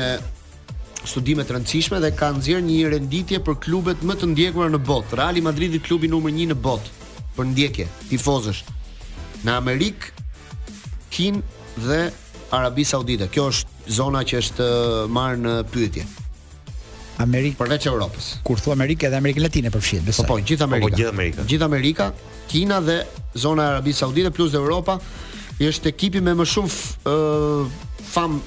studime 1.00 1.44
të 1.44 1.54
rëndësishme 1.56 1.98
dhe 2.04 2.12
ka 2.16 2.30
nxjerr 2.36 2.62
një 2.64 2.90
renditje 2.96 3.38
për 3.44 3.58
klubet 3.64 4.02
më 4.06 4.16
të 4.20 4.30
ndjekura 4.34 4.68
në 4.72 4.80
botë. 4.86 5.16
Real 5.18 5.40
Madridi 5.42 5.80
klubi 5.82 6.08
numër 6.12 6.36
1 6.36 6.52
në 6.54 6.58
botë 6.68 6.96
për 7.40 7.48
ndjekje, 7.54 7.86
tifozësh. 8.10 8.64
Në 9.46 9.54
Amerikë, 9.56 10.24
Kin 11.10 11.40
dhe 11.82 12.00
Arabi 12.54 12.84
Saudite. 12.86 13.26
Kjo 13.32 13.48
është 13.50 13.92
zona 13.96 14.20
që 14.28 14.40
është 14.44 14.66
marrë 15.10 15.40
në 15.44 15.54
pyetje. 15.72 16.04
Amerik 17.20 17.56
përveç 17.58 17.88
Europës. 17.90 18.28
Kur 18.46 18.60
thua 18.62 18.74
Amerikë 18.76 19.08
edhe 19.08 19.18
Amerikën 19.18 19.44
Latine 19.44 19.72
përfshihet, 19.74 20.06
besoj. 20.06 20.24
Po, 20.28 20.36
po, 20.36 20.44
gjithë 20.48 20.64
Amerika. 20.66 20.86
Po, 20.86 20.92
po, 20.94 21.00
gjithë 21.00 21.12
Amerika. 21.16 21.46
Gjithë 21.50 21.66
Amerika, 21.66 22.06
Kina 22.50 22.78
dhe 22.84 23.00
zona 23.38 23.64
e 23.68 23.72
Arabisë 23.74 24.02
Saudite 24.06 24.32
plus 24.34 24.54
Europa 24.60 24.96
është 25.60 25.90
ekipi 25.92 26.22
me 26.24 26.32
më 26.38 26.46
shumë 26.48 26.78
ë 27.04 28.08
fam 28.10 28.38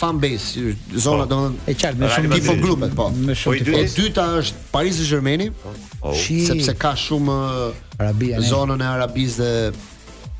fan 0.00 0.16
base 0.20 0.74
zona 0.96 1.24
po, 1.26 1.34
domethënë 1.34 1.68
e 1.68 1.76
qartë 1.80 2.00
me 2.00 2.08
shumë 2.14 2.38
tifo 2.38 2.54
grupe 2.62 2.88
po. 2.96 3.10
Po 3.12 3.30
e 3.30 3.36
po, 3.36 3.78
dyta 3.98 4.24
është 4.40 4.66
Paris 4.72 4.96
Saint-Germain. 4.98 5.48
Oh. 6.00 6.14
Sepse 6.16 6.74
ka 6.80 6.94
shumë 6.98 7.36
uh, 7.36 7.78
Arabia 8.00 8.40
në 8.40 8.48
zonën 8.50 8.84
e 8.84 8.88
Arabisë 8.94 9.38
dhe 9.40 9.72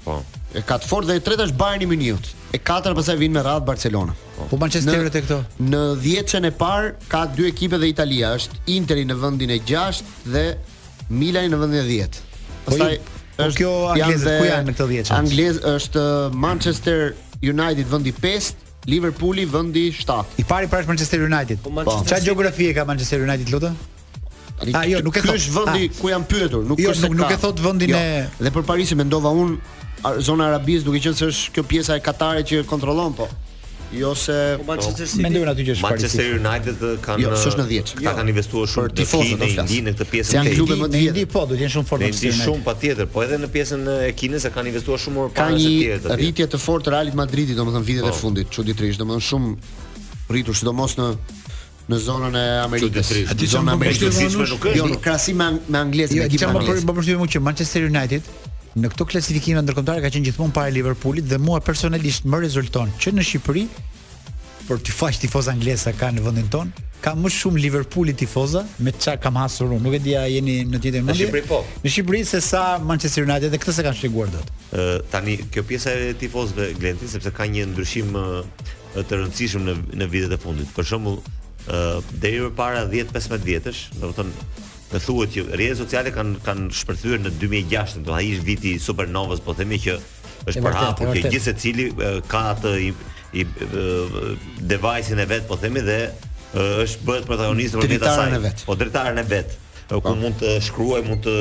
po. 0.06 0.18
E 0.56 0.64
katë 0.66 0.88
fort 0.90 1.06
dhe 1.06 1.18
e 1.20 1.24
treta 1.24 1.44
është 1.48 1.58
Bayern 1.60 1.84
Munich. 1.90 2.32
E 2.50 2.58
katërt 2.58 2.96
pastaj 2.98 3.18
vjen 3.20 3.36
me 3.36 3.44
radh 3.46 3.62
Barcelona. 3.68 4.16
Po, 4.38 4.48
po 4.54 4.58
Manchester 4.62 4.98
United 5.04 5.28
këto. 5.28 5.40
Në 5.62 5.82
10-ën 6.02 6.48
e 6.48 6.52
parë 6.62 6.94
ka 7.12 7.24
dy 7.36 7.46
ekipe 7.52 7.78
dhe 7.78 7.92
Italia 7.92 8.32
është 8.38 8.64
Interi 8.76 9.04
në 9.06 9.18
vendin 9.22 9.52
e 9.54 9.60
6 9.60 10.02
dhe 10.34 10.44
Milani 11.20 11.52
në 11.52 11.60
vendin 11.60 11.84
e 11.84 11.88
10. 12.06 12.20
Po, 12.20 12.64
pastaj 12.70 12.98
është 13.40 13.60
kjo 13.60 13.76
anglezët 13.92 14.40
ku 14.40 14.48
janë 14.48 14.68
në 14.72 14.78
këtë 14.78 14.88
10 14.96 15.14
Anglez 15.20 15.62
është 15.76 16.04
Manchester 16.44 17.10
United 17.40 17.88
vendi 17.92 18.10
5, 18.20 18.50
Liverpooli 18.86 19.44
vendi 19.52 19.92
7. 19.92 20.24
I 20.36 20.44
pari 20.44 20.66
para 20.68 20.86
Manchester 20.88 21.20
United. 21.20 21.58
Çfarë 21.62 22.06
po, 22.06 22.24
gjeografi 22.24 22.70
ka 22.74 22.84
Manchester 22.88 23.20
United 23.20 23.52
luta? 23.52 23.74
A 24.60 24.64
ah, 24.74 24.84
jo, 24.88 25.00
nuk 25.04 25.16
e 25.16 25.22
thosh 25.24 25.48
vendi 25.56 25.88
ah. 25.90 25.96
ku 26.00 26.08
janë 26.12 26.26
pyetur, 26.28 26.64
nuk 26.68 26.80
jo, 26.80 26.92
nuk, 27.04 27.14
nuk 27.16 27.30
e 27.32 27.36
thot 27.40 27.60
vendin 27.64 27.94
jo. 27.94 28.00
e 28.00 28.26
dhe 28.44 28.50
për 28.52 28.66
Parisin 28.68 28.98
mendova 29.00 29.30
un 29.32 29.54
zona 30.20 30.50
arabisë 30.52 30.84
duke 30.88 31.00
qenë 31.00 31.16
se 31.16 31.28
është 31.32 31.54
kjo 31.56 31.64
pjesa 31.68 31.96
e 31.96 32.02
Katarit 32.04 32.50
që 32.52 32.66
kontrollon 32.68 33.16
po. 33.16 33.24
Jo 33.92 34.14
se 34.14 34.54
po, 34.58 34.64
Manchester 34.64 35.08
City, 35.08 35.74
si 35.74 35.82
Manchester 35.82 36.40
United 36.40 36.82
kanë 37.02 37.24
Jo, 37.24 37.30
s'është 37.34 37.58
në 37.58 37.66
10. 37.70 37.96
Ata 38.06 38.12
kanë 38.20 38.30
investuar 38.32 38.68
shumë 38.70 38.90
në 38.90 38.98
tifozët 39.00 39.40
të 39.42 39.48
Kinës, 39.70 39.86
në 39.88 39.94
këtë 39.98 40.06
pjesë 40.12 40.28
të 40.28 40.34
klubit. 40.34 40.36
janë 40.36 40.54
klubë 40.58 40.76
më 40.82 40.88
të 40.94 41.00
mëdha, 41.00 41.24
po, 41.32 41.40
do 41.50 41.56
të 41.58 41.64
jenë 41.64 41.72
shumë 41.74 41.88
fortë. 41.90 42.10
Është 42.14 42.30
shumë 42.38 42.64
patjetër, 42.68 43.08
po 43.14 43.24
edhe 43.24 43.38
në 43.42 43.50
pjesën 43.56 43.82
e 43.96 44.12
Kinës 44.20 44.46
kanë 44.54 44.70
investuar 44.72 45.02
shumë 45.02 45.18
më 45.18 45.32
parë 45.38 45.56
se 45.56 45.66
të 45.66 45.72
tjerë 45.72 46.02
të. 46.04 46.06
Ka 46.06 46.14
një 46.14 46.20
rritje 46.20 46.46
të 46.54 46.60
fortë 46.64 46.94
Real 46.94 47.10
Madridit, 47.18 47.58
domethënë 47.58 47.88
vitet 47.88 48.06
e 48.06 48.12
po. 48.12 48.18
fundit, 48.20 48.52
çuditërisht, 48.54 49.02
domethënë 49.02 49.26
shumë 49.26 49.50
rritur 50.36 50.60
sidomos 50.60 50.96
në 51.00 51.10
në 51.90 51.98
zonën 51.98 52.36
e 52.38 52.46
Amerikës. 52.62 53.10
A 53.32 53.34
di 53.34 53.50
zonën 53.50 53.72
e 53.72 53.74
Amerikës, 53.74 54.14
po 54.14 54.46
nuk 54.46 54.54
është? 54.54 54.76
Jo, 54.78 54.86
krahasim 55.02 55.42
me 55.42 55.82
anglisht, 55.82 56.14
me 56.14 56.28
ekipin. 56.28 56.54
Jo, 56.54 56.60
çfarë 56.60 56.86
po 56.86 56.94
bëri 56.94 57.16
më 57.16 57.16
shumë 57.16 57.30
që 57.34 57.42
Manchester 57.48 57.90
United 57.90 58.30
në 58.78 58.90
këto 58.92 59.06
klasifikime 59.10 59.62
ndërkombëtar 59.64 60.02
ka 60.04 60.10
qenë 60.14 60.28
gjithmonë 60.28 60.54
para 60.54 60.70
Liverpoolit 60.70 61.26
dhe 61.26 61.38
mua 61.42 61.58
personalisht 61.64 62.26
më 62.30 62.40
rezulton 62.44 62.92
që 63.02 63.12
në 63.16 63.24
Shqipëri 63.26 63.64
për 64.68 64.84
të 64.86 64.94
faq 64.94 65.18
tifoz 65.24 65.48
anglez 65.50 65.82
kanë 65.98 66.20
në 66.20 66.22
vendin 66.22 66.50
ton, 66.52 66.68
ka 67.02 67.16
më 67.18 67.30
shumë 67.34 67.58
Liverpooli 67.64 68.12
tifoza 68.14 68.60
me 68.84 68.92
çka 68.92 69.16
kam 69.24 69.38
hasur 69.40 69.72
unë. 69.74 69.82
Nuk 69.82 69.96
e 69.98 70.00
di 70.04 70.12
a 70.14 70.22
jeni 70.30 70.58
në 70.68 70.76
të 70.78 70.92
njëjtën 70.92 71.06
mendje. 71.08 71.26
Në 71.26 71.32
Shqipëri 71.32 71.46
po. 71.48 71.58
Në 71.82 71.92
Shqipëri 71.96 72.20
se 72.30 72.42
sa 72.46 72.60
Manchester 72.78 73.26
United 73.26 73.50
dhe 73.50 73.60
këtë 73.64 73.74
se 73.80 73.86
kanë 73.86 73.98
shpjeguar 74.04 74.30
dot. 74.36 74.52
Ë 74.70 74.84
tani 75.10 75.36
kjo 75.50 75.64
pjesa 75.66 75.96
e 76.04 76.12
tifozëve 76.22 76.68
Glenti 76.78 77.08
sepse 77.10 77.32
ka 77.34 77.48
një 77.50 77.66
ndryshim 77.72 78.14
të 78.94 79.18
rëndësishëm 79.24 79.66
në 79.66 79.78
në 80.04 80.10
vitet 80.14 80.36
e 80.36 80.38
fundit. 80.44 80.70
Për 80.76 80.88
shembull, 80.92 81.18
ë 81.66 81.98
deri 82.22 82.44
më 82.46 82.86
10-15 82.94 83.48
vjetësh, 83.50 83.82
do 83.98 84.12
të 84.12 84.18
thonë 84.20 84.68
të 84.90 85.00
thuhet 85.04 85.32
që 85.36 85.42
rrjetet 85.54 85.78
sociale 85.78 86.10
kanë 86.14 86.40
kanë 86.44 86.74
shpërthyer 86.80 87.22
në 87.22 87.32
2006, 87.38 88.00
do 88.06 88.14
ai 88.16 88.24
ishte 88.32 88.46
viti 88.46 88.72
i 88.76 88.80
supernovës, 88.82 89.42
po 89.44 89.54
themi 89.54 89.78
që 89.84 89.96
është 90.50 90.62
për 90.64 90.78
hapur 90.80 91.12
që 91.14 91.30
gjithë 91.30 91.46
secili 91.46 91.88
ka 92.30 92.44
atë 92.56 92.72
i, 92.88 92.90
i 93.38 93.44
device-in 94.72 95.22
e 95.22 95.28
vet, 95.30 95.46
po 95.50 95.58
themi 95.62 95.84
dhe 95.86 96.00
është 96.60 97.06
bëhet 97.06 97.28
protagonist 97.30 97.78
për 97.78 97.92
vetë 97.94 98.08
asaj. 98.10 98.56
Po 98.66 98.78
drejtaren 98.80 99.22
e 99.22 99.26
vet 99.30 99.58
ku 99.90 99.98
po. 100.06 100.12
mund 100.14 100.36
të 100.38 100.50
shkruaj, 100.62 101.00
mund 101.02 101.24
të 101.24 101.32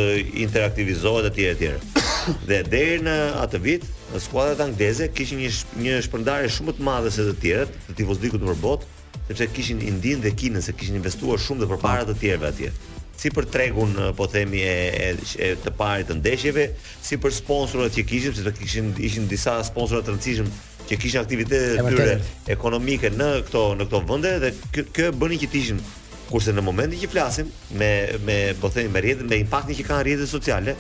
interaktivizohet 0.41 1.28
etj 1.30 1.52
etj. 1.52 1.97
dhe 2.50 2.60
deri 2.66 3.02
në 3.06 3.16
atë 3.43 3.60
vit, 3.62 3.84
skuadrat 4.24 4.64
angleze 4.66 5.06
kishin 5.14 5.38
një 5.43 5.52
sh 5.54 5.78
një 5.78 6.00
shpërndarje 6.08 6.50
shumë 6.56 6.74
të 6.80 6.86
madhe 6.88 7.12
se 7.14 7.26
të 7.30 7.36
tjerët, 7.43 7.76
të 7.91 7.97
tifozëve 8.00 8.41
të 8.41 8.56
botë, 8.64 8.89
sepse 9.30 9.47
kishin 9.54 9.84
Indin 9.86 10.24
dhe 10.26 10.32
Kinën 10.34 10.66
se 10.66 10.74
kishin 10.74 10.97
investuar 10.97 11.38
shumë 11.43 11.62
dhe 11.62 11.70
përpara 11.76 12.08
po. 12.08 12.10
të 12.16 12.24
tjerëve 12.24 12.50
atje 12.50 12.72
si 13.20 13.30
për 13.36 13.48
tregun 13.52 13.92
eh, 14.00 14.10
po 14.16 14.28
themi 14.32 14.62
e, 14.64 14.76
e, 14.90 15.12
e 15.44 15.54
të 15.60 15.74
parë 15.78 16.06
të 16.10 16.16
ndeshjeve, 16.22 16.68
si 17.04 17.18
për 17.22 17.36
sponsorat 17.40 17.96
që 17.98 18.06
kishim, 18.08 18.36
sepse 18.38 18.54
kishin 18.60 18.92
ishin 19.10 19.28
disa 19.32 19.58
sponsorat 19.68 20.08
të 20.08 20.14
rëndësishëm 20.16 20.52
që 20.90 21.00
kishin 21.04 21.20
aktivitete 21.22 21.84
të 21.84 21.94
tyre 21.94 22.20
ekonomike 22.56 23.12
në 23.20 23.32
këto 23.50 23.64
në 23.78 23.90
këto 23.90 24.02
vende 24.10 24.32
dhe 24.46 24.54
kjo, 24.74 24.86
kjo 24.96 25.10
bëni 25.22 25.42
që 25.44 25.50
të 25.52 25.60
ishin 25.66 25.82
kurse 26.30 26.54
në 26.54 26.64
momentin 26.64 27.02
që 27.02 27.10
flasim 27.12 27.52
me 27.82 27.92
me 28.26 28.40
po 28.62 28.72
themi 28.74 28.94
me 28.94 29.02
rrjetet 29.04 29.30
me 29.32 29.42
impaktin 29.44 29.78
që 29.80 29.88
kanë 29.90 30.06
rrjetet 30.06 30.32
sociale, 30.32 30.78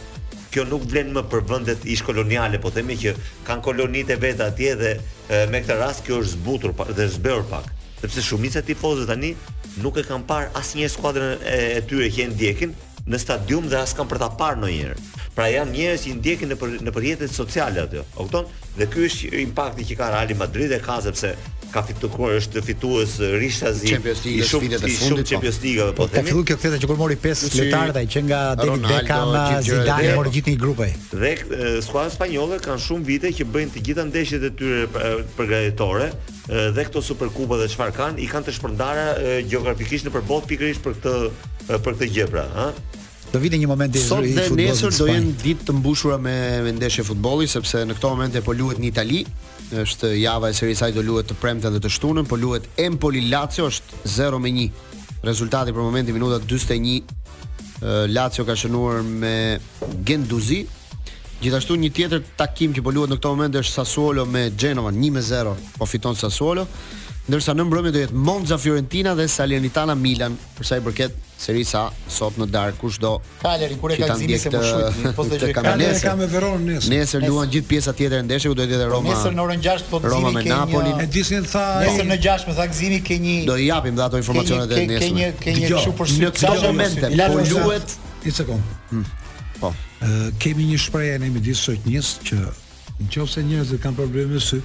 kjo 0.53 0.63
nuk 0.69 0.85
vlen 0.89 1.11
më 1.13 1.23
për 1.29 1.43
vendet 1.49 1.83
ish 1.89 2.03
koloniale, 2.05 2.61
po 2.61 2.71
themi 2.73 2.95
që 3.01 3.15
kanë 3.49 3.65
kolonitë 3.67 4.17
vetë 4.23 4.47
atje 4.47 4.75
dhe 4.81 4.93
eh, 4.95 5.45
me 5.51 5.61
këtë 5.65 5.77
rast 5.81 6.05
kjo 6.07 6.21
është 6.23 6.37
zbutur 6.37 6.75
dhe 6.97 7.09
zbeur 7.15 7.43
pak. 7.51 7.67
Sepse 7.99 8.21
shumica 8.23 8.61
tifozëve 8.63 9.09
tani 9.09 9.33
nuk 9.77 9.97
e 9.99 10.03
kanë 10.05 10.27
parë 10.29 10.49
asnjë 10.59 10.89
skuadër 10.95 11.29
e 11.37 11.61
tyre 11.89 12.09
që 12.15 12.29
ndjekin 12.33 12.73
në 13.09 13.19
stadium 13.21 13.69
dhe 13.71 13.77
as 13.83 13.93
kanë 13.97 14.09
për 14.11 14.21
ta 14.21 14.31
parë 14.39 14.61
ndonjëherë. 14.63 14.97
Pra 15.35 15.45
janë 15.49 15.71
njerëz 15.73 16.01
që 16.03 16.09
i 16.11 16.17
ndjekin 16.19 16.51
në 16.53 16.57
për, 16.59 16.73
në 16.85 16.93
përjetet 16.95 17.31
sociale 17.33 17.81
aty. 17.85 18.01
O 18.19 18.25
kupton? 18.25 18.49
Dhe 18.77 18.87
ky 18.91 19.05
është 19.07 19.31
impakti 19.45 19.85
që 19.91 19.97
ka 19.99 20.09
Real 20.13 20.33
Madrid 20.39 20.73
e 20.75 20.79
ka 20.83 20.99
sepse 21.05 21.31
ka 21.69 21.83
fituar 21.85 22.31
është 22.39 22.61
fitues 22.65 23.17
rishtazi 23.39 23.91
i 23.93 24.39
shumë 24.45 24.79
të 24.81 24.89
fundit 24.97 25.19
të 25.19 25.19
po. 25.19 25.27
Champions 25.33 25.59
League-ve 25.61 25.87
po, 25.93 26.05
po 26.05 26.07
themi. 26.11 26.25
Ka 26.25 26.27
fituar 26.31 26.47
kjo 26.49 26.55
kthesa 26.59 26.79
që 26.83 26.89
kur 26.89 26.99
mori 27.01 27.17
5 27.25 27.45
letarë 27.59 28.03
që 28.15 28.23
nga 28.25 28.39
David 28.61 28.87
Beckham 28.89 29.35
Zidane 29.67 30.09
dalë 30.17 30.33
gjithë 30.37 30.55
një 30.55 30.61
grup 30.65 30.83
ai. 30.85 30.89
Dhe 31.13 31.33
skuadra 31.85 32.09
spanjolle 32.13 32.59
kanë 32.65 32.83
shumë 32.87 33.09
vite 33.13 33.33
që 33.39 33.47
bëjnë 33.53 33.75
të 33.77 33.85
gjitha 33.89 34.07
ndeshjet 34.09 34.49
e 34.49 34.53
tyre 34.59 35.15
përgatitore, 35.37 36.11
dhe 36.49 36.81
këto 36.87 37.01
superkupa 37.05 37.55
dhe 37.61 37.67
çfarë 37.69 37.93
kanë, 37.93 38.21
i 38.23 38.27
kanë 38.27 38.47
të 38.49 38.55
shpërndara 38.55 39.03
gjeografikisht 39.45 40.07
në 40.07 40.13
përbot 40.15 40.47
pikërisht 40.49 40.81
për 40.81 40.95
këtë 40.97 41.13
për 41.69 41.93
këtë 41.93 42.07
gjë 42.15 42.27
pra, 42.31 42.45
ha. 42.55 42.69
Do 43.29 43.37
vite 43.43 43.59
një 43.61 43.67
moment 43.69 43.93
i 43.93 44.01
futbollit. 44.01 44.39
Sot 44.47 44.57
nesër 44.57 44.95
do 44.97 45.05
jenë 45.11 45.35
ditë 45.43 45.67
të 45.67 45.75
mbushura 45.77 46.15
me 46.17 46.33
me 46.65 46.71
ndeshje 46.79 47.03
futbolli 47.05 47.45
sepse 47.51 47.83
në 47.85 47.99
këtë 47.99 48.09
moment 48.15 48.39
e 48.39 48.41
po 48.41 48.55
luhet 48.57 48.81
në 48.81 48.89
Itali, 48.89 49.21
është 49.83 50.15
java 50.17 50.49
e 50.49 50.57
Serie 50.57 50.79
A 50.87 50.89
do 50.95 51.03
luhet 51.05 51.29
të 51.29 51.37
premten 51.37 51.75
dhe 51.75 51.83
të 51.85 51.91
shtunën, 51.95 52.25
po 52.25 52.39
luhet 52.41 52.65
Empoli 52.87 53.27
Lazio 53.29 53.69
është 53.69 54.01
0 54.17 54.41
1. 54.41 54.59
Rezultati 55.21 55.69
për 55.75 55.85
momentin 55.85 56.15
minuta 56.17 56.41
41. 56.43 57.13
Lazio 58.09 58.45
ka 58.45 58.57
shënuar 58.59 59.03
me 59.05 59.35
Genduzi, 60.05 60.63
Gjithashtu 61.39 61.75
një 61.79 61.87
tjetër 61.95 62.23
takim 62.37 62.73
që 62.75 62.81
po 62.83 62.91
luhet 62.91 63.11
në 63.13 63.15
këtë 63.19 63.29
moment 63.31 63.53
është 63.61 63.71
Sassuolo 63.77 64.25
me 64.27 64.47
Genova 64.59 64.89
1-0, 64.91 65.51
po 65.77 65.85
fiton 65.87 66.17
Sassuolo, 66.19 66.65
ndërsa 67.29 67.53
në 67.55 67.63
mbrëmje 67.69 67.91
do 67.95 67.99
jetë 68.01 68.21
Monza 68.27 68.57
Fiorentina 68.59 69.13
dhe 69.15 69.23
Salernitana 69.31 69.93
Milan, 69.95 70.33
për 70.57 70.67
sa 70.67 70.79
i 70.81 70.81
përket 70.83 71.13
Serie 71.39 71.63
A 71.79 71.85
sot 72.11 72.35
në 72.41 72.49
darkë 72.51 72.75
kushdo. 72.81 73.13
Kaleri 73.39 73.77
kur 73.79 73.93
e 73.95 73.99
ka 74.01 74.17
gjithë 74.19 74.39
se 74.41 74.49
më 74.51 74.63
shujt, 74.67 75.05
po 75.15 75.23
të 75.29 75.37
jetë 75.37 75.53
kamë 76.03 76.27
veron 76.33 76.65
nesër. 76.67 76.91
Nesër 76.91 77.23
luan 77.29 77.53
gjithë 77.53 77.67
pjesa 77.71 77.93
tjetër 77.95 78.17
e 78.17 78.25
ndeshjes, 78.25 78.51
ku 78.51 78.57
do 78.59 78.65
të 78.65 78.73
jetë 78.75 78.89
po 78.89 78.97
Roma. 78.97 79.13
Nesër 79.13 79.37
në 79.39 79.45
orën 79.45 79.63
6 79.69 79.85
po 79.93 80.01
të 80.03 80.11
dini 80.15 80.41
ke 80.41 80.51
Napoli. 80.51 80.91
E 80.91 81.05
di 81.15 81.23
se 81.23 81.39
në 81.39 81.53
tha 81.53 81.63
nesër 81.85 82.09
në 82.11 82.17
6 82.25 82.43
me 82.51 82.57
tha 82.57 82.57
Zagzimi 82.65 82.99
ke 83.07 83.15
një 83.23 83.37
Do 83.47 83.55
i 83.63 83.69
japim 83.69 83.95
dha 83.95 84.09
ato 84.11 84.19
informacionet 84.19 84.75
e 84.75 84.83
nesër. 84.91 85.07
Ke 85.07 85.15
një 85.15 85.31
ke 85.45 85.55
një 85.61 85.71
kështu 85.71 85.95
për 86.01 86.11
sukses. 86.11 86.25
Në 86.25 86.33
këtë 86.35 86.67
moment 86.67 87.07
po 87.23 87.47
luhet 87.55 87.97
një 88.27 88.35
sekond. 88.41 88.75
Hmm 88.91 89.07
kemi 90.39 90.67
një 90.71 90.77
shprehje 90.79 91.17
në 91.19 91.29
midis 91.33 91.61
shoqënisë 91.65 92.25
që 92.27 92.39
nëse 93.15 93.43
njerëzit 93.47 93.81
kanë 93.83 93.97
probleme 93.99 94.37
me 94.37 94.43
sy, 94.43 94.59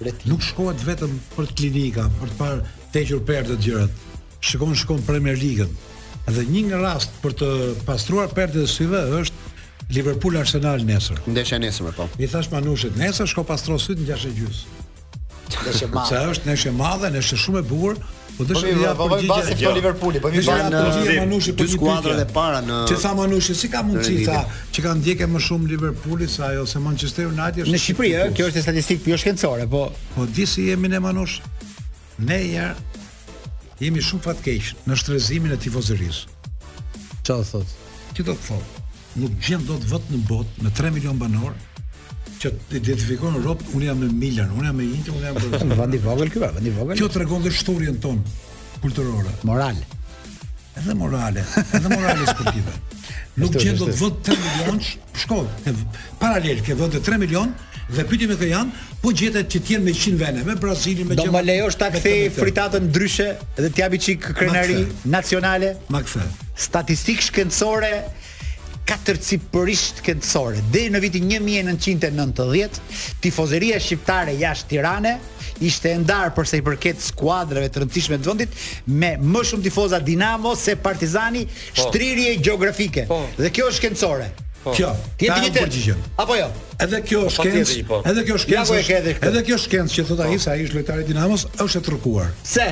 Retin. 0.00 0.30
nuk 0.32 0.42
shkohet 0.44 0.82
vetëm 0.84 1.12
për 1.36 1.48
të 1.48 1.56
klinika, 1.60 2.04
për 2.20 2.32
të 2.32 2.38
parë 2.40 2.72
tequr 2.92 3.22
perdë 3.28 3.56
të 3.56 3.64
gjërat. 3.66 4.02
Shikon 4.46 4.74
shkon 4.76 5.02
Premier 5.06 5.36
Ligën. 5.40 5.70
Dhe 6.26 6.44
një 6.50 6.62
nga 6.68 6.80
rast 6.82 7.14
për 7.22 7.34
të 7.40 7.48
pastruar 7.88 8.28
perdet 8.36 8.66
e 8.66 8.70
syve 8.70 9.00
është 9.20 9.54
Liverpool 9.96 10.36
Arsenal 10.40 10.82
nesër. 10.84 11.20
Ndeshja 11.30 11.58
nesër 11.62 11.92
po. 11.96 12.08
I 12.18 12.26
thash 12.28 12.50
Manushit, 12.52 12.96
nesër 12.98 13.28
shko 13.30 13.44
pastro 13.48 13.78
syt 13.78 14.02
në 14.02 14.18
6:30. 14.18 14.64
Nëse 15.56 16.20
është 16.34 16.68
e 16.68 16.72
madhe, 16.74 17.08
nëse 17.14 17.38
shumë 17.38 17.62
e 17.62 17.64
bukur, 17.70 18.00
Po 18.36 18.44
do 18.44 18.54
shkojmë 18.58 18.82
ja 18.84 18.94
Po 18.94 19.06
vjen 19.16 19.58
po 19.64 19.70
Liverpooli, 19.74 20.20
po 20.20 20.28
vjen 20.28 20.44
Liverpooli. 20.44 21.06
Është 21.06 21.18
Manushi 21.22 21.54
për 21.56 21.70
skuadrën 21.72 22.18
e 22.20 22.26
para 22.34 22.58
në 22.64 22.80
Çe 22.90 22.98
sa 23.00 23.12
Manushi, 23.16 23.54
si 23.56 23.70
ka 23.72 23.80
mundësi 23.86 24.24
tha 24.26 24.42
që 24.76 24.82
kanë 24.86 25.00
ndjekë 25.00 25.28
më 25.32 25.40
shumë 25.46 25.70
Liverpooli 25.72 26.28
se 26.30 26.42
ajo 26.44 26.66
se 26.68 26.80
Manchester 26.84 27.30
United 27.30 27.64
është 27.64 27.72
në 27.74 27.80
Shqipëri, 27.84 28.12
ë, 28.16 28.30
kjo 28.36 28.48
është 28.50 28.64
statistikë 28.66 29.12
jo 29.14 29.18
shkencore, 29.22 29.66
po 29.72 29.86
po 30.14 30.26
di 30.36 30.46
si 30.46 30.66
jemi 30.68 30.88
ne 30.92 31.00
Manush. 31.06 31.38
Ne 32.28 32.38
ja 32.50 32.74
jemi 33.80 34.04
shumë 34.04 34.26
fatkeq 34.28 34.70
në 34.86 34.98
shtrëzimin 35.00 35.56
e 35.56 35.60
tifozërisë. 35.64 36.34
Çfarë 37.24 37.46
thotë? 37.52 37.78
Ti 38.18 38.28
do 38.28 38.36
të 38.36 38.50
thotë? 38.50 38.84
Nuk 39.16 39.40
gjen 39.40 39.64
dot 39.64 39.88
vot 39.88 40.12
në 40.12 40.20
botë 40.28 40.66
me 40.66 40.74
3 40.76 40.92
milion 40.98 41.16
banorë 41.22 41.65
që 42.42 42.50
të 42.70 42.80
identifikon 42.80 43.36
Europë, 43.40 43.68
unë 43.76 43.88
jam 43.88 44.00
në 44.04 44.08
Milan, 44.14 44.50
unë 44.56 44.68
jam 44.68 44.80
në 44.80 44.88
Inter, 44.96 45.16
unë 45.16 45.28
jam 45.28 45.68
në 45.70 45.78
vend 45.80 45.96
i 45.96 46.00
vogël 46.04 46.32
këtu, 46.32 46.50
vend 46.58 46.68
i 46.70 46.74
vogël. 46.78 46.98
Kjo 47.00 47.10
tregon 47.14 47.44
dhe 47.44 47.52
historinë 47.52 48.00
ton, 48.04 48.18
kulturore, 48.82 49.32
moral. 49.48 49.78
Edhe 50.76 50.92
morale, 50.98 51.46
edhe 51.72 51.88
morale 51.88 52.26
sportive. 52.28 52.74
Nuk 53.40 53.54
që 53.56 53.74
do 53.76 53.86
të 53.90 53.94
vot 54.00 54.18
3 54.24 54.36
milion 54.42 54.80
shkollë. 55.22 55.72
paralel 56.20 56.60
ke 56.64 56.74
vot 56.76 56.92
3 57.04 57.18
milion 57.20 57.50
dhe 57.92 58.04
pyetimi 58.08 58.34
që 58.40 58.48
janë 58.50 58.94
po 59.02 59.12
gjetet 59.12 59.50
që 59.52 59.60
të 59.66 59.80
me 59.84 59.92
100 59.92 60.20
vene 60.20 60.44
me 60.46 60.54
Brazilin 60.60 61.08
me 61.10 61.14
gjë. 61.16 61.26
Do 61.28 61.32
ma 61.36 61.42
lejosh 61.44 61.76
ta 61.80 61.90
kthej 61.92 62.30
fritatën 62.36 62.88
ndryshe 62.88 63.28
dhe 63.60 63.70
t'japi 63.76 64.00
çik 64.08 64.28
krenari 64.38 64.86
nacionale. 65.04 65.74
Ma 65.92 66.00
kthe. 66.04 66.24
Statistikë 66.68 67.28
shkencore 67.28 67.92
përisht 68.86 70.02
këndësore. 70.06 70.60
Deri 70.70 70.90
në 70.94 71.00
vitin 71.02 71.24
1990, 71.32 72.78
tifozeria 73.24 73.80
shqiptare 73.82 74.34
jashtë 74.38 74.68
Tirane 74.76 75.16
ishte 75.62 75.88
e 75.88 75.96
ndarë 75.96 76.34
përse 76.36 76.58
i 76.58 76.62
përket 76.66 76.98
skuadrave 77.00 77.68
të 77.72 77.80
rëndësishme 77.82 78.18
të 78.20 78.28
vendit 78.28 78.50
me 78.90 79.14
më 79.16 79.42
shumë 79.48 79.62
tifoza 79.64 79.98
Dinamo 80.04 80.52
se 80.58 80.74
Partizani, 80.76 81.46
po. 81.48 81.82
shtrirje 81.86 82.34
gjeografike. 82.44 83.06
Po. 83.08 83.24
Dhe 83.38 83.50
kjo 83.56 83.70
është 83.70 83.86
këndësore. 83.88 84.28
Po. 84.66 84.74
Kjo, 84.76 84.90
ti 85.16 85.26
je 85.28 85.36
një 85.46 85.50
përgjigje. 85.54 85.94
Apo 86.18 86.36
jo. 86.36 86.48
Edhe 86.82 87.00
kjo 87.06 87.20
është 87.26 87.36
po, 87.40 87.44
këndës 87.46 87.74
po. 87.88 88.00
Edhe 88.10 88.24
kjo 88.26 88.36
është 88.36 88.50
këndës 88.52 88.90
edhe, 89.30 89.44
kjo 89.46 89.56
është 89.56 89.70
shkencë 89.70 89.94
që 90.00 90.06
thotë 90.10 90.20
po. 90.20 90.26
ai 90.26 90.38
se 90.44 90.50
ai 90.56 90.66
është 90.66 90.78
lojtari 90.80 91.04
i 91.06 91.10
Dinamos, 91.12 91.46
është 91.62 91.80
e 91.80 91.86
trukuar. 91.88 92.28
Se. 92.44 92.68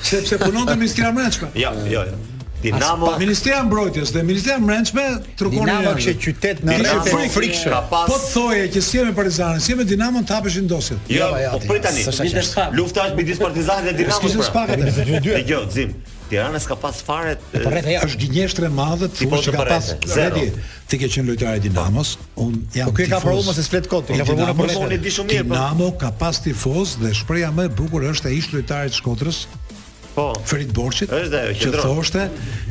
Sepse 0.00 0.40
punon 0.40 0.64
në 0.70 0.78
Miskramëshka. 0.84 1.50
Jo, 1.60 1.74
jo, 1.92 2.06
jo. 2.12 2.16
Dinamo 2.62 3.18
Ministria 3.18 3.58
e 3.58 3.62
Mbrojtjes 3.62 4.10
dhe 4.12 4.22
Ministria 4.22 4.54
e 4.54 4.58
Mbrojtjes 4.58 4.94
trukonin. 5.36 5.64
Dinamo 5.66 5.94
kishte 5.98 6.14
qytet 6.22 6.62
në 6.64 6.78
rreth 6.82 7.10
po 7.12 7.20
të 7.20 7.30
frikshëm. 7.36 7.76
Po 7.92 8.18
thoje 8.32 8.66
që 8.72 8.82
si 8.86 9.02
me 9.04 9.14
Partizanin, 9.16 9.60
si 9.60 9.76
me 9.76 9.84
Dinamon 9.84 10.24
ta 10.26 10.38
hapeshin 10.40 10.68
dosjet. 10.70 10.98
Jo, 11.08 11.28
jo, 11.28 11.38
jo, 11.44 11.54
po 11.54 11.74
prit 11.74 11.86
tani. 11.86 12.76
Lufta 12.78 13.08
është 13.10 13.16
midis 13.20 13.40
Partizanit 13.44 13.90
dhe 13.90 13.96
Dinamos. 14.00 14.22
Kishin 14.24 14.44
spakat. 14.48 14.86
Dëgjoj, 15.26 15.70
Zim. 15.72 15.94
Tirana 16.26 16.58
s'ka 16.58 16.74
pas 16.82 16.96
fare 17.06 17.36
po 17.52 17.70
është 17.70 18.16
gënjeshtër 18.18 18.64
e 18.66 18.70
madhe 18.74 19.06
ti 19.14 19.28
po 19.30 19.38
ka 19.44 19.60
pas 19.68 19.90
zero 20.10 20.40
ti 20.90 20.98
ke 20.98 21.06
qenë 21.12 21.22
lojtari 21.28 21.60
i 21.62 21.64
Dinamos 21.68 22.16
un 22.42 22.56
jam 22.74 22.90
okay, 22.90 23.06
po 23.06 23.12
ka 23.14 23.20
provuar 23.22 23.46
mos 23.46 23.60
e 23.62 23.62
splet 23.62 23.86
kot 23.90 24.10
ka 24.10 24.26
provuar 24.26 24.50
për 24.58 24.72
mua 24.74 24.88
di 25.06 25.12
shumë 25.16 25.30
mirë 25.30 25.44
Dinamo 25.52 25.92
ka 26.00 26.10
pas 26.18 26.42
tifoz 26.42 26.96
dhe 26.98 27.12
shpreha 27.14 27.52
më 27.54 27.68
e 27.68 27.72
bukur 27.78 28.08
është 28.10 28.32
e 28.34 28.40
ish 28.42 28.50
lojtarit 28.56 28.98
Shkodrës 28.98 29.44
Po. 30.16 30.30
Ferit 30.48 30.70
Borçit. 30.72 31.10
Është 31.12 31.40
ajo 31.50 31.70
që 31.74 31.80
thoshte 31.82 32.22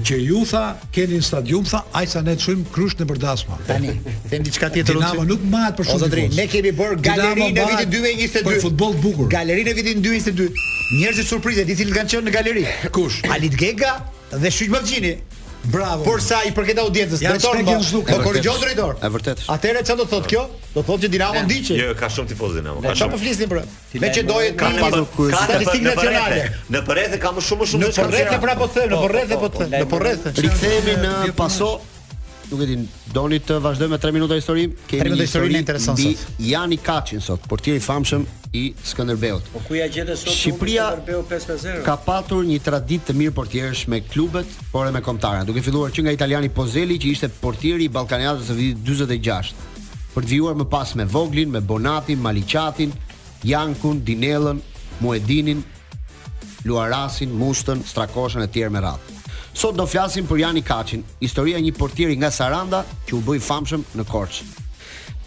që 0.09 0.15
ju 0.21 0.39
tha 0.49 0.63
keni 0.95 1.19
stadium 1.27 1.67
tha 1.69 1.83
ajsa 2.01 2.23
ne 2.25 2.33
çojm 2.41 2.63
krysh 2.73 2.95
në 2.99 3.05
Bërdasma. 3.11 3.59
Tani, 3.67 3.91
them 4.31 4.47
diçka 4.47 4.71
tjetër. 4.73 4.97
Dinamo 4.97 5.27
nuk 5.29 5.45
mbahet 5.51 5.77
për 5.77 5.89
shkak 5.91 6.15
të. 6.15 6.23
Ne 6.39 6.47
kemi 6.49 6.73
bër 6.79 6.97
galeri 7.05 7.51
në 7.53 7.67
vitin 7.69 7.93
2022. 8.01 8.43
Për 8.49 8.59
futboll 8.65 8.97
bukur. 9.03 9.29
Galeri 9.35 9.67
në 9.69 9.77
vitin 9.77 10.01
2022. 10.01 10.65
Njerëz 10.95 11.29
surprizë, 11.35 11.67
di 11.69 11.77
cilët 11.79 11.95
kanë 12.01 12.15
qenë 12.15 12.27
në 12.31 12.35
galeri. 12.39 12.65
Kush? 12.97 13.21
Alit 13.35 13.53
Gega 13.61 13.99
dhe 14.33 14.51
Shuj 14.53 14.73
Bravo. 15.65 16.03
Por 16.05 16.21
sa 16.21 16.41
i 16.45 16.51
përket 16.53 16.77
audiencës, 16.81 17.21
ja, 17.23 17.31
drejtori 17.33 17.63
po 17.65 18.03
do 18.05 18.19
korrigjon 18.23 18.59
drejtor. 18.61 18.93
Është 18.99 19.11
vërtet. 19.15 19.41
Atëherë 19.53 19.81
çfarë 19.87 19.99
do 20.01 20.05
thotë 20.11 20.29
kjo? 20.33 20.43
Do 20.75 20.83
thotë 20.85 21.05
që 21.05 21.09
Dinamo 21.15 21.41
ndiqet. 21.47 21.79
Jo, 21.79 21.95
ka 21.97 22.09
shumë 22.11 22.29
tifoz 22.33 22.53
Dinamo. 22.59 22.83
Ka 22.85 22.93
shumë 22.99 23.15
po 23.15 23.19
flisni 23.21 23.47
për. 23.51 23.61
Me 24.03 24.11
që 24.17 24.25
doje 24.29 24.51
kanë 24.59 24.83
pa 24.83 25.01
po- 25.15 25.27
statistikë 25.29 25.87
nacionale. 25.87 26.43
Në 26.69 26.83
porrethe 26.87 27.19
ka 27.23 27.33
më 27.37 27.45
shumë 27.49 27.69
shumë 27.73 27.87
në 27.89 27.97
porrethe 28.03 28.39
pra 28.45 28.55
po 28.61 28.67
them, 28.77 28.89
në 28.93 28.99
porrethe 29.03 29.39
po, 29.41 29.49
po 29.49 29.63
them. 29.63 29.75
Në 29.79 29.89
porrethe. 29.93 30.35
Rikthehemi 30.45 30.97
në 31.05 31.15
paso. 31.37 31.73
Nuk 32.45 32.61
e 32.61 32.65
din, 32.69 32.83
doni 33.09 33.39
të 33.41 33.55
vazhdojmë 33.57 33.95
me 33.95 33.97
3 33.97 34.13
minuta 34.13 34.35
histori? 34.37 34.67
Kemi 34.89 35.15
një 35.15 35.23
histori 35.25 35.55
interesante. 35.57 36.11
Jani 36.45 36.77
Kaçin 36.77 37.19
sot, 37.25 37.47
portieri 37.49 37.81
i 37.81 37.81
famshëm 37.81 38.21
i 38.55 38.63
Skënderbeut. 38.87 39.43
Po 39.53 39.59
ku 39.67 39.75
ja 39.77 39.87
gjetë 39.91 40.15
sot 40.17 40.31
Shqipëria 40.33 41.83
Ka 41.85 41.95
patur 42.01 42.45
një 42.47 42.57
traditë 42.63 43.09
të 43.09 43.15
mirë 43.19 43.33
portierësh 43.35 43.85
me 43.91 43.99
klubet, 44.05 44.47
por 44.73 44.87
edhe 44.87 44.95
me 44.95 45.01
kombëtarët, 45.05 45.47
duke 45.49 45.63
filluar 45.65 45.91
që 45.95 46.05
nga 46.05 46.13
italiani 46.15 46.51
Pozeli 46.57 46.97
që 47.01 47.11
ishte 47.11 47.29
portieri 47.41 47.87
i 47.89 47.93
Ballkanianëve 47.95 48.43
në 48.53 48.57
vitin 48.59 48.85
46 48.91 49.55
për 50.15 50.23
të 50.23 50.31
vijuar 50.31 50.53
më 50.55 50.69
pas 50.71 50.93
me 50.95 51.03
Voglin, 51.11 51.49
me 51.51 51.59
Bonatin, 51.61 52.21
Maliqatin, 52.23 52.93
Jankun, 53.43 53.97
Dinellën, 54.07 54.61
Muedinin, 55.03 55.63
Luarasin, 56.65 57.33
Mustën, 57.37 57.81
Strakoshën 57.85 58.45
e 58.45 58.47
tjerë 58.55 58.71
me 58.77 58.83
radhë. 58.85 59.19
Sot 59.55 59.75
do 59.79 59.83
flasim 59.87 60.23
për 60.29 60.39
Jani 60.41 60.63
Kaçin, 60.67 61.03
historia 61.23 61.59
e 61.59 61.63
një 61.65 61.75
portieri 61.77 62.15
nga 62.19 62.31
Saranda 62.35 62.81
që 63.09 63.15
u 63.17 63.19
bë 63.27 63.35
i 63.37 63.43
famshëm 63.43 63.83
në 63.99 64.07
Korçë. 64.09 64.47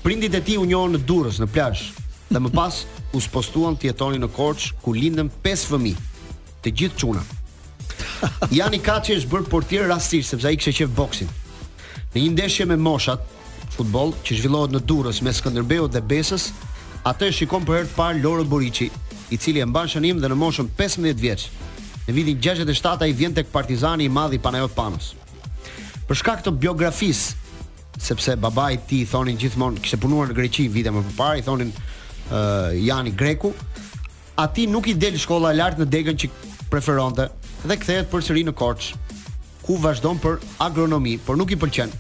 Prindit 0.05 0.33
e 0.37 0.41
tij 0.47 0.57
u 0.61 0.65
njohën 0.71 0.97
në 0.99 1.03
Durrës, 1.09 1.39
në 1.45 1.49
plazh, 1.53 1.85
dhe 2.29 2.41
më 2.41 2.51
pas 2.53 2.83
u 3.17 3.21
spostuan 3.25 3.77
të 3.77 3.89
jetoni 3.93 4.19
në 4.21 4.29
Korç 4.37 4.73
ku 4.85 4.93
lindën 4.97 5.31
5 5.45 5.67
fëmijë, 5.73 6.09
të 6.63 6.73
gjithë 6.81 7.01
çuna. 7.03 7.23
Jani 8.53 8.81
Kaçi 8.85 9.17
është 9.19 9.31
bërë 9.33 9.51
portier 9.53 9.87
rastësisht 9.89 10.35
sepse 10.35 10.49
ai 10.51 10.59
kishte 10.59 10.83
qenë 10.83 10.97
boksin. 10.99 11.31
Në 12.13 12.21
një 12.25 12.33
ndeshje 12.35 12.67
me 12.69 12.77
moshat, 12.77 13.23
futboll 13.77 14.13
që 14.25 14.41
zhvillohet 14.41 14.75
në 14.75 14.83
Durrës 14.91 15.23
me 15.23 15.33
Skënderbeut 15.33 15.93
dhe 15.95 16.05
Besës, 16.11 16.51
atë 17.09 17.31
e 17.31 17.33
shikon 17.39 17.65
për 17.65 17.79
herë 17.79 17.89
të 17.93 17.97
parë 17.97 18.23
Loro 18.25 18.45
Buriçi, 18.45 18.91
i 19.33 19.37
cili 19.37 19.63
e 19.63 19.67
mban 19.69 19.89
shënim 19.89 20.21
dhe 20.21 20.29
në 20.33 20.39
moshën 20.43 20.69
15 20.79 21.17
vjeç. 21.25 21.49
Në 22.09 22.15
vitin 22.17 22.39
67 22.41 23.05
ai 23.05 23.13
vjen 23.13 23.35
tek 23.37 23.49
Partizani 23.53 24.05
i 24.09 24.13
madh 24.13 24.35
i 24.37 24.41
Panajot 24.43 24.75
Panos. 24.75 25.15
Për 26.09 26.17
shkak 26.23 26.45
të 26.45 26.55
biografisë, 26.61 27.35
sepse 28.01 28.35
babai 28.41 28.73
i 28.77 28.81
tij 28.89 29.05
thonin 29.13 29.37
gjithmonë 29.39 29.83
kishte 29.85 29.99
punuar 30.01 30.31
në 30.31 30.37
Greqi 30.39 30.69
vite 30.73 30.91
më 30.95 31.03
parë, 31.21 31.43
i 31.43 31.47
thonin 31.47 31.75
uh, 32.33 32.71
Jani 32.87 33.13
Greku, 33.17 33.53
aty 34.35 34.67
nuk 34.67 34.87
i 34.89 34.95
del 34.95 35.17
shkolla 35.19 35.53
lart 35.57 35.79
në 35.81 35.87
degën 35.89 36.19
që 36.19 36.31
preferonte 36.71 37.29
dhe 37.65 37.79
kthehet 37.81 38.11
përsëri 38.13 38.45
në 38.49 38.55
Korç, 38.57 38.93
ku 39.67 39.79
vazhdon 39.83 40.21
për 40.23 40.39
agronomi, 40.65 41.17
por 41.19 41.37
nuk 41.37 41.53
i 41.53 41.59
pëlqen. 41.59 41.93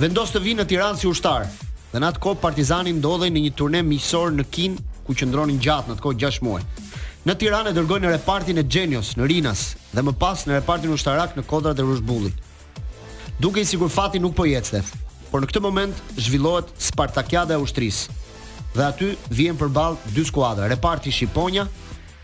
Vendos 0.00 0.32
të 0.32 0.42
vinë 0.44 0.62
në 0.62 0.66
Tiranë 0.70 1.00
si 1.02 1.08
ushtar. 1.10 1.48
Dhe 1.90 1.98
në 1.98 2.10
atë 2.12 2.22
kohë 2.22 2.38
Partizani 2.40 2.92
ndodhej 3.00 3.32
në 3.34 3.42
një 3.48 3.54
turne 3.58 3.80
miqësor 3.84 4.30
në 4.36 4.44
Kin, 4.54 4.76
ku 5.04 5.16
qëndronin 5.18 5.58
gjatë 5.58 5.90
në 5.90 5.96
atë 5.96 6.04
kohë 6.04 6.20
6 6.24 6.38
muaj. 6.46 6.62
Në 7.26 7.34
Tiranë 7.42 7.72
e 7.72 7.76
dërgojnë 7.76 8.06
në 8.06 8.12
repartin 8.14 8.62
e 8.62 8.64
Genios 8.64 9.16
në 9.18 9.26
Rinas 9.32 9.64
dhe 9.90 10.04
më 10.06 10.14
pas 10.22 10.46
në 10.46 10.60
repartin 10.60 10.94
ushtarak 10.94 11.34
në 11.36 11.44
Kodrat 11.50 11.82
e 11.82 11.84
Rushbullit. 11.84 12.38
Duke 13.42 13.60
i 13.60 13.66
sigur 13.68 13.90
fati 13.90 14.20
nuk 14.22 14.36
po 14.38 14.46
jetë, 14.48 14.80
por 15.32 15.42
në 15.42 15.50
këtë 15.50 15.64
moment 15.64 16.16
zhvillohet 16.16 16.70
Spartakiada 16.80 17.58
e 17.58 17.60
ushtrisë 17.60 18.19
dhe 18.74 18.84
aty 18.86 19.08
vjen 19.32 19.56
përball 19.58 19.96
dy 20.14 20.22
skuadra, 20.26 20.68
Reparti 20.68 21.10
Shqiponia, 21.12 21.66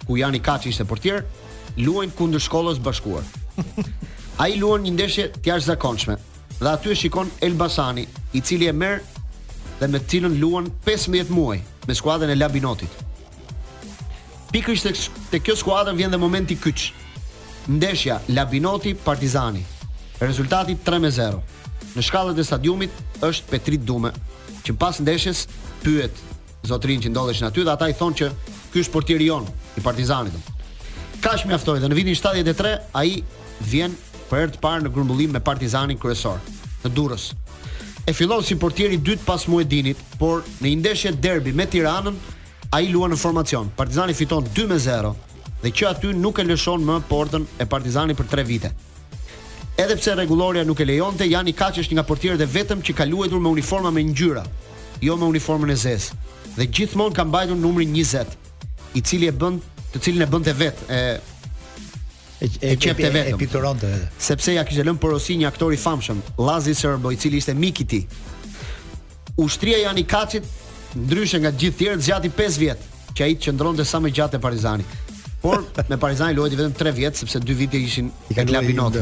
ku 0.06 0.16
Jani 0.20 0.40
Kaçi 0.40 0.70
ishte 0.70 0.84
portier, 0.86 1.24
luajnë 1.76 2.14
kundër 2.18 2.42
shkollës 2.44 2.78
bashkuar. 2.82 3.24
Ai 4.42 4.58
luan 4.60 4.84
një 4.84 4.92
ndeshje 4.94 5.24
të 5.32 5.48
jashtëzakonshme 5.50 6.18
dhe 6.60 6.68
aty 6.70 6.92
e 6.92 6.96
shikon 6.96 7.30
Elbasani, 7.44 8.06
i 8.36 8.40
cili 8.40 8.68
e 8.68 8.72
merr 8.72 9.02
dhe 9.80 9.88
me 9.88 9.98
cilën 9.98 10.36
luan 10.40 10.70
15 10.86 11.32
muaj 11.32 11.58
me 11.86 11.94
skuadrën 11.94 12.32
e 12.32 12.36
Labinotit. 12.36 12.94
Pikërisht 14.52 14.86
tek 14.88 15.00
te 15.32 15.40
kjo 15.42 15.56
skuadër 15.56 15.96
vjen 15.98 16.14
dhe 16.14 16.20
momenti 16.20 16.56
kyç. 16.56 16.86
Ndeshja 17.66 18.20
Labinoti 18.30 18.94
Partizani. 18.94 19.64
Rezultati 20.20 20.76
3-0. 20.84 21.40
Në 21.96 22.04
shkallët 22.06 22.38
e 22.40 22.44
stadiumit 22.46 23.02
është 23.26 23.50
Petrit 23.50 23.84
Dume, 23.88 24.12
që 24.64 24.76
pas 24.80 24.96
ndeshjes 25.02 25.44
pyet 25.82 26.24
zotrin 26.66 27.00
që 27.02 27.10
në 27.10 27.48
aty 27.48 27.64
dhe 27.64 27.72
ata 27.72 27.88
i 27.88 27.94
thonë 27.94 28.16
që 28.20 28.28
ky 28.72 28.82
është 28.82 28.92
portieri 28.92 29.26
jon 29.30 29.46
i 29.76 29.80
Partizanit. 29.84 30.52
Kaq 31.22 31.46
mjaftoi 31.48 31.80
dhe 31.80 31.88
në 31.90 31.96
vitin 31.98 32.18
73 32.18 32.76
ai 32.94 33.22
vjen 33.70 33.94
për 34.30 34.40
herë 34.42 34.54
të 34.56 34.60
parë 34.62 34.84
në 34.84 34.92
grumbullim 34.92 35.32
me 35.34 35.40
Partizanin 35.40 35.98
kryesor 36.02 36.40
në 36.84 36.92
Durrës. 36.94 37.30
E 38.06 38.12
fillon 38.14 38.44
si 38.46 38.54
portier 38.60 38.92
i 38.94 38.98
dytë 39.02 39.24
pas 39.26 39.46
Muedinit, 39.50 39.98
por 40.20 40.44
në 40.60 40.68
një 40.68 40.78
ndeshje 40.82 41.14
derbi 41.18 41.52
me 41.58 41.66
Tiranën, 41.66 42.14
ai 42.70 42.86
luan 42.92 43.10
në 43.10 43.18
formacion. 43.18 43.70
Partizani 43.76 44.14
fiton 44.14 44.46
2-0 44.56 45.14
dhe 45.62 45.72
që 45.74 45.88
aty 45.92 46.12
nuk 46.14 46.38
e 46.38 46.44
lëshon 46.46 46.84
më 46.86 47.00
portën 47.10 47.46
e 47.62 47.66
Partizani 47.66 48.14
për 48.14 48.28
3 48.42 48.46
vite. 48.46 48.70
Edhe 49.76 49.96
pse 49.98 50.14
rregulloria 50.16 50.62
nuk 50.64 50.78
e 50.80 50.86
lejonte, 50.88 51.26
Jani 51.28 51.52
Kaç 51.52 51.82
është 51.82 51.92
një 51.92 51.96
nga 51.98 52.04
portierët 52.08 52.40
e 52.40 52.46
vetëm 52.48 52.80
që 52.86 52.94
ka 52.96 53.04
luajtur 53.04 53.42
me 53.44 53.50
uniforma 53.50 53.90
me 53.92 54.04
ngjyra, 54.08 54.44
jo 55.04 55.16
me 55.20 55.28
uniformën 55.28 55.74
e 55.74 55.76
zezë 55.76 56.14
dhe 56.56 56.66
gjithmonë 56.66 57.14
ka 57.16 57.24
mbajtur 57.26 57.56
numrin 57.60 57.92
20, 57.94 58.36
i 58.96 59.02
cili 59.04 59.28
e 59.28 59.32
bën, 59.36 59.58
të 59.94 60.00
cilin 60.06 60.24
e 60.24 60.28
bënte 60.30 60.54
vet, 60.56 60.84
e 60.88 61.00
e 62.44 62.48
e 62.72 62.76
çepte 62.80 63.10
vetëm. 63.12 63.34
E 63.36 63.40
pikturonte 63.40 63.90
vetëm. 63.90 64.18
Sepse 64.28 64.54
ja 64.56 64.64
kishte 64.68 64.84
lënë 64.88 65.00
porosinë 65.02 65.44
një 65.44 65.50
aktor 65.50 65.74
i 65.76 65.80
famshëm, 65.80 66.20
Lazi 66.44 66.74
Serbo, 66.76 67.12
i 67.14 67.20
cili 67.20 67.40
ishte 67.40 67.54
mik 67.54 67.80
i 67.84 67.88
tij. 67.92 68.04
Ushtria 69.36 69.82
janë 69.86 70.00
i 70.02 70.06
kaçit 70.08 70.44
ndryshe 70.96 71.40
nga 71.44 71.52
gjithë 71.52 71.78
tjerët 71.84 72.04
zgjati 72.06 72.30
5 72.32 72.58
vjet, 72.64 72.86
që 73.16 73.24
ai 73.28 73.38
qëndronte 73.40 73.84
sa 73.84 74.00
më 74.00 74.14
gjatë 74.16 74.38
te 74.38 74.44
Parizani. 74.44 74.84
Por 75.42 75.66
me 75.90 75.98
Parizani 76.00 76.34
luajti 76.36 76.56
vetëm 76.56 76.76
3 76.80 76.94
vjet 76.96 77.20
sepse 77.20 77.40
2 77.40 77.56
vite 77.62 77.76
ishin 77.76 78.08
i 78.32 78.36
ka 78.36 78.44
klubi 78.48 78.76
not. 78.76 78.96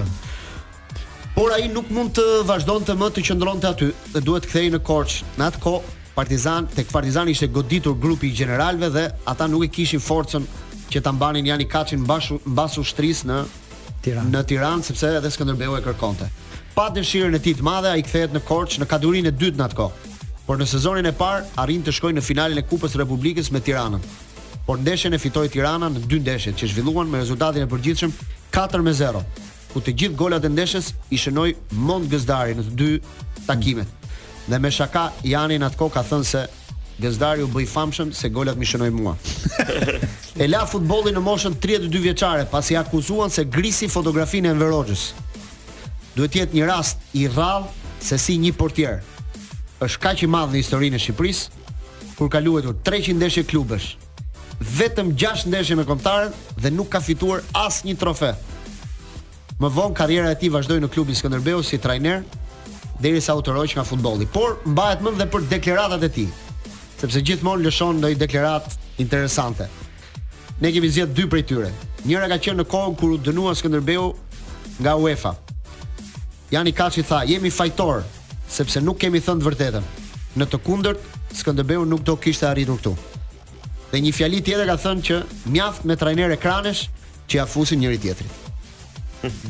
Por 1.34 1.50
ai 1.54 1.66
nuk 1.70 1.86
mund 1.90 2.14
të 2.14 2.24
vazhdonte 2.46 2.94
më 2.98 3.08
të 3.16 3.22
qëndronte 3.28 3.66
aty 3.70 3.88
dhe 4.14 4.20
duhet 4.22 4.44
të 4.46 4.50
kthehej 4.52 4.74
në 4.74 4.78
Korçë. 4.86 5.24
Në 5.38 5.46
atë 5.50 5.60
kohë 5.64 6.02
Partizan 6.14 6.68
tek 6.76 6.90
Partizani 6.94 7.30
ishte 7.34 7.46
goditur 7.50 7.96
grupi 7.98 8.28
i 8.28 8.34
generalëve 8.38 8.90
dhe 8.96 9.04
ata 9.26 9.46
nuk 9.50 9.64
e 9.66 9.68
kishin 9.74 10.00
forcën 10.00 10.44
që 10.92 11.00
ta 11.02 11.12
mbanin 11.12 11.46
Jani 11.46 11.66
Kaçin 11.66 11.98
mbash 12.04 12.30
mbas 12.46 12.76
ushtris 12.78 13.24
në 13.26 13.40
Tiranë. 14.04 14.30
Në 14.36 14.42
Tiranë 14.50 14.84
sepse 14.86 15.08
edhe 15.18 15.30
Skënderbeu 15.34 15.74
e 15.74 15.80
kërkonte. 15.82 16.28
Pa 16.74 16.84
dëshirën 16.94 17.34
e 17.34 17.40
tij 17.42 17.54
të 17.58 17.64
madhe 17.66 17.90
ai 17.90 18.02
kthehet 18.06 18.34
në 18.36 18.42
Korçë 18.50 18.82
në 18.82 18.88
kadurin 18.92 19.26
e 19.26 19.32
dytë 19.34 19.58
në 19.62 19.68
kohë. 19.80 20.12
Por 20.46 20.60
në 20.60 20.66
sezonin 20.70 21.08
e 21.10 21.14
parë 21.18 21.48
arrin 21.64 21.82
të 21.86 21.94
shkojë 21.98 22.18
në 22.20 22.24
finalen 22.28 22.60
e 22.62 22.64
Kupës 22.70 22.94
së 22.94 23.00
Republikës 23.02 23.50
me 23.54 23.62
Tiranën. 23.66 24.04
Por 24.68 24.78
ndeshjen 24.80 25.16
e 25.18 25.18
fitoi 25.20 25.48
Tirana 25.52 25.90
në 25.92 26.04
dy 26.08 26.20
ndeshje 26.24 26.52
që 26.60 26.70
zhvilluan 26.70 27.10
me 27.12 27.20
rezultatin 27.24 27.66
e 27.66 27.72
përgjithshëm 27.72 28.14
4-0, 28.54 29.24
ku 29.72 29.82
të 29.84 29.92
gjithë 29.98 30.16
golat 30.20 30.46
e 30.46 30.54
ndeshjes 30.54 30.92
i 31.12 31.18
shënoi 31.20 31.50
Mont 31.84 32.12
në 32.12 32.24
të 32.30 32.70
dy 32.80 32.90
takimet. 33.50 33.90
Mm. 33.92 34.02
Dhe 34.46 34.58
me 34.60 34.70
shaka 34.70 35.06
Janin 35.24 35.64
atë 35.64 35.78
kohë 35.80 35.94
ka 35.96 36.02
thënë 36.04 36.26
se 36.28 36.42
Gëzdari 37.00 37.42
u 37.42 37.48
bëj 37.50 37.64
famshëm 37.66 38.10
se 38.14 38.28
golat 38.30 38.58
mi 38.60 38.66
shënoj 38.68 38.90
mua 38.94 39.14
E 40.40 40.46
la 40.46 40.62
futboli 40.68 41.10
në 41.16 41.22
moshën 41.24 41.56
32 41.64 42.02
vjeqare 42.04 42.44
Pas 42.52 42.68
i 42.70 42.76
akuzuan 42.78 43.32
se 43.34 43.44
grisi 43.56 43.88
fotografinë 43.90 44.52
e 44.52 44.54
në 44.54 44.60
verogjës 44.62 45.06
Duhet 46.14 46.36
jetë 46.42 46.54
një 46.58 46.68
rast 46.70 47.00
i 47.18 47.24
rralë 47.32 47.72
Se 48.04 48.18
si 48.20 48.36
një 48.38 48.52
portier. 48.54 49.00
është 49.84 49.98
ka 50.00 50.10
që 50.14 50.24
i 50.26 50.30
madhë 50.30 50.52
në 50.52 50.60
historinë 50.62 51.00
e 51.00 51.04
Shqipërisë 51.06 51.64
Kur 52.18 52.28
ka 52.30 52.44
luetur 52.44 52.76
300 52.86 53.16
ndeshe 53.18 53.46
klubësh 53.48 53.88
Vetëm 54.76 55.14
6 55.18 55.48
ndeshe 55.50 55.74
me 55.80 55.88
komtarën 55.88 56.36
Dhe 56.60 56.70
nuk 56.70 56.92
ka 56.92 57.00
fituar 57.00 57.40
asë 57.64 57.88
një 57.88 57.96
trofe 58.04 58.34
Më 59.60 59.72
vonë 59.76 59.96
karriera 59.98 60.30
e 60.30 60.38
ti 60.38 60.52
vazhdoj 60.52 60.78
në 60.84 60.92
klubin 60.94 61.16
Skanderbeu 61.16 61.64
Si 61.64 61.78
trajner 61.80 62.22
derisa 63.04 63.34
u 63.36 63.42
tërhoq 63.44 63.74
nga 63.76 63.84
futbolli, 63.84 64.24
por 64.32 64.56
mbahet 64.64 65.02
më 65.04 65.10
dhe 65.20 65.26
për 65.32 65.44
deklaratat 65.52 66.04
e 66.06 66.10
tij, 66.16 66.28
sepse 67.00 67.20
gjithmonë 67.28 67.66
lëshon 67.66 67.98
ndonjë 68.00 68.20
deklaratë 68.22 68.76
interesante. 69.04 69.66
Ne 70.62 70.70
kemi 70.72 70.88
zgjedhë 70.92 71.16
dy 71.18 71.26
prej 71.28 71.42
tyre. 71.50 71.68
Njëra 72.08 72.30
ka 72.32 72.38
qenë 72.46 72.62
në 72.62 72.66
kohën 72.72 72.94
kur 73.00 73.12
u 73.16 73.18
dënua 73.20 73.52
Skënderbeu 73.58 74.06
nga 74.80 74.94
UEFA. 75.02 75.34
Jani 76.54 76.72
Kaçi 76.78 77.04
tha, 77.04 77.24
"Jemi 77.28 77.50
fajtor 77.52 78.04
sepse 78.48 78.80
nuk 78.80 78.96
kemi 79.04 79.20
thënë 79.20 79.40
të 79.42 79.46
vërtetën." 79.50 79.84
Në 80.38 80.46
të 80.48 80.58
kundërt, 80.64 81.00
Skënderbeu 81.36 81.84
nuk 81.86 82.04
do 82.08 82.16
kishte 82.16 82.46
arritur 82.48 82.78
këtu. 82.80 82.94
Dhe 83.90 83.98
një 84.00 84.12
fjali 84.16 84.40
tjetër 84.42 84.66
ka 84.72 84.76
thënë 84.84 85.04
që 85.06 85.16
mjaft 85.52 85.84
me 85.84 85.94
trajner 85.96 86.30
ekranesh 86.38 86.88
që 87.28 87.34
ja 87.36 87.44
fusin 87.46 87.80
njëri 87.82 87.98
tjetrit 88.00 88.43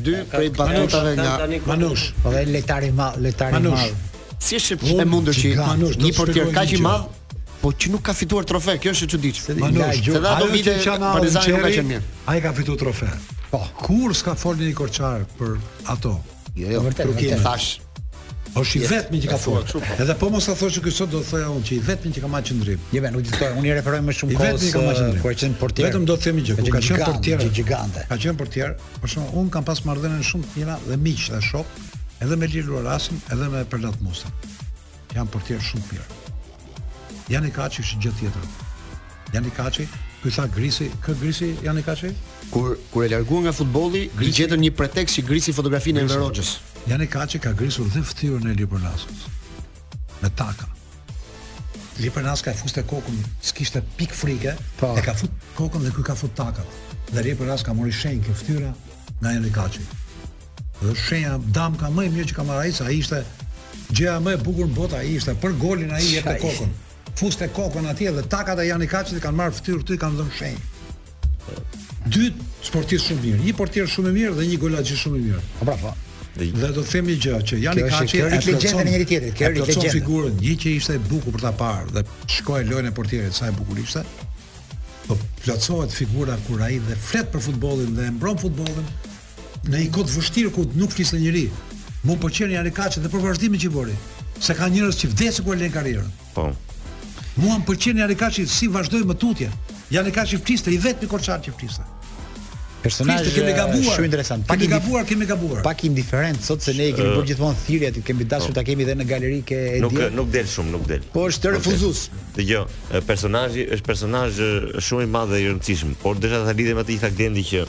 dy 0.01 0.23
prej 0.29 0.49
banutave 0.49 1.15
nga 1.15 1.39
Manush, 1.65 2.11
po 2.23 2.29
dhe 2.31 2.45
lojtar 2.45 2.83
i 2.83 2.91
madh, 2.91 3.17
lojtar 3.23 3.49
i 3.59 3.61
madh. 3.67 3.93
Si 4.39 4.59
është 4.59 4.79
e 5.01 5.05
mundur 5.09 5.35
që 5.35 5.51
Manush 5.59 5.97
një 6.03 6.11
portier 6.17 6.51
kaq 6.55 6.73
i 6.77 6.81
madh, 6.85 7.07
po 7.61 7.71
që 7.71 7.91
nuk 7.93 8.03
ka 8.05 8.13
fituar 8.17 8.45
trofe, 8.49 8.77
kjo 8.79 8.93
është 8.95 9.07
e 9.07 9.11
çuditshme. 9.15 9.55
Manush, 9.63 10.03
se 10.11 10.21
dha 10.27 10.35
do 10.41 10.49
vite 10.53 10.75
Partizani 11.05 11.55
nuk 11.55 11.63
ka 11.67 11.73
qenë 11.77 11.89
mirë. 11.93 12.05
Ai 12.33 12.43
ka 12.43 12.53
fituar 12.59 12.79
trofe. 12.85 13.09
Po, 13.51 13.63
kur 13.81 14.13
s'ka 14.17 14.37
folur 14.37 14.63
një 14.69 14.75
korçar 14.77 15.27
për 15.39 15.57
ato? 15.95 16.15
Jo, 16.55 16.71
jo, 16.71 16.85
vërtet 16.85 17.25
e 17.31 17.39
thash, 17.43 17.71
është 18.59 18.79
i 18.79 18.87
vetmi 18.89 19.19
që 19.23 19.29
ka 19.31 19.37
thonë. 19.39 19.63
Po. 19.71 19.81
Edhe 20.03 20.15
po 20.19 20.29
mos 20.31 20.47
sa 20.47 20.55
thoshë 20.57 20.83
ky 20.85 20.91
sot 20.95 21.11
do 21.11 21.19
të 21.23 21.29
thoya 21.29 21.47
unë 21.51 21.67
që 21.67 21.73
i 21.75 21.79
vetmi 21.89 22.11
që 22.15 22.23
ka 22.23 22.29
marrë 22.31 22.47
qendrim. 22.49 22.83
Je 22.95 23.01
nuk 23.03 23.17
u 23.19 23.23
di 23.25 23.31
thoya, 23.35 23.49
unë 23.59 23.67
i 23.71 23.75
referoj 23.79 24.01
më 24.07 24.15
shumë 24.19 24.35
kohës. 24.35 24.43
I 24.43 24.47
vetmi 24.47 24.67
që 24.67 24.75
ka 24.75 24.83
marrë 24.83 24.99
qendrim. 24.99 25.19
Eh, 25.19 25.23
kur 25.23 25.37
qen 25.41 25.55
portier. 25.59 25.87
Vetëm 25.89 26.07
do 26.09 26.15
të 26.15 26.25
themi 26.27 26.45
gjë, 26.47 26.57
ka 26.63 26.83
qenë 26.87 27.07
portier 27.09 27.45
gjigante. 27.59 28.05
Ka 28.13 28.19
qenë 28.23 28.39
portier, 28.39 28.75
por 29.01 29.11
shumë 29.11 29.35
unë 29.41 29.53
kam 29.55 29.67
pas 29.67 29.81
marrëdhënën 29.89 30.27
shumë 30.31 30.47
të 30.47 30.59
mira 30.59 30.77
dhe 30.87 30.99
miq 31.01 31.25
dhe 31.33 31.41
shok, 31.43 31.79
edhe 32.25 32.37
me 32.43 32.51
Lilu 32.53 32.83
Rasin, 32.85 33.19
edhe 33.35 33.49
me 33.53 33.63
Perlat 33.73 33.99
Musa. 34.05 34.31
Jan 35.15 35.29
portier 35.35 35.59
shumë 35.71 35.91
mirë. 35.91 36.37
Jan 37.35 37.49
i 37.49 37.51
kaçi 37.59 37.83
është 37.83 38.05
gjë 38.05 38.13
tjetër. 38.21 38.47
Jan 39.35 39.43
i 39.51 39.55
kaçi 39.61 39.89
Ky 40.25 40.31
tha 40.33 40.43
Grisi, 40.49 40.85
kë 41.05 41.13
Grisi 41.19 41.51
janë 41.61 41.83
i 41.83 41.83
kaçi? 41.85 42.09
Kur 42.49 42.71
kur 42.89 43.05
e 43.05 43.11
larguan 43.11 43.43
nga 43.45 43.51
futbolli, 43.53 44.07
gjetën 44.17 44.57
një 44.57 44.71
pretekst 44.73 45.19
që 45.19 45.25
Grisi 45.29 45.53
fotografinë 45.53 46.01
në 46.01 46.09
Verochës. 46.15 46.53
Jani 46.87 47.07
Kaçi 47.09 47.39
ka 47.41 47.51
grisur 47.51 47.85
dhe 47.93 48.01
fytyrën 48.05 48.49
e 48.51 48.53
Libernasut. 48.57 49.25
Me 50.21 50.29
taka. 50.37 50.67
Libernas 51.97 52.43
ka 52.45 52.53
fustë 52.53 52.83
kokën, 52.85 53.17
s'kishte 53.41 53.81
pik 53.97 54.13
frike, 54.13 54.53
pa. 54.79 54.91
Po. 54.91 54.97
e 54.99 55.01
ka 55.01 55.15
fut 55.17 55.31
kokën 55.57 55.85
dhe 55.87 55.93
ky 55.95 56.03
ka 56.05 56.15
fut 56.19 56.35
takat. 56.37 56.77
Dhe 57.09 57.23
Libernas 57.25 57.63
ka 57.65 57.73
mori 57.73 57.89
shenjë 57.91 58.27
kë 58.27 58.35
fytyra 58.41 58.73
nga 59.21 59.31
Jani 59.33 59.49
Kaçi. 59.55 59.87
Dhe 60.83 60.93
shenja 61.07 61.39
dam 61.57 61.75
ka 61.79 61.89
më 61.89 62.05
mirë 62.17 62.27
që 62.31 62.37
ka 62.37 62.45
marrë 62.51 62.67
ai 62.67 62.75
sa 62.79 62.91
ishte 62.99 63.23
gjëja 63.89 64.19
më 64.21 64.35
e 64.37 64.41
bukur 64.45 64.69
në 64.69 64.77
botë 64.77 64.99
ai 64.99 65.15
ishte 65.17 65.33
për 65.41 65.57
golin 65.65 65.89
ai 65.95 66.05
jepte 66.11 66.37
kokën. 66.45 66.77
Fustë 67.17 67.49
kokën 67.57 67.89
atje 67.93 68.13
dhe 68.19 68.27
takat 68.37 68.61
e 68.61 68.69
Jani 68.69 68.91
Kaçit 68.93 69.23
kanë 69.25 69.41
marrë 69.41 69.57
fytyrë 69.57 69.89
ty 69.89 69.97
kanë 70.03 70.21
dhënë 70.21 70.37
shenjë 70.43 70.69
dy 72.13 72.27
sportistë 72.61 73.07
shumë 73.13 73.21
mirë, 73.25 73.37
një 73.41 73.51
portier 73.57 73.87
shumë 73.89 74.11
i 74.11 74.13
mirë 74.15 74.35
dhe 74.37 74.43
një 74.45 74.57
golaxh 74.61 74.93
shumë 75.01 75.17
i 75.17 75.21
mirë. 75.25 75.43
Po 75.57 75.65
brapa. 75.65 75.93
Dhe 76.35 76.51
do 76.75 76.83
të 76.83 76.89
themi 76.91 77.13
gjë 77.15 77.37
që 77.49 77.57
Jani 77.63 77.83
Kaçi 77.87 78.19
është 78.27 78.51
legjenda 78.53 78.81
e 78.81 78.87
njëri 78.89 79.05
tjetrit, 79.07 79.35
kjo 79.39 79.47
është 79.47 79.61
legjenda. 79.61 79.91
figurën, 79.95 80.33
një 80.43 80.55
që 80.61 80.73
ishte 80.79 80.95
e 80.97 81.01
bukur 81.07 81.31
për 81.31 81.43
ta 81.45 81.51
parë 81.55 81.93
dhe 81.95 82.01
shkoi 82.33 82.65
lojën 82.67 82.89
e 82.89 82.93
portierit 82.97 83.37
sa 83.37 83.47
e 83.47 83.53
bukur 83.55 83.79
ishte. 83.79 84.01
Po 85.07 85.15
plotësohet 85.45 85.95
figura 85.95 86.35
kur 86.47 86.59
ai 86.65 86.81
dhe 86.83 86.97
flet 87.07 87.31
për 87.31 87.45
futbollin 87.47 87.95
dhe 87.95 88.09
e 88.09 88.11
mbron 88.17 88.41
futbollin 88.43 88.91
në 89.71 89.85
një 89.85 89.93
kod 89.95 90.11
vështirë 90.11 90.51
ku 90.57 90.67
nuk 90.75 90.91
fliste 90.91 91.21
njëri. 91.23 91.45
Mu 92.03 92.19
pëlqen 92.19 92.51
po 92.51 92.53
Jani 92.57 92.75
Kaçi 92.81 93.03
dhe 93.05 93.13
për 93.15 93.23
vazhdimin 93.29 93.59
që 93.63 93.71
bori. 93.71 93.95
Se 94.41 94.53
ka 94.59 94.67
njerëz 94.67 94.99
që 95.01 95.11
vdesin 95.15 95.45
kur 95.47 95.55
lën 95.55 95.71
karrierën. 95.71 96.11
Po. 96.35 96.49
Mu 97.39 97.55
pëlqen 97.69 98.03
Jani 98.03 98.19
Kaçi 98.19 98.43
si 98.45 98.67
vazhdoi 98.67 99.07
më 99.07 99.15
tutje. 99.15 99.47
Jani 99.95 100.11
Kaçi 100.11 100.43
fliste 100.43 100.71
i 100.75 100.83
vetmi 100.83 101.07
korçar 101.07 101.39
që 101.47 101.55
fliste. 101.55 101.94
Personazhi 102.85 103.31
kemi 103.33 103.53
gabuar. 103.57 103.95
Shumë 103.97 104.07
interesant. 104.09 104.43
Pak 104.45 104.61
i 104.61 104.67
gabuar, 104.69 105.05
kemi 105.09 105.25
gabuar. 105.29 105.61
Pak 105.65 105.81
indiferent 105.87 106.43
sot 106.45 106.61
se 106.65 106.73
ne 106.77 106.85
i 106.91 106.93
kemi 106.93 107.15
bërë 107.15 107.29
gjithmonë 107.31 107.63
thirrje 107.63 107.89
aty, 107.91 108.03
kemi 108.05 108.27
dashur 108.29 108.51
po. 108.53 108.57
ta 108.59 108.63
kemi 108.67 108.85
edhe 108.85 108.93
në 108.99 109.05
galeri 109.09 109.39
ke 109.47 109.57
e 109.71 109.79
di. 109.79 109.81
Nuk 109.85 109.95
nuk 110.13 110.29
del 110.35 110.45
shumë, 110.51 110.71
nuk 110.75 110.85
del. 110.91 111.05
Po 111.15 111.23
është 111.31 111.53
refuzues. 111.55 112.03
Dgjoj, 112.35 112.99
personazhi 113.09 113.65
është 113.73 113.87
personazh 113.87 114.41
shumë 114.87 115.07
i 115.07 115.09
madh 115.15 115.33
dhe 115.33 115.39
i 115.41 115.47
rëndësishëm, 115.49 115.95
por 116.03 116.19
desha 116.21 116.43
ta 116.45 116.53
lidhem 116.59 116.81
atë 116.83 116.93
i 116.93 116.99
tha 117.01 117.09
Glendi 117.17 117.43
që 117.49 117.63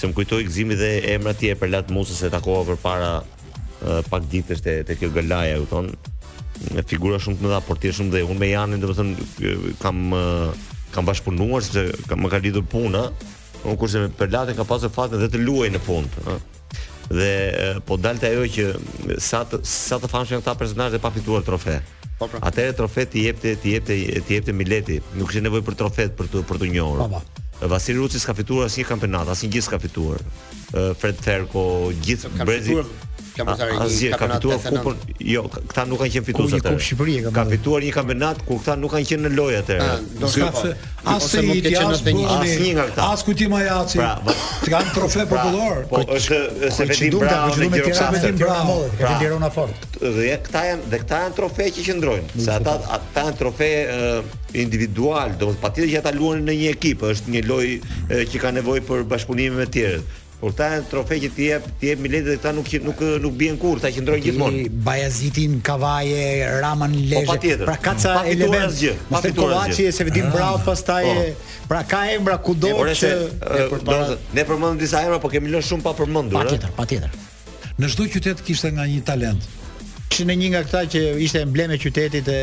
se 0.00 0.08
më 0.08 0.16
kujtoi 0.16 0.46
gëzimi 0.48 0.78
dhe 0.80 0.90
emra 1.16 1.34
ti 1.36 1.50
për 1.52 1.72
lat 1.74 1.92
Musës 1.92 2.22
se 2.24 2.30
takova 2.32 2.64
përpara 2.70 3.10
pak 4.08 4.24
ditësh 4.32 4.64
te 4.64 4.78
te 4.88 4.96
kjo 4.96 5.10
galaja, 5.18 5.60
u 5.60 5.66
thon 5.68 5.92
me 6.76 6.82
figura 6.88 7.20
shumë 7.20 7.36
të 7.36 7.44
mëdha, 7.44 7.60
por 7.68 7.76
ti 7.80 7.92
shumë 7.92 8.16
dhe 8.16 8.24
unë 8.28 8.40
me 8.40 8.48
Janin, 8.54 8.80
domethënë 8.80 9.76
kam 9.84 10.00
kam 10.94 11.06
bashkëpunuar 11.08 11.62
sepse 11.66 12.16
më 12.18 12.28
ka 12.32 12.40
lidhur 12.42 12.64
puna, 12.72 13.04
Unë 13.68 13.78
kurse 13.80 14.00
me 14.04 14.10
Perlatën 14.20 14.56
ka 14.56 14.64
pasur 14.68 14.92
fatin 14.94 15.20
dhe 15.20 15.28
të 15.34 15.42
luaj 15.44 15.68
në 15.74 15.80
fund, 15.84 16.16
ah. 16.30 16.40
Dhe 17.10 17.80
po 17.88 17.96
dalte 17.98 18.28
ajo 18.30 18.46
që 18.54 19.16
sa 19.24 19.40
të, 19.48 19.58
sa 19.66 19.98
të 19.98 20.10
famshëm 20.12 20.42
këta 20.44 20.54
personazhe 20.60 21.00
pa 21.02 21.10
fituar 21.10 21.42
trofe. 21.46 21.80
Po 22.20 22.28
pra. 22.30 22.40
Atëre 22.46 22.74
trofe 22.78 23.04
ti 23.10 23.26
jepte 23.26 23.56
ti 23.60 23.74
jepte 23.74 23.96
ti 24.24 24.36
jepte 24.38 24.54
Mileti, 24.54 25.00
nuk 25.18 25.28
kishte 25.32 25.42
nevojë 25.48 25.66
për 25.68 25.78
trofe 25.82 26.06
për 26.18 26.30
të 26.32 26.44
për 26.50 26.62
të 26.62 26.70
njohur. 26.76 27.02
Po, 27.04 27.44
po 27.58 27.70
Vasil 27.74 27.98
Ruci 28.00 28.22
s'ka 28.22 28.32
fituar 28.38 28.70
asnjë 28.70 28.86
kampionat, 28.88 29.28
asnjë 29.34 29.50
gjithë 29.56 29.66
s'ka 29.68 29.80
fituar. 29.82 30.22
Fred 31.02 31.20
Ferko, 31.20 31.64
gjithë 32.06 32.30
Brezi 32.46 32.78
kanë 33.40 34.18
ka 34.18 34.28
fituar 34.34 34.82
kupën. 34.84 35.16
Jo, 35.32 35.42
këta 35.54 35.84
nuk 35.88 36.00
kanë 36.02 36.12
qenë 36.14 36.26
fituesi 36.28 36.58
atë. 36.58 36.72
Kupë 36.74 36.84
Shqipëri 36.86 37.16
e 37.18 37.32
ka 37.34 37.44
fituar 37.50 37.84
një 37.84 37.92
kampionat 37.96 38.42
ku 38.46 38.58
këta 38.60 38.76
nuk 38.80 38.94
kanë 38.94 39.08
qenë 39.10 39.26
në 39.26 39.32
lojë 39.38 39.60
atë. 39.62 39.76
Ah, 39.84 40.06
do 40.20 40.30
të 40.30 40.46
thotë 40.46 40.72
as 41.10 41.26
se 41.30 41.42
nuk 41.46 41.62
di 41.64 41.74
as 41.80 42.04
asnjë 42.04 42.72
nga 42.76 42.86
këta. 42.90 43.06
As 43.14 43.24
kujti 43.26 43.48
Majaci. 43.52 44.00
Pra, 44.00 44.38
kanë 44.74 44.94
trofe 44.96 45.26
pra, 45.30 45.44
popullor. 45.46 45.84
Po 45.90 46.02
është 46.16 46.40
se 46.76 46.88
vetim 46.90 47.18
bravo, 47.22 47.60
vetëm 47.60 48.14
me 48.14 48.32
bravo, 48.42 48.78
ka 49.00 49.14
Tirana 49.22 49.50
fort. 49.54 49.86
Dhe 50.00 50.36
këta 50.46 50.64
janë 50.70 50.90
dhe 50.94 51.02
këta 51.04 51.22
janë 51.26 51.36
trofe 51.40 51.70
që 51.78 51.86
qëndrojnë. 51.90 52.40
Se 52.46 52.54
ata 52.56 52.76
ata 52.98 53.28
janë 53.28 53.38
trofe 53.44 53.70
individual, 54.60 55.36
të 55.40 55.52
patjetër 55.62 55.92
që 55.94 56.02
ata 56.02 56.14
luajnë 56.16 56.46
në 56.50 56.58
një 56.62 56.72
ekip, 56.74 57.04
është 57.14 57.36
një 57.36 57.44
lojë 57.46 58.24
që 58.32 58.42
ka 58.42 58.50
nevojë 58.56 58.82
për 58.88 59.04
bashkëpunim 59.14 59.60
me 59.60 59.68
tjerët 59.70 60.18
Por 60.40 60.54
ta 60.56 60.68
trofe 60.88 61.18
që 61.20 61.28
ti 61.36 61.46
jep, 61.50 61.64
ti 61.76 61.90
jep 61.90 62.00
biletë 62.00 62.26
dhe 62.30 62.34
ta 62.40 62.48
nuk 62.56 62.68
nuk 62.80 63.00
nuk 63.20 63.34
bien 63.36 63.58
kur, 63.60 63.76
ta 63.76 63.90
qëndrojnë 63.92 64.22
gjithmonë. 64.24 64.62
Ti 64.70 64.80
Bajazitin, 64.86 65.58
Kavaje, 65.60 66.46
Raman 66.64 66.94
po, 67.10 67.34
Lezhë. 67.34 67.58
Pra 67.68 67.76
ka 67.84 67.92
ca 68.00 68.14
element, 68.24 68.72
gjë. 68.72 68.94
Ma 69.12 69.20
fituat 69.20 69.74
që 69.76 69.90
se 69.92 70.06
vetim 70.08 70.30
bravo 70.32 70.56
ah. 70.56 70.64
pastaj. 70.64 71.04
Po. 71.04 71.50
Pra 71.74 71.82
ka 71.92 72.00
emra 72.14 72.38
kudo 72.40 72.72
që 72.72 73.12
ne 73.20 73.28
eh, 73.36 73.68
përmend. 73.68 74.24
Ne 74.40 74.46
përmend 74.48 74.80
disa 74.80 75.04
emra, 75.04 75.20
por 75.20 75.34
kemi 75.34 75.52
lënë 75.52 75.68
shumë 75.74 75.84
pa 75.84 75.92
përmendur. 76.00 76.40
Patjetër, 76.40 76.72
eh. 76.72 76.78
patjetër. 76.80 77.22
Në 77.80 77.92
çdo 77.92 78.08
qytet 78.16 78.40
kishte 78.48 78.72
nga 78.78 78.88
një 78.88 79.04
talent. 79.12 79.44
Kishte 80.10 80.40
një 80.40 80.54
nga 80.54 80.64
këta 80.64 80.86
që 80.96 81.04
ishte 81.28 81.44
embleme 81.44 81.76
e 81.76 81.84
qytetit 81.84 82.32
e 82.32 82.40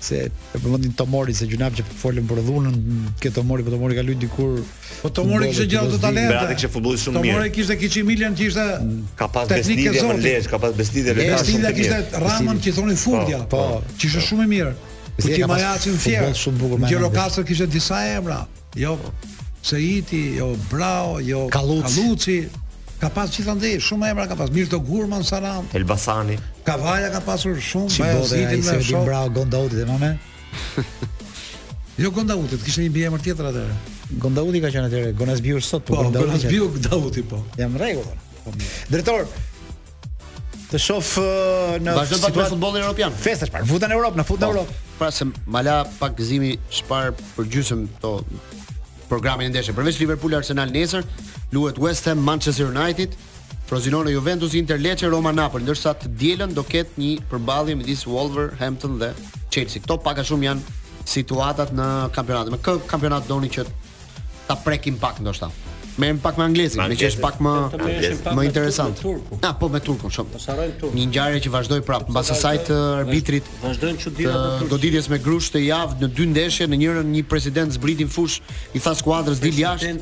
se 0.00 0.16
e 0.54 0.58
përmendin 0.58 0.92
Tomori 0.96 1.34
se 1.34 1.46
gjunaf 1.50 1.74
që 1.78 1.84
folën 2.02 2.26
për 2.30 2.40
dhunën, 2.46 2.76
ke 3.20 3.30
Tomori, 3.34 3.64
po 3.66 3.72
Tomori 3.74 3.96
ka 3.98 4.04
luajti 4.06 4.26
dikur... 4.26 4.60
po 5.02 5.10
Tomori 5.10 5.48
kishte 5.50 5.66
gjatë 5.72 5.92
ato 5.92 5.98
talente. 6.02 6.34
Tomori 6.34 6.54
kishte 6.58 6.70
futbollist 6.74 7.08
shumë 7.08 7.22
mirë. 7.22 7.32
Tomori 7.34 7.52
kishte 7.56 7.78
kishte 7.82 8.04
Milan 8.08 8.36
që 8.38 8.46
ishte 8.50 8.66
mm. 8.82 9.08
ka 9.18 9.28
pas 9.34 9.48
besnitje 9.50 9.94
më 9.96 10.20
lesh, 10.22 10.46
ka 10.52 10.60
pas 10.64 10.76
besnitje 10.80 11.16
më 11.18 11.26
lesh. 11.32 11.50
Ai 11.56 11.74
kishte 11.80 12.22
Ramën 12.24 12.62
që 12.66 12.76
thonin 12.78 12.96
po, 13.00 13.02
fundja, 13.06 13.42
po, 13.54 13.64
që 13.98 14.10
ishte 14.10 14.22
shumë 14.28 14.46
e 14.48 14.52
mirë. 14.54 14.76
po 15.08 15.26
ti 15.26 15.42
majaçi 15.50 15.96
në 15.96 16.00
fjerë. 16.06 16.30
Gjero 16.92 17.10
Kasër 17.16 17.48
kishte 17.50 17.66
disa 17.74 18.00
emra. 18.14 18.40
Jo. 18.78 18.94
Seiti, 19.66 20.22
jo 20.38 20.52
Brao, 20.70 21.18
jo 21.26 21.48
Kaluci, 21.50 22.42
Ka 22.98 23.08
pas 23.14 23.30
gjithë 23.30 23.76
shumë 23.78 24.08
emra 24.10 24.24
ka 24.26 24.34
pas. 24.34 24.50
Mirto 24.50 24.80
Gurman 24.82 25.22
Saran, 25.22 25.66
Elbasani. 25.72 26.34
Kavaja 26.66 27.12
ka 27.14 27.20
pasur 27.22 27.54
shumë, 27.54 27.94
po 27.94 28.24
e 28.34 28.46
di 28.54 28.62
se 28.62 28.78
di 28.78 28.94
bra 29.04 29.28
Gondauti 29.30 29.76
dhe 29.78 29.86
mëme. 29.86 30.16
Jo 31.98 32.12
Gondauti, 32.14 32.54
kishte 32.62 32.84
një 32.84 33.08
emër 33.08 33.22
tjetër 33.24 33.48
atë. 33.50 33.62
Gondauti 34.22 34.60
ka 34.62 34.70
qenë 34.70 34.86
atë, 34.90 35.00
Gonas 35.18 35.42
sot 35.66 35.84
po, 35.86 35.94
po 35.96 36.02
Gondauti. 36.06 36.18
Po 36.18 36.28
Gonas 36.30 36.58
Gondauti 36.74 37.22
po. 37.26 37.40
Jam 37.58 37.74
rregull. 37.76 38.06
Po, 38.44 38.54
Drejtor 38.90 39.26
të 40.68 40.76
shof 40.78 41.14
uh, 41.16 41.78
në 41.80 41.94
Vazhdon 41.96 42.18
pa 42.38 42.46
futbollin 42.50 42.82
europian. 42.86 43.14
Festa 43.18 43.46
shpar, 43.48 43.62
futën 43.66 43.88
në 43.90 43.96
Europë, 43.98 44.20
në 44.20 44.26
futen 44.28 44.42
në 44.44 44.48
po. 44.58 44.64
Europë. 44.66 44.96
Pra 45.00 45.08
se 45.16 45.26
mala 45.54 45.78
pak 45.98 46.18
gëzimi 46.18 46.54
shpar 46.78 47.14
për 47.34 47.48
gjysmë 47.56 47.86
to 48.02 48.18
programin 49.08 49.46
e 49.46 49.48
ndeshjes. 49.52 49.74
Përveç 49.76 49.98
Liverpool 50.02 50.36
Arsenal 50.38 50.70
nesër, 50.74 51.06
luhet 51.54 51.80
West 51.82 52.06
Ham 52.08 52.20
Manchester 52.24 52.68
United, 52.68 53.16
Frosinone 53.68 54.12
Juventus 54.12 54.54
Inter 54.56 54.78
Lecce 54.80 55.08
Roma 55.12 55.32
Napoli, 55.36 55.66
ndërsa 55.66 55.94
të 56.00 56.12
dielën 56.20 56.54
do 56.56 56.64
ketë 56.64 57.00
një 57.02 57.12
përballje 57.30 57.76
midis 57.78 58.06
Wolverhampton 58.08 58.98
dhe 59.00 59.10
Chelsea. 59.52 59.82
Kto 59.84 59.98
pak 60.04 60.22
a 60.22 60.28
shumë 60.28 60.50
janë 60.50 60.76
situatat 61.08 61.72
në 61.76 61.88
kampionat. 62.16 62.52
Me 62.52 62.60
kë 62.64 62.78
kampionat 62.88 63.26
doni 63.28 63.50
që 63.52 63.66
ta 64.48 64.56
prekim 64.64 65.00
pak 65.00 65.20
ndoshta? 65.24 65.50
Merrem 65.98 66.18
pak 66.22 66.36
me 66.38 66.44
anglisht, 66.46 66.76
me 66.78 66.94
që 66.94 67.08
është 67.10 67.22
pak 67.22 67.40
më 67.42 67.52
më 68.36 68.44
interesant. 68.46 69.00
Ah, 69.42 69.50
po 69.58 69.66
me 69.72 69.80
turkun 69.82 70.12
shumë. 70.14 70.38
Një 70.94 71.06
ngjarje 71.10 71.40
që 71.46 71.50
vazhdoi 71.54 71.78
prapë 71.86 72.12
mbas 72.14 72.30
asaj 72.34 72.60
të 72.68 72.76
arbitrit. 73.00 73.48
Vazhdojnë 73.64 74.02
çuditë 74.04 74.34
të 74.60 74.68
goditjes 74.70 75.08
me 75.12 75.18
grusht 75.24 75.56
të 75.56 75.64
javë 75.64 75.98
në 76.04 76.10
dy 76.20 76.26
ndeshje, 76.30 76.68
në 76.70 76.78
njërin 76.84 77.10
një 77.16 77.22
president 77.32 77.74
zbritin 77.74 78.10
fush 78.14 78.38
i 78.78 78.82
tha 78.84 78.92
skuadrës 79.00 79.42
dil 79.42 79.58
jashtë. 79.58 79.94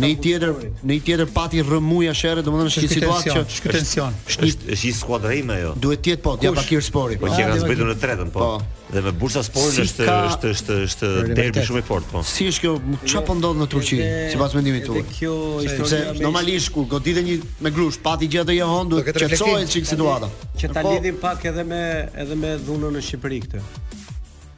Në 0.00 0.10
një 0.14 0.18
tjetër, 0.24 0.54
në 0.80 0.90
një 0.94 1.00
tjetër 1.10 1.32
pati 1.36 1.60
rrëmuja 1.68 2.14
sherrë, 2.22 2.46
domethënë 2.46 2.72
është 2.72 2.86
një 2.86 2.92
situatë 2.96 3.34
që 3.36 3.44
është 3.44 3.74
tension. 3.76 4.16
Është 4.32 4.48
është 4.48 4.80
një 4.88 4.94
skuadër 5.02 5.36
ime 5.42 5.60
ajo. 5.60 5.74
Duhet 5.84 6.04
të 6.06 6.14
jetë 6.14 6.24
po, 6.24 6.34
Bakir 6.56 6.86
Sporti. 6.88 7.20
Po 7.20 7.28
që 7.34 7.50
kanë 7.50 7.60
zbritur 7.66 7.92
në 7.92 7.98
tretën, 8.04 8.32
Po. 8.32 8.40
po 8.40 8.83
dhe 8.94 9.00
me 9.02 9.12
Bursa 9.16 9.42
Spor 9.42 9.66
është, 9.68 10.06
është 10.06 10.50
është 10.54 10.74
është 10.88 11.08
derbi 11.36 11.62
shumë 11.66 11.82
i 11.82 11.86
fortë 11.88 12.10
po. 12.12 12.22
Si 12.28 12.46
është 12.50 12.64
kjo 12.64 12.98
ç'a 13.10 13.22
po 13.26 13.34
ndodh 13.38 13.58
në 13.62 13.66
Turqi 13.72 13.98
sipas 14.32 14.54
mendimit 14.56 14.86
tuaj? 14.86 15.02
Kjo 15.18 15.32
historia 15.64 15.88
se, 15.90 16.00
me... 16.14 16.24
normalisht 16.28 16.70
kur 16.74 16.86
goditë 16.92 17.24
një 17.26 17.36
me 17.66 17.74
grush 17.74 17.98
pati 18.04 18.28
gjatë 18.34 18.56
jo 18.58 18.68
hon 18.70 18.92
duhet 18.92 19.10
po 19.10 19.16
të 19.16 19.30
qetësohet 19.34 19.74
çik 19.74 19.88
situata. 19.90 20.30
Që 20.60 20.70
ta 20.76 20.84
po- 20.86 20.94
lidhim 20.94 21.18
pak 21.26 21.46
edhe 21.52 21.66
me 21.74 21.82
edhe 22.24 22.38
me 22.44 22.54
dhunën 22.66 22.94
në 22.98 23.02
Shqipëri 23.08 23.40
këtë. 23.46 23.64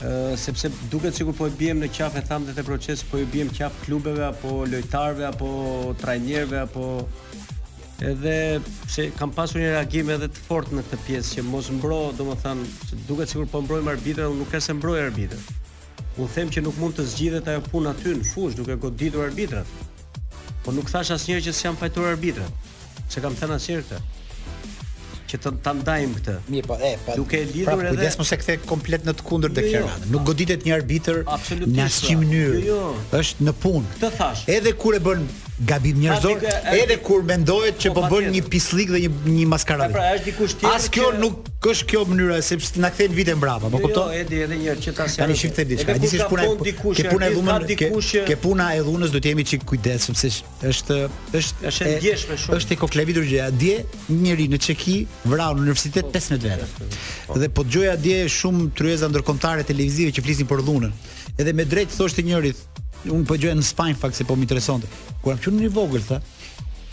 Ë 0.05 0.17
sepse 0.43 0.71
duket 0.93 1.17
sikur 1.17 1.37
po 1.39 1.49
e 1.49 1.55
bjem 1.57 1.81
në 1.85 1.89
qafë 1.97 2.27
thamë 2.29 2.53
të 2.59 2.67
procesit, 2.69 3.09
po 3.09 3.21
e 3.23 3.25
bjem 3.33 3.49
qafë 3.57 3.87
klubeve 3.87 4.27
apo 4.29 4.65
lojtarëve 4.69 5.25
apo 5.33 5.55
trajnerëve 6.03 6.61
apo 6.67 6.91
edhe 8.03 8.61
se 8.89 9.11
kam 9.19 9.31
pasur 9.33 9.61
një 9.63 9.71
reagim 9.73 10.11
edhe 10.13 10.29
të 10.29 10.43
fortë 10.49 10.77
në 10.77 10.83
këtë 10.89 10.99
pjesë 11.07 11.37
që 11.37 11.45
mos 11.49 11.71
mbro, 11.73 12.01
domethënë, 12.19 12.67
se 12.91 12.99
duket 13.09 13.31
sikur 13.33 13.47
po 13.51 13.63
mbrojmë 13.65 13.93
arbitrin, 13.97 14.27
unë 14.33 14.41
nuk 14.43 14.51
ka 14.53 14.61
se 14.61 14.75
mbroj 14.77 14.99
arbitrin. 15.07 15.45
U 16.21 16.29
them 16.35 16.51
që 16.53 16.63
nuk 16.65 16.77
mund 16.81 16.97
të 16.97 17.07
zgjidhet 17.13 17.49
ajo 17.55 17.63
punë 17.71 17.91
aty 17.95 18.17
në 18.19 18.27
fush 18.33 18.57
duke 18.57 18.77
goditur 18.81 19.25
arbitrat. 19.27 19.73
Po 20.65 20.75
nuk 20.77 20.91
thash 20.91 21.13
asnjëherë 21.17 21.47
që 21.49 21.57
s'jam 21.57 21.77
fajtor 21.79 22.11
arbitrat. 22.11 22.69
Se 23.13 23.25
kam 23.25 23.35
thënë 23.39 23.57
asnjëherë 23.57 23.85
këtë 23.89 24.03
që 25.27 25.39
të 25.43 25.51
ta 25.59 25.73
ndajmë 25.75 26.19
këtë. 26.21 26.33
Mirë, 26.55 26.69
po, 26.69 26.77
e, 26.87 26.93
Duke 27.19 27.41
lidhur 27.49 27.67
pra, 27.67 27.89
edhe 27.89 27.97
kujdes 27.97 28.17
mos 28.21 28.29
e 28.31 28.37
kthe 28.39 28.55
komplet 28.63 29.03
në 29.09 29.15
të 29.19 29.25
kundërt 29.27 29.57
të 29.59 29.65
jo, 29.65 29.73
jo. 29.73 29.81
Kiranës. 29.83 30.07
nuk 30.15 30.27
goditet 30.29 30.63
një 30.69 30.77
arbitër 30.77 31.19
në 31.27 31.83
asnjë 31.89 32.13
pra. 32.13 32.15
mënyrë. 32.23 32.61
Jo, 32.63 32.79
Është 33.19 33.47
në 33.49 33.55
punë. 33.65 33.91
Këtë 33.99 34.11
thash. 34.21 34.45
Edhe 34.55 34.73
kur 34.79 34.95
e 34.95 35.01
bën 35.03 35.27
gabim 35.65 35.97
njerëzor 35.97 36.39
edhe 36.85 36.97
kur 37.03 37.23
mendohet 37.25 37.79
që 37.81 37.93
po, 37.97 38.03
po 38.11 38.17
bën 38.21 38.29
një 38.35 38.43
pislik 38.53 38.91
dhe 38.93 38.99
një 39.07 39.13
një 39.27 39.47
maskaradë. 39.49 39.95
Pra, 39.95 40.11
është 40.19 40.27
dikush 40.29 40.57
tjetër. 40.59 40.77
As 40.77 40.89
kjo 40.93 41.07
që... 41.15 41.21
nuk 41.23 41.67
është 41.73 41.87
kjo 41.91 42.03
mënyra 42.11 42.37
sepse 42.45 42.83
na 42.83 42.91
kthejnë 42.93 43.17
vite 43.17 43.35
mbrapa, 43.39 43.71
po 43.73 43.81
jo, 43.81 43.87
kupton? 43.89 44.11
Jo, 44.13 44.25
edi 44.25 44.43
edhe 44.45 44.59
një 44.61 44.69
herë 44.69 44.85
që 44.87 44.95
ta 44.99 45.07
sjell. 45.09 45.23
Tani 45.25 45.39
shifte 45.41 45.65
diçka. 45.71 45.97
A 45.97 46.03
disi 46.03 46.21
puna 46.29 46.45
e 46.45 46.77
ke 46.77 46.77
puna 47.09 47.31
e 47.31 47.39
dhunës? 47.39 47.67
Ke, 47.73 48.23
ke 48.33 48.39
puna 48.45 48.69
e 48.77 48.85
dhunës 48.85 49.17
do 49.17 49.23
të 49.25 49.33
jemi 49.33 49.47
çik 49.49 49.65
kujdes 49.73 50.11
sepse 50.11 50.33
është 50.71 50.99
është 51.41 51.69
është 51.73 51.89
e 51.89 51.97
ndjeshme 52.03 52.39
shumë. 52.45 52.61
Është 52.61 52.77
e 52.77 52.81
koklevitur 52.85 53.27
gjë. 53.33 53.51
Dje 53.57 53.77
njëri 54.13 54.51
në 54.53 54.61
Çeki 54.69 54.99
vrau 55.31 55.57
në 55.57 55.65
universitet 55.65 56.13
15 56.13 56.45
vjet. 56.45 56.81
Dhe 57.33 57.49
po 57.57 57.65
dëgjoja 57.65 57.97
dje 58.05 58.21
shumë 58.43 58.71
tryeza 58.77 59.09
ndërkombëtare 59.11 59.65
televizive 59.73 60.13
që 60.13 60.27
flisin 60.29 60.49
për 60.51 60.67
dhunën. 60.69 60.93
Edhe 61.41 61.53
me 61.53 61.67
drejt 61.69 61.93
thoshte 61.99 62.23
njëri, 62.25 62.55
un 63.11 63.23
po 63.27 63.37
gjoj 63.39 63.53
në 63.59 63.65
Spanjë 63.67 63.99
fakse 64.01 64.27
po 64.27 64.37
më 64.39 64.47
interesonte. 64.47 64.89
Kur 65.23 65.35
jam 65.35 65.41
qenë 65.45 65.65
në 65.67 65.73
vogël 65.75 66.05
tha, 66.07 66.19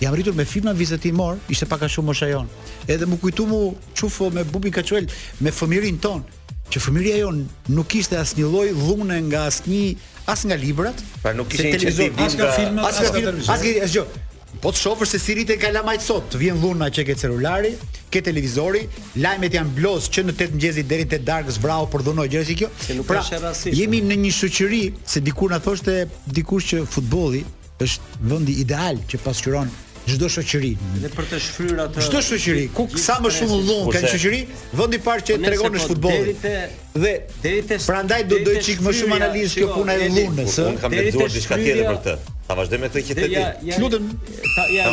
jam 0.01 0.15
rritur 0.15 0.35
me 0.37 0.45
filma 0.45 0.73
vizatimor, 0.77 1.39
ishte 1.51 1.67
pak 1.69 1.85
a 1.85 1.89
shumë 1.89 2.09
mosha 2.11 2.29
jon. 2.31 2.49
Edhe 2.87 3.07
më 3.09 3.17
kujtu 3.23 3.45
mu 3.49 3.61
çufo 3.97 4.29
me 4.35 4.43
Bubi 4.47 4.71
Kaçuel, 4.75 5.07
me 5.41 5.51
fëmirin 5.53 5.99
ton, 6.03 6.23
që 6.71 6.83
fëmiria 6.87 7.19
jon 7.23 7.43
nuk 7.71 7.89
kishte 7.93 8.17
asnjë 8.19 8.49
lloj 8.49 8.67
dhune 8.75 9.19
nga 9.29 9.45
asnjë 9.49 9.83
as 10.31 10.45
nga 10.47 10.55
librat, 10.59 10.99
pra 11.23 11.33
nuk 11.35 11.49
kishte 11.51 11.73
televizor, 11.77 12.21
as 12.25 12.37
nga 12.39 12.51
filma, 12.57 12.87
as 12.89 13.01
nga 13.01 13.11
televizor. 13.17 13.57
As 13.57 14.21
Po 14.63 14.71
të 14.71 14.79
shofër 14.79 15.07
se 15.11 15.19
siri 15.19 15.43
të 15.43 15.57
kalamajt 15.59 16.05
sot, 16.05 16.27
të 16.31 16.39
vjen 16.39 16.61
na 16.79 16.87
që 16.87 17.03
ke 17.09 17.17
celulari, 17.19 17.73
ke 18.13 18.21
televizori, 18.23 18.85
lajmet 19.19 19.57
janë 19.57 19.73
blos 19.75 20.05
që 20.07 20.23
në 20.23 20.35
8 20.37 20.53
mëngjesit 20.53 20.87
deri 20.87 21.03
te 21.11 21.17
darkës 21.19 21.57
vrau 21.59 21.89
për 21.91 22.05
dhunoj 22.07 22.29
gjëra 22.31 22.47
si 22.47 22.55
kjo. 22.61 22.69
pra, 23.09 23.19
jemi 23.75 23.99
në 24.07 24.15
një 24.23 24.31
shoqëri 24.37 24.81
se 25.05 25.19
dikur 25.19 25.51
na 25.51 25.59
thoshte 25.59 26.05
dikush 26.37 26.69
që 26.69 26.85
futbolli 26.87 27.43
është 27.83 28.21
vendi 28.31 28.55
ideal 28.63 29.01
që 29.11 29.19
pasqyron 29.25 29.67
çdo 30.07 30.29
shoqëri. 30.31 30.71
Dhe 31.03 31.11
për 31.11 31.27
të 31.33 31.43
shfryr 31.43 31.83
atë 31.83 32.07
çdo 32.07 32.21
shoqëri, 32.29 32.65
ku 32.75 32.87
sa 32.95 33.17
më 33.19 33.31
shumë 33.35 33.59
dhunë 33.67 33.91
kanë 33.97 34.13
shoqëri, 34.15 34.41
vendi 34.79 35.01
i 35.01 35.03
parë 35.03 35.27
që 35.27 35.41
po 35.41 35.49
tregon 35.49 35.75
është 35.81 35.81
po 35.81 35.97
futbolli. 35.97 36.37
Dhe 37.03 37.13
deri 37.43 37.65
te 37.67 37.81
prandaj 37.83 38.21
do 38.31 38.39
të 38.47 38.55
çik 38.63 38.85
më 38.87 38.95
shumë 39.01 39.19
analizë 39.19 39.59
kjo 39.59 39.73
puna 39.75 39.97
e 39.99 40.07
dhunës, 40.15 40.57
ëh. 40.63 40.87
Unë 40.87 41.33
diçka 41.35 41.59
tjetër 41.59 41.91
për 41.91 42.01
të. 42.07 42.32
Ta 42.45 42.55
vazhdoj 42.59 42.79
me 42.81 42.89
këtë 42.91 43.03
që 43.07 43.15
ti. 43.17 43.75
Lutem. 43.81 44.07
Ta 44.55 44.65
ja. 44.73 44.89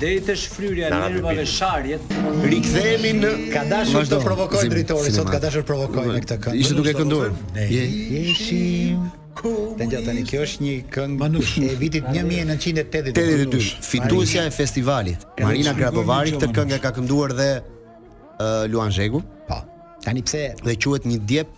Deri 0.00 0.18
te 0.26 0.34
shfryrja 0.36 0.90
e 0.90 0.96
nervave 0.96 1.46
sharjet, 1.48 2.02
rikthehemi 2.44 3.14
në 3.22 3.30
ka 3.54 3.62
dashur 3.70 4.04
të 4.10 4.18
provokojë 4.24 4.72
drejtori, 4.74 5.14
sot 5.14 5.30
ka 5.32 5.40
dashur 5.42 5.64
me 5.64 6.20
këtë 6.20 6.38
këngë. 6.44 6.60
Ishte 6.60 6.76
duke 6.76 6.94
kënduar. 6.98 7.32
Ne 7.56 7.66
jeshim. 7.70 9.08
Të 9.40 9.86
gjatë 9.86 10.04
tani 10.10 10.24
kjo 10.28 10.42
është 10.44 10.64
një 10.66 10.72
këngë 10.96 11.18
Manush. 11.22 11.52
e 11.62 11.70
vitit 11.80 12.04
1982, 12.12 13.62
fituesja 13.88 14.42
e 14.44 14.50
festivalit. 14.52 15.22
Marina 15.40 15.72
Grabovari 15.72 16.34
këtë 16.36 16.48
këngë 16.58 16.78
ka 16.84 16.90
kënduar 16.98 17.32
dhe 17.38 17.46
uh, 17.62 18.28
Luan 18.68 18.92
Zhegu. 18.92 19.22
Po. 19.48 19.62
Tani 20.04 20.20
pse? 20.26 20.42
Dhe 20.60 20.76
quhet 20.76 21.08
një 21.08 21.22
djep. 21.30 21.56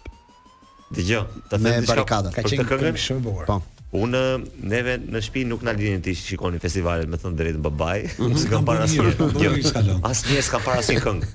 Dgjoj, 0.95 1.26
ta 1.51 1.59
them 1.59 1.82
diçka. 1.88 2.20
Ka 2.30 2.43
qenë 2.45 2.99
shumë 3.09 3.18
e 3.18 3.26
bukur. 3.30 3.47
Po. 3.51 3.59
Unë 3.93 4.20
neve 4.72 4.95
në 5.05 5.20
shtëpi 5.20 5.43
nuk 5.51 5.64
na 5.68 5.74
lini 5.76 5.99
ti 6.05 6.14
shikoni 6.16 6.57
festivalet 6.62 7.11
me 7.12 7.18
thënë 7.20 7.36
drejt 7.40 7.59
babai, 7.66 7.99
nuk 8.22 8.45
ka 8.49 8.61
para 8.64 8.86
asnjë. 8.86 9.12
Jo, 9.43 9.53
asnjë 10.09 10.45
s'ka 10.47 10.61
para 10.64 10.80
asnjë 10.80 11.03
këngë. 11.05 11.28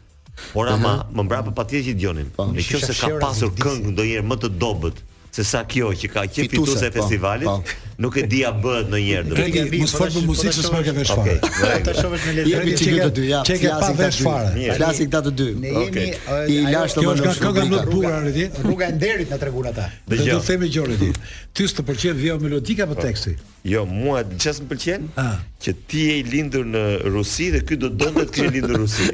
Por 0.56 0.70
ama 0.74 0.80
mhm. 0.80 1.12
më 1.18 1.26
mbrapa 1.28 1.54
patjetër 1.60 1.86
që 1.92 1.98
dëgjonin. 2.00 2.32
Në 2.32 2.38
po, 2.38 2.48
qoftë 2.58 2.90
se 2.90 2.96
ka 2.98 3.12
pasur 3.22 3.54
këngë 3.62 3.92
ndonjëherë 3.94 4.30
më 4.32 4.40
të 4.46 4.52
dobët 4.64 5.04
se 5.38 5.46
sa 5.46 5.62
kjo 5.70 5.94
që 6.02 6.10
ka 6.16 6.26
qenë 6.34 6.50
fituese 6.56 6.82
e 6.82 6.90
po. 6.94 6.98
festivalit, 7.02 7.50
po 7.52 7.86
nuk 7.98 8.16
e 8.16 8.28
di 8.30 8.44
a 8.46 8.52
bëhet 8.54 8.88
ndonjëherë. 8.92 9.28
Kë 9.34 9.52
ke 9.54 9.62
mos 9.82 9.92
fol 9.98 10.08
për 10.12 10.12
po 10.14 10.20
muzikë 10.30 10.54
s'më 10.68 10.82
ke 10.86 10.94
vesh 11.00 11.12
fare. 11.18 11.34
Okej. 11.42 11.78
Ta 11.88 11.92
shohësh 11.98 12.26
në 12.30 12.32
lezet. 12.36 12.48
Jemi 12.52 12.72
çike 12.78 13.00
të 13.02 13.12
dy, 13.18 13.24
Çike 13.50 13.68
pa 13.82 13.90
vesh 13.98 14.20
fare. 14.22 14.50
Flasi 14.78 15.04
këta 15.10 15.20
të 15.28 15.32
dy. 15.34 15.50
Okej. 15.82 16.14
I 16.54 16.56
lash 16.70 16.94
të 16.94 16.98
mos. 17.08 17.18
Kjo 17.24 17.32
është 17.34 17.42
kënga 17.42 17.66
më 17.66 17.82
e 17.82 17.90
bukur 17.90 18.14
e 18.14 18.30
ditë. 18.38 18.54
Rruga 18.70 18.86
e 18.86 18.94
nderit 18.98 19.34
na 19.34 19.42
tregun 19.42 19.66
ata. 19.74 19.90
Do 20.14 20.22
të 20.22 20.38
themi 20.46 20.70
gjore 20.78 20.94
ti. 21.02 21.10
Ty 21.58 21.64
s'të 21.74 21.82
pëlqen 21.90 22.22
vjo 22.22 22.38
melodika 22.46 22.86
apo 22.86 22.94
po. 22.94 23.02
teksti? 23.08 23.34
Jo, 23.68 23.82
mua 23.90 24.22
çes 24.40 24.62
më 24.62 24.68
pëlqen? 24.70 25.02
Ah. 25.20 25.40
Që 25.66 25.72
ti 25.90 26.02
je 26.06 26.14
i 26.22 26.24
lindur 26.30 26.66
në 26.70 26.84
Rusi 27.10 27.48
dhe 27.52 27.60
ky 27.68 27.76
do 27.82 27.90
dëndet 27.90 28.30
të 28.30 28.34
kishë 28.36 28.52
lindur 28.54 28.78
në 28.78 28.80
Rusi. 28.84 29.04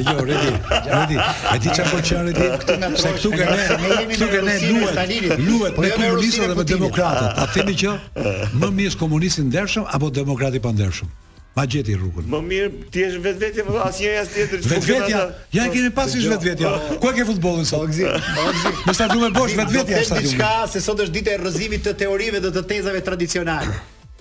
Dëgjoj, 0.00 0.24
redi, 0.30 0.50
redi. 0.88 1.16
E 1.52 1.58
di 1.60 1.68
çfarë 1.76 1.92
po 1.92 2.00
çon 2.08 2.24
redi? 2.26 2.44
Këtu 2.64 2.74
na 2.80 2.88
këtu 2.96 3.28
që 3.36 3.44
ne, 3.44 3.44
ne 3.52 3.60
jemi 4.00 4.14
në 4.16 4.24
Rusi, 4.48 4.80
Stalinit. 4.94 5.30
Luhet 5.44 5.72
po 5.76 5.82
jo 5.86 5.90
me 6.00 6.06
komunistët 6.08 6.48
dhe 6.48 6.54
me 6.56 6.64
demokratët, 6.76 7.40
a 7.40 7.48
themi 7.54 7.74
që 7.78 7.96
më 8.60 8.70
mirë 8.78 8.98
komunistin 9.00 9.48
ndershëm 9.50 9.88
apo 9.96 10.10
demokrati 10.14 10.60
pa 10.62 10.72
ndershëm? 10.76 11.10
Ma 11.56 11.64
gjeti 11.66 11.96
rrugën. 11.98 12.28
Më 12.30 12.38
mirë 12.46 12.68
ti 12.94 13.00
je 13.02 13.18
vetvetja, 13.24 13.64
po 13.66 13.80
asnjëri 13.82 14.18
as 14.20 14.28
tjetër. 14.30 14.60
Vetvetja, 14.70 15.22
ja 15.56 15.64
keni 15.72 15.88
pasi 15.94 16.20
jo. 16.22 16.30
vetvetja. 16.30 16.70
Ku 17.02 17.10
e 17.10 17.14
ke 17.16 17.24
futbollin 17.26 17.66
sa? 17.66 17.80
Po, 17.82 17.88
Gzi. 17.90 18.04
Po, 18.06 18.44
Me 18.86 18.94
sa 18.94 19.08
duhet 19.10 19.34
bosh 19.34 19.56
vetvetja 19.58 19.98
është 20.04 20.20
Diçka 20.22 20.52
se 20.70 20.82
sot 20.84 21.02
është 21.02 21.14
dita 21.18 21.34
e 21.34 21.40
rrëzimit 21.42 21.82
të 21.88 21.96
teorive 22.04 22.38
dhe 22.44 22.52
të 22.54 22.62
tezave 22.70 23.02
tradicionale. 23.02 23.74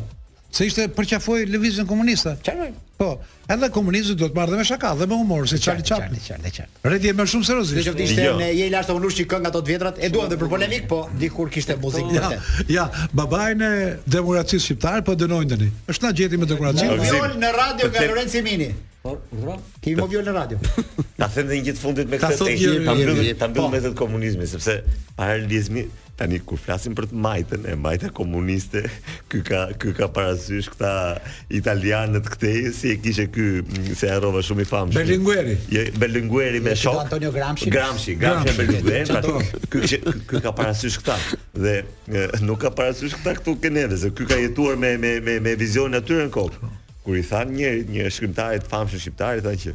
Se 0.54 0.68
ishte 0.70 0.86
përqafoi 0.94 1.48
lëvizën 1.50 1.88
komunista. 1.90 2.36
Çfarë? 2.46 2.68
Po, 2.98 3.08
edhe 3.50 3.70
komunizmi 3.74 4.14
do 4.20 4.28
të 4.30 4.38
marrë 4.38 4.54
dhe 4.54 4.60
me 4.60 4.66
shaka 4.70 4.92
dhe 5.00 5.08
me 5.10 5.18
humor, 5.18 5.48
se 5.50 5.58
Charlie 5.64 5.84
Chaplin. 5.88 6.20
Charlie 6.28 6.52
Chaplin. 6.54 6.92
Redi 6.94 7.10
më 7.18 7.26
shumë 7.32 7.48
seriozisht. 7.48 7.90
Do 7.90 7.96
të 7.98 8.06
ishte 8.06 8.28
jo. 8.28 8.36
në 8.38 8.52
jeni 8.60 8.74
lashtë 8.76 8.98
unë 9.00 9.10
shikon 9.18 9.42
nga 9.44 9.50
ato 9.50 9.64
të 9.66 9.72
vjetrat, 9.74 9.98
e 10.00 10.12
duam 10.14 10.30
edhe 10.30 10.38
për 10.44 10.52
polemik, 10.54 10.86
po 10.94 11.02
dikur 11.20 11.50
kishte 11.52 11.76
muzikë 11.82 12.14
vërtet. 12.14 12.56
Ja, 12.70 12.86
ja 12.86 13.10
babain 13.22 13.66
e 13.66 13.74
demokracisë 14.06 14.68
shqiptare 14.70 15.02
po 15.10 15.18
dënojnë 15.24 15.54
tani. 15.56 15.72
Është 15.90 16.06
na 16.06 16.14
gjeti 16.22 16.38
me 16.44 16.52
demokracinë. 16.54 17.02
në 17.42 17.52
radio 17.62 17.90
nga 17.90 18.08
Lorenzo 18.12 18.46
Mini. 18.46 18.72
Por, 19.04 19.20
ndro. 19.36 19.58
Kemi 19.84 20.00
më 20.00 20.06
vjen 20.14 20.26
në 20.30 20.34
radio. 20.38 20.62
Ta 21.20 21.28
them 21.34 21.50
një 21.52 21.58
gjithë 21.66 21.82
fundit 21.84 22.08
me 22.08 22.20
këtë 22.22 22.38
tekst. 22.40 22.70
Ta 22.88 22.94
mbyll, 22.96 23.28
ta 23.42 23.50
mbyll 23.52 23.66
po. 23.66 23.74
me 23.74 23.82
këtë 23.84 24.00
komunizmi, 24.00 24.48
sepse 24.48 24.78
paralizmi, 25.18 25.84
tani 26.18 26.38
kur 26.48 26.60
flasim 26.64 26.94
për 26.96 27.10
të 27.12 27.18
majtën, 27.26 27.66
e 27.68 27.74
majta 27.84 28.12
komuniste, 28.16 28.86
ky 29.34 29.42
ka 29.50 29.66
ky 29.76 29.92
ka 29.98 30.08
parasysh 30.16 30.70
këta 30.78 30.94
italianët 31.60 32.30
këtej 32.32 32.70
si 32.78 32.94
e 32.94 33.00
kishe 33.04 33.26
ky 33.36 33.48
mm, 33.66 33.92
se 34.00 34.08
harrova 34.10 34.40
shumë 34.48 34.64
i 34.64 34.70
famshëm. 34.72 35.02
Berlingueri. 35.02 35.58
Je 35.76 35.84
Berlingueri 36.00 36.62
me 36.64 36.72
shok. 36.80 37.02
Antonio 37.04 37.34
Gramsci. 37.36 37.74
Gramsci, 37.76 38.16
Gramsci 38.24 38.54
e 38.54 38.56
Berlingueri, 38.62 39.04
pra 39.12 39.66
ky 39.74 40.00
ky 40.32 40.42
ka 40.48 40.54
parasysh 40.62 41.02
këta 41.04 41.20
dhe 41.60 41.76
nuk 42.48 42.64
ka 42.64 42.72
parasysh 42.80 43.20
këta 43.20 43.36
këtu 43.42 43.58
kënë 43.68 43.86
se 44.06 44.14
ky 44.22 44.30
ka 44.32 44.40
jetuar 44.46 44.80
me 44.86 44.96
me 45.06 45.18
me 45.28 45.42
me 45.50 45.58
vizionin 45.66 46.00
aty 46.00 46.22
në 46.24 46.32
kokë 46.40 46.72
kur 47.04 47.18
i 47.20 47.24
than 47.28 47.50
një 47.58 47.72
një 47.92 48.10
shkrimtar 48.16 48.60
të 48.64 48.70
famshëm 48.72 49.02
shqiptar 49.06 49.40
i 49.40 49.44
tha 49.44 49.54
që 49.64 49.74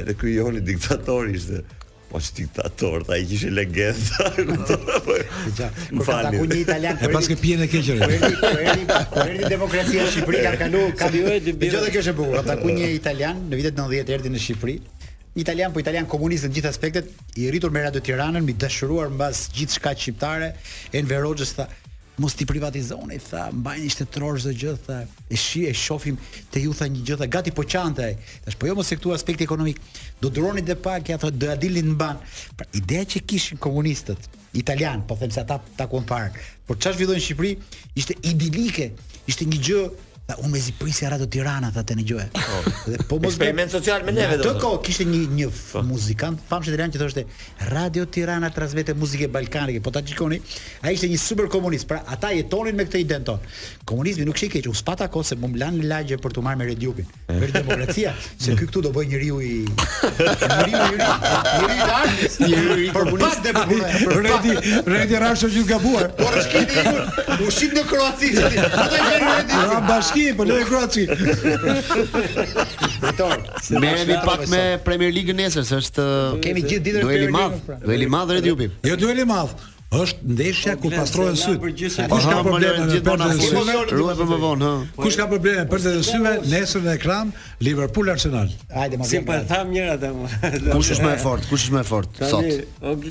edhe 0.00 0.14
ky 0.20 0.32
Joni 0.34 0.60
diktator 0.66 1.30
ishte 1.32 1.62
po 2.10 2.20
si 2.20 2.34
diktator 2.42 3.06
tha 3.08 3.16
i 3.20 3.24
kishte 3.30 3.50
legenda 3.56 4.28
më 4.38 6.06
fal 6.08 6.28
ku 6.34 6.44
një 6.50 6.58
italian 6.60 7.00
e 7.06 7.08
paske 7.14 7.38
pije 7.40 7.60
e 7.64 7.68
keqër 7.74 8.02
po 8.06 8.50
erdhi 8.50 8.88
po 8.90 9.04
po 9.14 9.28
demokracia 9.54 10.04
në 10.04 10.12
Shqipëri 10.14 10.42
ka 10.46 10.54
kalu 10.66 10.82
ka 11.02 11.10
jo 11.16 11.36
dëgjoj 11.48 11.92
kjo 11.96 12.04
është 12.04 12.12
e 12.12 12.18
bukur 12.20 12.42
ata 12.42 12.58
ku 12.60 12.74
një 12.80 12.90
italian 12.98 13.40
në 13.48 13.62
vitet 13.62 13.78
90 13.80 14.14
erdhi 14.18 14.34
në 14.36 14.42
Shqipëri 14.48 14.76
italian 15.44 15.72
po 15.72 15.80
italian 15.80 16.10
komunist 16.16 16.44
në 16.50 16.58
gjithë 16.58 16.74
aspektet 16.74 17.38
i 17.40 17.48
rritur 17.54 17.72
me 17.72 17.86
Radio 17.86 18.04
Tiranën 18.04 18.44
mi 18.44 18.52
dashuruar 18.66 19.08
mbas 19.14 19.46
gjithçka 19.56 19.94
shqiptare 19.96 20.52
Enver 20.92 21.24
Hoxha 21.30 21.48
tha 21.62 21.70
mos 22.18 22.34
ti 22.36 22.44
privatizoni, 22.46 23.16
tha, 23.24 23.46
mbajnë 23.56 23.88
shtetror 23.94 24.38
çdo 24.42 24.52
gjë, 24.58 24.72
tha. 24.84 24.98
E 25.32 25.38
shi 25.38 25.64
e 25.68 25.72
shohim 25.76 26.18
te 26.52 26.60
ju 26.64 26.74
tha 26.76 26.88
një 26.90 27.00
gjë, 27.06 27.16
tha, 27.22 27.28
gati 27.38 27.54
po 27.56 27.64
çante. 27.64 28.06
Tash 28.44 28.58
po 28.60 28.68
jo 28.68 28.76
mos 28.78 28.90
se 28.90 28.98
këtu 28.98 29.14
aspekti 29.16 29.46
ekonomik. 29.48 29.80
Do 30.20 30.28
duroni 30.30 30.64
dhe 30.66 30.76
pak, 30.84 31.08
ja 31.08 31.18
tha, 31.22 31.30
do 31.32 31.48
ja 31.48 31.56
dilin 31.58 31.94
në 31.94 31.98
ban. 32.02 32.20
Pra 32.58 32.68
ideja 32.76 33.06
që 33.14 33.24
kishin 33.32 33.60
komunistët 33.64 34.28
italian, 34.60 35.06
po 35.08 35.16
them 35.16 35.32
se 35.32 35.40
ata 35.40 35.60
ta 35.78 35.88
kuan 35.88 36.04
parë. 36.08 36.32
Por 36.68 36.76
çfarë 36.76 37.00
zhvillon 37.00 37.18
në 37.20 37.24
Shqipëri 37.24 37.54
ishte 38.00 38.18
idilike, 38.28 38.90
ishte 39.32 39.48
një 39.48 39.62
gjë 39.70 39.82
Tha 40.26 40.36
unë 40.38 40.50
mezi 40.54 40.70
prisja 40.78 41.08
Radio 41.10 41.26
Tirana 41.26 41.72
tha 41.74 41.82
te 41.82 41.96
ngjoje. 41.98 42.28
Oh. 42.38 42.38
Po. 42.38 42.92
po 43.08 43.16
mos 43.24 43.32
eksperiment 43.34 43.72
social 43.74 44.04
me 44.06 44.12
neve. 44.14 44.36
Të 44.38 44.52
ko 44.62 44.68
kishte 44.84 45.02
një 45.08 45.22
një 45.34 45.48
po. 45.54 45.80
muzikant 45.82 46.38
famshë 46.46 46.76
Tiranë 46.76 46.94
që 46.94 47.00
thoshte 47.00 47.24
Radio 47.72 48.04
Tirana 48.06 48.50
transmetë 48.54 48.94
muzikë 49.00 49.26
ballkanike, 49.34 49.80
po 49.82 49.90
ta 49.92 50.02
shikoni, 50.06 50.38
ai 50.86 50.92
ishte 50.94 51.08
një 51.10 51.18
super 51.18 51.48
komunist, 51.50 51.88
pra 51.90 52.04
ata 52.06 52.30
jetonin 52.36 52.78
me 52.78 52.86
këtë 52.86 53.00
identon. 53.02 53.42
Komunizmi 53.88 54.24
nuk 54.28 54.38
shikej 54.38 54.62
që 54.68 54.70
u 54.70 54.76
spata 54.78 55.08
kohë 55.10 55.26
se 55.32 55.38
mum 55.42 55.58
lan 55.58 55.80
lagje 55.90 56.20
për 56.22 56.36
të 56.38 56.46
marrë 56.46 56.62
me 56.62 56.68
Rediupin. 56.70 57.08
Eh. 57.26 57.40
Për 57.42 57.54
demokracia, 57.58 58.14
se 58.38 58.54
ky 58.54 58.62
këtu 58.70 58.84
do 58.86 58.94
bëj 58.94 59.10
njeriu 59.10 59.40
i 59.42 59.52
njeriu 60.22 60.70
i 60.70 61.02
njeriu 61.02 61.66
i 61.66 61.82
dark, 61.82 62.40
njeriu 62.46 62.80
i 62.86 62.90
komunist 62.94 63.42
dhe 63.42 63.56
po 63.58 64.16
Redi, 64.22 64.54
Redi 64.86 65.20
rashë 65.26 65.50
gjithë 65.50 65.72
gabuar. 65.74 66.12
Por 66.22 66.38
shkiti 66.46 66.88
u 67.48 67.50
shit 67.50 67.74
në 67.74 67.84
Kroaci. 67.90 68.32
Ata 68.70 69.04
janë 69.10 69.20
Redi. 69.26 70.11
Kroacki, 70.12 70.34
po 70.36 70.44
lojë 70.46 70.64
Kroacki. 70.68 71.06
Fiton. 73.00 73.44
Merreni 73.82 74.16
pak 74.24 74.46
me 74.50 74.64
Premier 74.84 75.12
League 75.14 75.34
nesër, 75.34 75.62
Së 75.72 75.76
është 75.82 76.02
kemi 76.44 76.60
gjithë 76.68 76.84
ditën 76.88 77.00
Premier 77.06 77.28
League. 77.30 77.56
Pra. 77.66 77.76
Dueli 77.84 78.06
madh, 78.06 78.26
dueli 78.38 78.52
madh 78.52 78.58
Red 78.60 78.70
Jo 78.90 78.94
dueli 79.00 79.24
madh 79.30 79.52
është 79.92 80.18
ndeshja 80.24 80.74
ku 80.80 80.88
pastrohen 80.88 81.36
syt. 81.36 81.60
Kush 81.60 81.96
ka 82.32 82.36
probleme 82.42 82.72
me 82.80 82.84
përzet 82.88 83.32
e 83.44 83.46
syve? 83.48 83.72
Ruaj 83.92 84.16
për 84.20 84.28
më 84.30 84.38
vonë, 84.44 84.62
ha. 84.64 84.72
Kush 84.96 85.16
ka 85.20 85.26
probleme 85.28 85.64
për 85.68 85.80
të 85.84 85.88
e 85.98 86.00
syve 86.08 86.32
nesër 86.48 86.80
në 86.86 86.92
ekran 86.96 87.28
Liverpool 87.60 88.08
Arsenal? 88.14 88.48
Hajde 88.72 88.96
më. 89.02 89.08
Si 89.10 89.16
po 89.20 89.36
e 89.36 89.36
pra. 89.42 89.48
tham 89.52 89.68
njëra 89.76 89.96
të 90.00 90.08
Kush 90.72 90.94
është 90.96 91.04
më 91.04 91.12
e 91.12 91.16
fortë? 91.26 91.44
Kush 91.52 91.64
është 91.68 91.74
më 91.76 91.80
e 91.82 91.86
fortë 91.92 92.24
sot? 92.30 92.48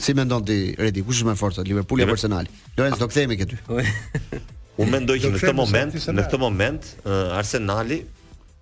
Si 0.08 0.12
mendon 0.18 0.42
ti 0.50 0.60
Redi, 0.82 1.06
kush 1.06 1.22
është 1.22 1.30
më 1.30 1.34
e 1.38 1.40
fortë 1.46 1.62
Liverpool 1.70 2.02
apo 2.08 2.18
Arsenal? 2.18 2.50
Lorenzo, 2.78 2.98
do 3.04 3.08
kthehemi 3.14 3.38
këtu. 3.44 3.62
Un 4.80 4.90
mendoj 4.94 5.18
që 5.20 5.32
në 5.34 5.40
këtë 5.42 5.56
moment, 5.58 5.96
në 6.16 6.24
këtë 6.26 6.38
moment 6.40 6.86
uh, 7.04 7.40
Arsenali 7.40 7.98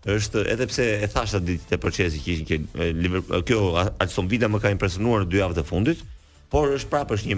është 0.10 0.46
edhe 0.54 0.66
pse 0.72 0.86
e 1.06 1.10
thash 1.12 1.34
atë 1.38 1.46
ditë 1.52 1.68
te 1.74 1.78
procesi 1.84 2.22
që 2.24 2.34
ishin 2.34 2.64
Liverpool, 3.04 3.44
kjo 3.46 3.60
Alston 4.00 4.30
Villa 4.32 4.48
më 4.50 4.62
ka 4.64 4.72
impresionuar 4.74 5.26
në 5.26 5.30
dy 5.34 5.42
javët 5.42 5.60
e 5.60 5.66
fundit, 5.68 6.02
por 6.50 6.72
është 6.74 6.90
prapë 6.94 7.18
është 7.18 7.30
një 7.34 7.38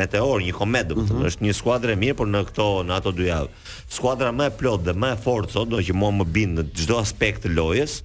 meteor, 0.00 0.42
një 0.42 0.56
komet, 0.56 0.88
do 0.90 0.96
të 0.96 1.04
thënë, 1.10 1.18
mhm. 1.20 1.28
është 1.30 1.46
një 1.46 1.54
skuadër 1.60 1.92
e 1.94 1.98
mirë, 2.00 2.16
por 2.22 2.30
në 2.32 2.40
këto 2.48 2.66
në 2.88 2.96
ato 2.96 3.12
dy 3.14 3.28
javë, 3.28 3.70
skuadra 3.98 4.32
më 4.34 4.48
e 4.50 4.54
plotë 4.62 4.88
dhe 4.88 4.96
më 5.04 5.12
e 5.14 5.20
fortë, 5.28 5.66
do 5.68 5.76
të 5.78 5.86
që 5.92 5.98
mua 6.02 6.10
më 6.16 6.28
bind 6.38 6.58
në 6.58 6.66
çdo 6.80 6.98
aspekt 7.04 7.44
të 7.46 7.52
lojës, 7.54 8.00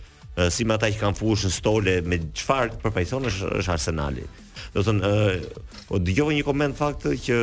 si 0.54 0.64
me 0.68 0.76
ata 0.78 0.90
që 0.94 1.00
kanë 1.02 1.18
fushën 1.18 1.54
stole 1.54 1.94
me 2.06 2.20
çfarë 2.38 2.78
përfaqëson 2.84 3.26
është 3.32 3.52
është 3.58 3.74
Arsenali. 3.74 4.26
Do 4.76 4.84
të 4.84 4.88
thonë, 4.88 5.12
po 5.90 6.00
dëgjova 6.04 6.36
një 6.38 6.46
koment 6.46 6.78
fakt 6.78 7.08
që 7.26 7.38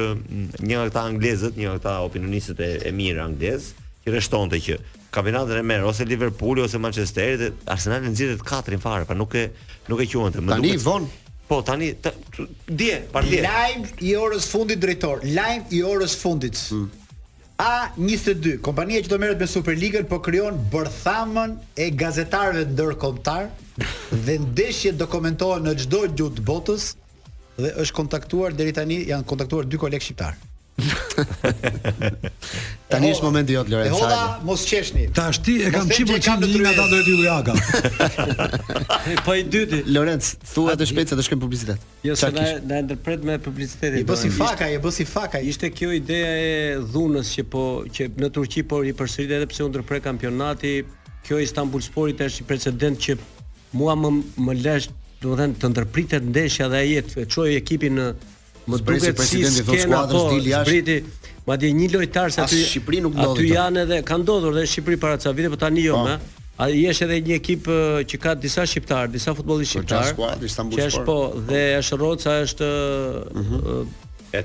një 0.61 0.70
nga 0.76 0.84
ata 0.90 1.03
anglezët, 1.11 1.59
një 1.59 1.68
nga 1.72 1.78
ata 1.80 1.97
opinionistët 2.07 2.61
e, 2.62 2.68
e 2.88 2.92
mirë 2.95 3.24
anglez, 3.24 3.72
që 4.07 4.14
rështonte 4.14 4.61
që 4.68 4.76
kampionatin 5.14 5.59
e 5.61 5.64
merr 5.66 5.88
ose 5.90 6.07
Liverpooli 6.07 6.62
ose 6.62 6.78
Manchesteri 6.82 7.38
dhe 7.40 7.49
Arsenali 7.74 8.12
nxitet 8.12 8.45
katrin 8.47 8.82
fare, 8.82 9.07
pra 9.09 9.18
nuk 9.18 9.34
e 9.38 9.49
nuk 9.90 10.05
e 10.05 10.09
quante. 10.14 10.42
Më 10.45 10.55
tani 10.59 10.74
von 10.86 11.11
Po 11.45 11.59
tani 11.61 11.90
dje, 12.72 13.03
par 13.12 13.26
dje. 13.28 13.42
Lajm 13.45 13.82
i 14.09 14.14
orës 14.16 14.47
fundit 14.49 14.78
drejtor, 14.80 15.18
lajm 15.28 15.66
i 15.76 15.82
orës 15.84 16.14
fundit. 16.16 16.57
Mm. 16.72 16.86
A22, 17.61 18.59
kompania 18.67 18.99
që 19.05 19.11
do 19.13 19.17
merret 19.23 19.39
me 19.39 19.47
Superligën 19.47 20.09
po 20.11 20.19
krijon 20.19 20.57
bërthamën 20.73 21.53
e 21.79 21.85
gazetarëve 22.01 22.65
ndërkombëtar 22.73 23.47
dhe 24.27 24.35
ndeshjet 24.49 24.99
do 24.99 25.07
komentohen 25.15 25.63
në 25.69 25.77
çdo 25.85 26.01
gjuhë 26.19 26.35
të 26.41 26.47
botës 26.51 26.89
dhe 27.61 27.71
është 27.85 27.97
kontaktuar 28.01 28.59
deri 28.59 28.75
tani 28.81 28.99
janë 29.13 29.29
kontaktuar 29.33 29.71
dy 29.71 29.79
koleg 29.85 30.03
shqiptar. 30.03 30.35
Tani 32.91 33.07
është 33.14 33.22
momenti 33.25 33.53
jot 33.55 33.68
Lorenzo. 33.70 33.95
E 33.95 33.99
hola, 34.01 34.41
mos 34.45 34.64
qeshni. 34.66 35.05
Tash 35.14 35.39
ti 35.47 35.55
e 35.62 35.70
kam 35.70 35.87
çipur 35.93 36.18
kam 36.25 36.41
të 36.43 36.47
nga 36.64 36.70
ata 36.72 36.83
do 36.91 36.97
të 37.01 37.05
di 37.07 37.12
ulja 37.20 37.43
Po 39.25 39.35
i 39.39 39.45
dyti. 39.47 39.83
Lorenzo, 39.95 40.35
thuaj 40.53 40.77
të 40.81 40.85
shpejt 40.91 41.09
se 41.12 41.16
do 41.18 41.22
shkem 41.25 41.39
publicitet. 41.45 41.79
Jo, 42.05 42.14
se 42.18 42.27
na 42.66 42.77
ndërpret 42.85 43.20
me 43.29 43.39
publicitetin. 43.43 43.99
I 44.03 44.05
bë 44.09 44.14
si 44.25 44.29
faka, 44.35 44.66
i 44.75 44.79
bë 44.83 44.91
faka. 45.07 45.39
Ishte 45.47 45.70
kjo 45.79 45.91
ideja 46.01 46.33
e 46.35 46.79
dhunës 46.95 47.29
që 47.39 47.43
po 47.55 47.64
që 47.95 48.03
në 48.18 48.29
Turqi 48.35 48.62
po 48.72 48.83
i 48.91 48.95
përsërit 48.99 49.33
edhe 49.39 49.47
pse 49.53 49.62
u 49.62 49.68
ndërpre 49.70 49.99
kampionati. 50.09 50.79
Kjo 51.25 51.37
Istanbul 51.41 51.81
Sporti 51.87 52.22
është 52.27 52.39
një 52.43 52.49
precedent 52.51 52.97
që 53.07 53.12
mua 53.79 53.95
më 53.97 54.11
më 54.43 54.53
lësh, 54.66 54.87
domethënë 55.22 55.57
të 55.62 55.66
ndërpritet 55.72 56.22
ndeshja 56.35 56.66
dhe 56.72 56.79
ai 56.83 56.95
e 56.99 57.01
çoi 57.31 57.53
ekipin 57.62 57.95
në 58.01 58.07
më 58.67 58.79
duket 58.81 59.05
si 59.05 59.12
presidenti 59.12 59.61
i 59.75 59.79
skuadrës 59.79 60.25
po, 60.25 60.33
Dili 60.33 60.53
Ash. 60.57 60.69
Briti, 60.69 60.99
madje 61.49 61.71
një 61.79 61.91
lojtar 61.95 62.33
se 62.35 62.41
aty 62.45 62.62
Shqipëri 62.65 63.03
nuk 63.05 63.17
ndodhet. 63.17 63.43
Aty 63.43 63.53
janë 63.55 63.83
edhe 63.87 63.99
kanë 64.09 64.25
ndodhur 64.27 64.57
dhe 64.57 64.65
në 64.67 64.73
Shqipëri 64.73 64.99
para 65.05 65.19
disa 65.21 65.33
vite, 65.37 65.53
por 65.53 65.61
tani 65.65 65.85
jo 65.89 65.99
po. 65.99 66.07
më. 66.09 66.17
A 66.62 66.69
i 66.71 66.85
është 66.91 67.07
edhe 67.09 67.19
një 67.29 67.37
ekip 67.41 67.65
që 68.11 68.19
ka 68.25 68.35
disa 68.39 68.62
shqiptar, 68.71 69.09
disa 69.11 69.33
futbollistë 69.35 69.81
shqiptar. 69.81 70.12
Që 70.15 70.85
është 70.85 71.03
po 71.09 71.17
dhe 71.49 71.62
është 71.81 71.99
Roca 71.99 72.37
është 72.45 72.69
e 73.35 73.41
mhm. 73.41 73.97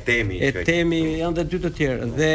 temi. 0.07 0.39
E 0.41 0.49
temi 0.65 1.03
janë 1.21 1.35
edhe 1.35 1.45
dy 1.51 1.61
të 1.67 1.71
tjerë 1.77 2.09
dhe 2.17 2.31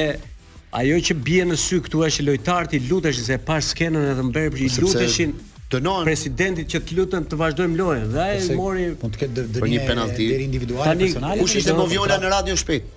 ajo 0.78 1.00
që 1.08 1.16
bie 1.26 1.42
në 1.50 1.58
sy 1.64 1.80
këtu 1.84 2.04
është 2.06 2.28
lojtarët 2.28 2.78
i 2.78 2.80
lutesh 2.88 3.18
se 3.26 3.36
pa 3.46 3.58
skenën 3.62 4.12
edhe 4.14 4.30
për 4.46 4.62
i 4.62 4.70
luteshin 4.78 5.32
dënon 5.76 6.04
presidentit 6.08 6.68
që 6.74 6.80
të 6.88 6.98
lutën 6.98 7.26
të 7.30 7.38
vazhdojmë 7.40 7.78
lojën 7.80 8.10
dhe 8.14 8.22
ai 8.34 8.56
mori 8.58 8.88
po 9.00 9.10
të 9.12 9.22
ketë 9.24 9.40
dënim 9.40 9.54
për 9.54 9.64
po 9.66 9.70
një 9.74 9.82
penalti 9.88 10.26
deri 10.30 10.44
individuale 10.48 10.90
tani, 10.90 11.08
personale 11.08 11.44
kush 11.46 11.56
ishte 11.60 11.74
Moviola 11.78 12.20
në 12.24 12.32
radio 12.36 12.56
shpejt 12.60 12.92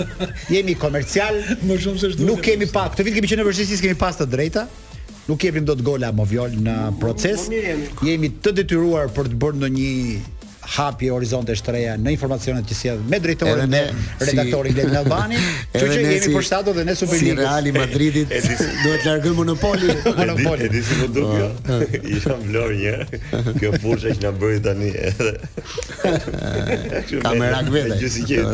jemi 0.55 0.77
komercial 0.79 1.41
më 1.66 1.81
shumë 1.87 2.03
se 2.05 2.12
ç'duhet. 2.14 2.27
Nuk 2.29 2.43
kemi 2.47 2.70
pak. 2.70 2.95
Këtë 2.95 3.09
vit 3.09 3.18
kemi 3.18 3.33
qenë 3.33 3.43
në 3.43 3.51
vështirësi, 3.51 3.83
kemi 3.83 3.99
pas 4.01 4.18
të 4.20 4.29
drejta, 4.33 4.68
nuk 5.29 5.41
jepim 5.41 5.64
dot 5.64 5.81
gola 5.85 6.11
më 6.12 6.25
vjol 6.31 6.57
në 6.66 6.75
proces. 7.01 7.49
Jemi 8.05 8.31
të 8.45 8.55
detyruar 8.61 9.11
për 9.16 9.33
të 9.33 9.41
bërë 9.45 9.62
ndonjë 9.62 9.93
hapi 10.65 11.09
horizonte 11.12 11.55
shtreja 11.59 11.95
në 12.01 12.15
informacionet 12.17 12.67
që 12.71 12.77
sjell 12.79 13.01
me 13.11 13.19
drejtorin 13.23 13.75
e 13.77 13.83
redaktorit 14.23 14.75
Gled 14.79 14.97
Albani, 14.97 15.39
që 15.75 15.83
që 15.83 15.97
jemi 16.01 16.33
për 16.37 16.69
dhe 16.79 16.85
ne 16.89 16.95
Superligë. 16.99 17.33
Si 17.33 17.41
Reali 17.41 17.73
Madridit 17.75 18.35
duhet 18.83 19.05
të 19.05 19.09
largojë 19.09 19.37
monopolin. 19.41 20.03
Monopolin, 20.21 20.71
di 20.73 20.83
si 20.87 20.99
mund 21.01 21.19
po 21.19 21.33
jo? 21.41 21.49
ah. 21.75 21.85
Isha 22.15 22.37
Vlorë 22.43 22.77
një, 22.83 23.51
kjo 23.61 23.73
fusha 23.83 24.15
që 24.15 24.21
na 24.25 24.33
bëri 24.41 24.62
tani 24.65 24.93
edhe. 25.11 25.35
Kamera 27.27 27.61
vetë. 27.77 27.99
që 28.01 28.45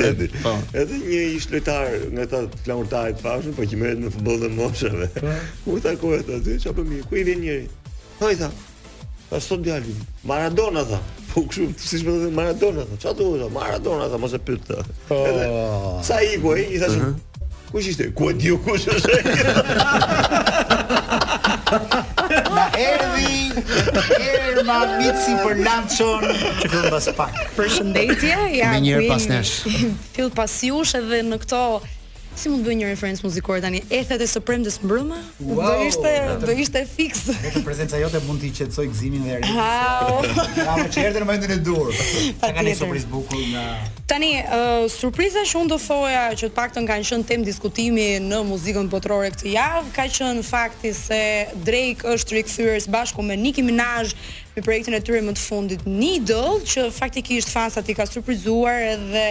Edhe 0.80 1.02
një 1.04 1.22
ish 1.36 1.50
lojtar 1.52 1.94
nga 2.16 2.26
ta 2.32 2.42
Flamurtaj 2.64 3.12
të 3.20 3.24
fashën, 3.26 3.54
po 3.56 3.68
që 3.70 3.80
merret 3.84 4.02
me 4.06 4.12
futboll 4.16 4.42
dhe 4.42 4.50
moshave. 4.56 5.10
Ku 5.18 5.76
po. 5.76 5.76
takohet 5.86 6.30
aty, 6.38 6.58
çfarë 6.64 6.80
bën? 6.88 6.98
Po 7.04 7.10
ku 7.14 7.20
i 7.22 7.28
vjen 7.28 7.42
njëri? 7.44 7.66
Thojtha, 8.20 8.48
Po 9.30 9.40
sot 9.40 9.60
djalin. 9.62 9.98
Maradona 10.22 10.84
tha. 10.84 10.98
Po 11.32 11.40
kush 11.46 11.58
si 11.78 11.96
më 12.02 12.22
thon 12.22 12.34
Maradona 12.34 12.82
tha. 12.90 12.94
Çfarë 13.02 13.14
thua? 13.18 13.48
Maradona 13.54 14.04
tha, 14.10 14.16
mos 14.18 14.32
e 14.34 14.38
pyet. 14.46 14.66
Oh. 15.08 16.02
sa 16.02 16.18
i 16.20 16.34
ku 16.42 16.50
ai 16.58 16.64
i 16.74 16.78
thashë. 16.82 16.98
Uh 16.98 17.04
-huh. 17.04 17.14
Ku 17.70 17.76
ishte, 17.78 18.10
Ku 18.18 18.30
e 18.30 18.32
diu 18.32 18.58
kush 18.64 18.86
është? 18.94 19.14
Na 22.56 22.64
erdhi 22.92 23.36
Erë 24.34 24.62
ma 24.66 24.78
për 25.44 25.56
lanë 25.64 25.88
Që 25.96 26.06
këtë 26.72 26.88
në 26.90 26.98
pak 27.16 27.32
Për 27.56 27.66
ja. 28.58 28.70
Me 28.74 28.78
njërë 28.80 29.08
pas 29.08 29.24
nesh 29.30 29.52
fill 30.14 30.30
pas 30.30 30.52
jush 30.66 30.94
edhe 30.98 31.22
në 31.22 31.38
këto 31.42 31.62
Si 32.38 32.48
mund 32.48 32.62
të 32.62 32.70
bëj 32.70 32.74
një 32.78 32.88
referencë 32.92 33.24
muzikore 33.26 33.60
tani? 33.62 33.80
Ethet 33.90 34.22
e 34.22 34.26
Supremes 34.30 34.76
mbrëmë? 34.80 35.16
Wow, 35.50 35.80
do 35.82 35.86
ishte 35.90 36.12
të, 36.14 36.34
do 36.46 36.54
ishte 36.62 36.82
fikse. 36.86 37.34
Me 37.42 37.50
të 37.56 37.62
prezenca 37.66 37.98
jote 37.98 38.20
mund 38.28 38.42
të 38.44 38.50
qetësoj 38.54 38.84
gëzimin 38.92 39.24
dhe 39.26 39.32
arritjen. 39.36 39.56
Wow. 39.58 40.60
Ja, 40.62 40.76
më 40.78 40.92
çerdhe 40.94 41.22
në 41.22 41.26
momentin 41.26 41.54
e 41.56 41.56
dur. 41.66 41.90
Ka 42.40 42.62
një 42.62 42.76
surprizë 42.78 43.10
bukur 43.10 43.42
nga 43.50 43.64
Tani, 44.10 44.30
uh, 44.42 44.86
surpriza 44.90 45.42
që 45.46 45.60
unë 45.62 45.70
do 45.72 45.76
thoja 45.82 46.22
që 46.34 46.48
të 46.50 46.54
pak 46.56 46.72
të 46.76 46.82
nga 46.86 46.96
në 47.00 47.04
shënë 47.10 47.26
tem 47.28 47.44
diskutimi 47.46 48.08
në 48.24 48.40
muzikën 48.48 48.88
botërore 48.92 49.28
këtë 49.34 49.50
javë, 49.56 49.90
ka 49.94 50.06
që 50.10 50.30
në 50.40 50.46
fakti 50.48 50.90
se 50.98 51.20
Drake 51.66 52.06
është 52.14 52.38
rikëthyrës 52.40 52.88
bashku 52.90 53.22
me 53.26 53.36
Nicki 53.38 53.62
Minaj 53.66 54.10
me 54.60 54.64
projektin 54.66 54.94
e 54.96 55.00
tyre 55.02 55.22
më 55.24 55.32
të 55.36 55.40
fundit 55.42 55.84
Needle 55.88 56.60
që 56.68 56.88
faktikisht 56.92 57.48
fansat 57.50 57.88
i 57.88 57.94
ka 57.96 58.04
surprizuar 58.08 58.76
edhe 58.92 59.24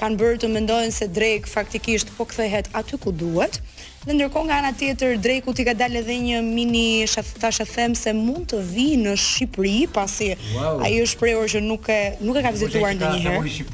kanë 0.00 0.18
bërë 0.20 0.40
të 0.44 0.50
mendojnë 0.52 0.92
se 0.92 1.08
Drake 1.16 1.48
faktikisht 1.48 2.12
po 2.16 2.26
kthehet 2.28 2.68
aty 2.76 2.98
ku 3.00 3.12
duhet. 3.12 3.58
Dhe 4.04 4.12
ndërkohë 4.18 4.48
nga 4.50 4.58
ana 4.60 4.72
tjetër 4.76 5.16
Drake 5.24 5.48
u 5.48 5.54
ti 5.56 5.64
ka 5.64 5.72
dalë 5.74 6.02
edhe 6.04 6.18
një 6.26 6.38
mini 6.44 6.88
tash 7.40 7.62
e 7.64 7.66
them 7.72 7.96
se 7.96 8.12
mund 8.12 8.50
të 8.52 8.60
vi 8.74 8.90
në 9.00 9.16
Shqipëri 9.16 9.86
pasi 9.96 10.34
wow. 10.52 10.82
ai 10.84 10.92
është 11.00 11.14
shprehur 11.16 11.48
që 11.56 11.64
nuk 11.64 11.88
e 11.88 12.00
nuk 12.20 12.36
e 12.36 12.44
ka 12.44 12.52
vizituar 12.52 12.92
ndonjëherë. 12.98 13.66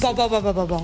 Po 0.00 0.14
po 0.16 0.28
po 0.32 0.40
po 0.48 0.52
po. 0.56 0.64
po 0.74 0.80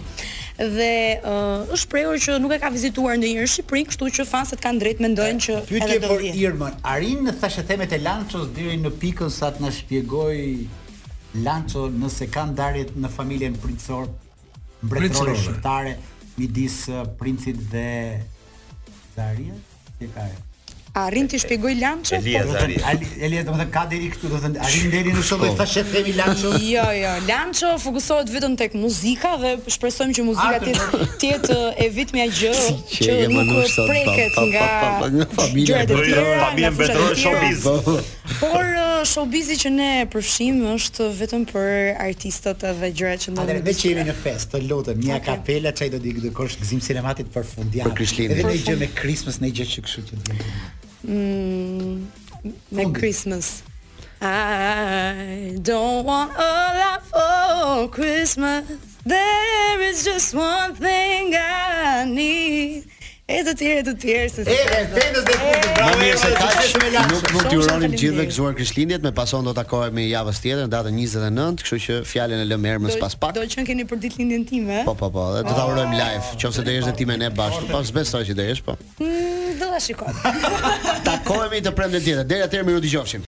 dhe 0.71 0.91
uh, 1.27 1.67
është 1.75 1.89
prehur 1.91 2.19
që 2.23 2.37
nuk 2.43 2.55
e 2.55 2.59
ka 2.63 2.71
vizituar 2.71 3.17
ndonjëherë 3.19 3.47
në 3.49 3.53
Shqipëri, 3.55 3.85
kështu 3.89 4.11
që 4.19 4.27
fanset 4.29 4.63
kanë 4.63 4.83
drejt 4.83 5.01
mendojnë 5.03 5.41
që 5.47 5.57
edhe 5.63 5.65
do 5.65 5.73
të 5.73 5.81
vijë. 5.81 6.05
Pyetje 6.05 6.05
për 6.07 6.39
Irmën. 6.49 6.77
Arin 6.93 7.25
në 7.27 7.35
thashë 7.43 7.65
themet 7.71 7.95
e 7.97 8.01
Lancos 8.05 8.51
deri 8.57 8.79
në 8.83 8.93
pikën 9.03 9.33
sa 9.35 9.51
të 9.55 9.65
na 9.65 9.73
shpjegoj 9.73 10.39
Lanco 11.47 11.87
nëse 11.89 12.29
ka 12.31 12.45
ndarje 12.53 12.87
në 12.95 13.11
familjen 13.17 13.57
princor 13.65 14.09
mbretëroreve 14.85 15.43
shqiptare 15.47 15.97
midis 16.39 16.81
princit 17.21 17.59
dhe 17.75 17.89
Zaria, 19.17 19.57
ti 19.99 20.09
ka 20.15 20.29
A 20.93 21.07
rin 21.09 21.25
ti 21.27 21.39
shpjegoj 21.41 21.73
lanç? 21.81 22.11
Elia 22.13 22.43
po, 22.45 23.55
domethën 23.55 23.71
ka 23.73 23.87
deri 23.89 24.11
këtu 24.13 24.29
domethën 24.29 24.59
a 24.61 24.67
rin 24.69 24.91
deri 24.93 25.15
në 25.17 25.23
shoku 25.25 25.47
po. 25.49 25.53
tash 25.63 25.79
e 25.81 25.85
themi 25.89 26.13
lanç? 26.19 26.43
Jo 26.69 26.83
jo, 26.93 27.13
lanç 27.31 27.63
fokusohet 27.81 28.29
vetëm 28.29 28.59
tek 28.61 28.75
muzika 28.77 29.31
dhe 29.41 29.55
shpresojmë 29.73 30.17
që 30.19 30.25
muzika 30.27 30.61
të 31.17 31.31
jetë 31.31 31.57
e 31.81 31.87
vitmja 31.97 32.27
gjë 32.29 32.51
që 32.99 33.15
nuk 33.31 33.77
preket 33.89 34.37
nga 34.37 34.73
familja 35.39 35.79
e 35.87 35.89
tij, 35.95 36.19
familja 36.43 36.73
e 36.77 36.91
tij 36.91 37.17
showbiz. 37.25 37.65
Por 38.43 38.61
uh, 38.61 39.01
showbizi 39.09 39.57
që 39.65 39.73
ne 39.79 39.89
përfshijm 40.13 40.61
është 40.75 41.09
vetëm 41.23 41.49
për 41.55 41.73
artistët 42.09 42.67
edhe 42.69 42.93
gjërat 43.01 43.25
që 43.25 43.35
ndodhin. 43.39 43.63
Ne 43.63 43.79
kemi 43.81 44.07
në 44.11 44.19
fest, 44.27 44.53
të 44.53 44.61
lutem, 44.69 45.01
një 45.09 45.23
kapela 45.25 45.73
çaj 45.73 45.89
do 45.97 46.03
të 46.05 46.17
dikosh 46.29 46.61
gzim 46.61 46.85
sinematit 46.85 47.33
për 47.33 47.49
fundjavë. 47.49 47.97
Edhe 48.29 48.47
një 48.53 48.61
gjë 48.69 48.79
me 48.85 48.93
Christmas, 48.97 49.41
një 49.45 49.53
gjë 49.59 49.69
që 49.77 49.87
kështu 49.89 50.07
që. 50.13 50.41
Mm, 51.07 52.07
Merry 52.71 52.93
Christmas. 52.93 53.63
I 54.21 55.59
don't 55.61 56.05
want 56.05 56.33
a 56.39 57.01
lot 57.03 57.03
for 57.07 57.89
Christmas. 57.89 58.65
There 59.05 59.81
is 59.81 60.05
just 60.05 60.33
one 60.33 60.75
thing 60.77 61.35
I 61.35 62.05
need. 62.09 62.85
E 63.31 63.39
të 63.47 63.53
tjerë 63.55 63.83
të 63.87 63.93
tjerë 64.03 64.31
se 64.35 64.43
E 64.51 64.79
tendës 64.97 65.23
dhe 65.29 65.35
kurtë. 65.39 65.69
Bravo 65.77 65.99
mirë 66.01 66.17
se 66.19 66.31
ka 66.35 66.49
dhe 66.57 66.65
shumë 66.73 67.03
Nuk 67.13 67.29
mund 67.37 67.47
të 67.53 67.59
uronim 67.61 67.93
gjithë 67.95 68.17
dhe 68.19 68.25
gëzuar 68.33 68.57
Krishtlindjet, 68.59 69.05
me 69.07 69.13
pason 69.15 69.45
do 69.47 69.53
të 69.55 69.61
takohemi 69.61 70.09
javës 70.11 70.41
tjetër 70.43 70.67
datën 70.73 70.99
29, 70.99 71.63
kështu 71.63 71.79
që 71.85 71.99
fjalën 72.13 72.43
e 72.43 72.49
lëmë 72.51 72.73
ermës 72.73 72.99
pas 72.99 73.15
pak. 73.23 73.37
Do 73.39 73.45
të 73.47 73.55
qenë 73.55 73.69
keni 73.71 73.87
për 73.93 74.03
ditëlindjen 74.09 74.49
time? 74.51 74.81
Po 74.89 74.97
po 74.99 75.13
po, 75.15 75.29
do 75.39 75.47
ta 75.55 75.69
urojmë 75.71 75.95
live, 76.01 76.33
nëse 76.35 76.67
do 76.67 76.75
jesh 76.75 76.91
ti 76.99 77.07
me 77.13 77.21
ne 77.23 77.31
bashkë. 77.39 77.69
Pas 77.71 77.95
besoj 77.95 78.25
që 78.27 78.37
do 78.43 78.49
jesh 78.51 78.65
po. 78.67 78.75
Do 78.99 79.69
ta 79.71 79.79
shikoj. 79.87 81.07
Takohemi 81.07 81.63
të 81.69 81.77
premte 81.79 82.03
tjetër. 82.03 82.27
Deri 82.27 82.51
atëherë 82.51 82.73
mirë 82.73 83.03
u 83.15 83.21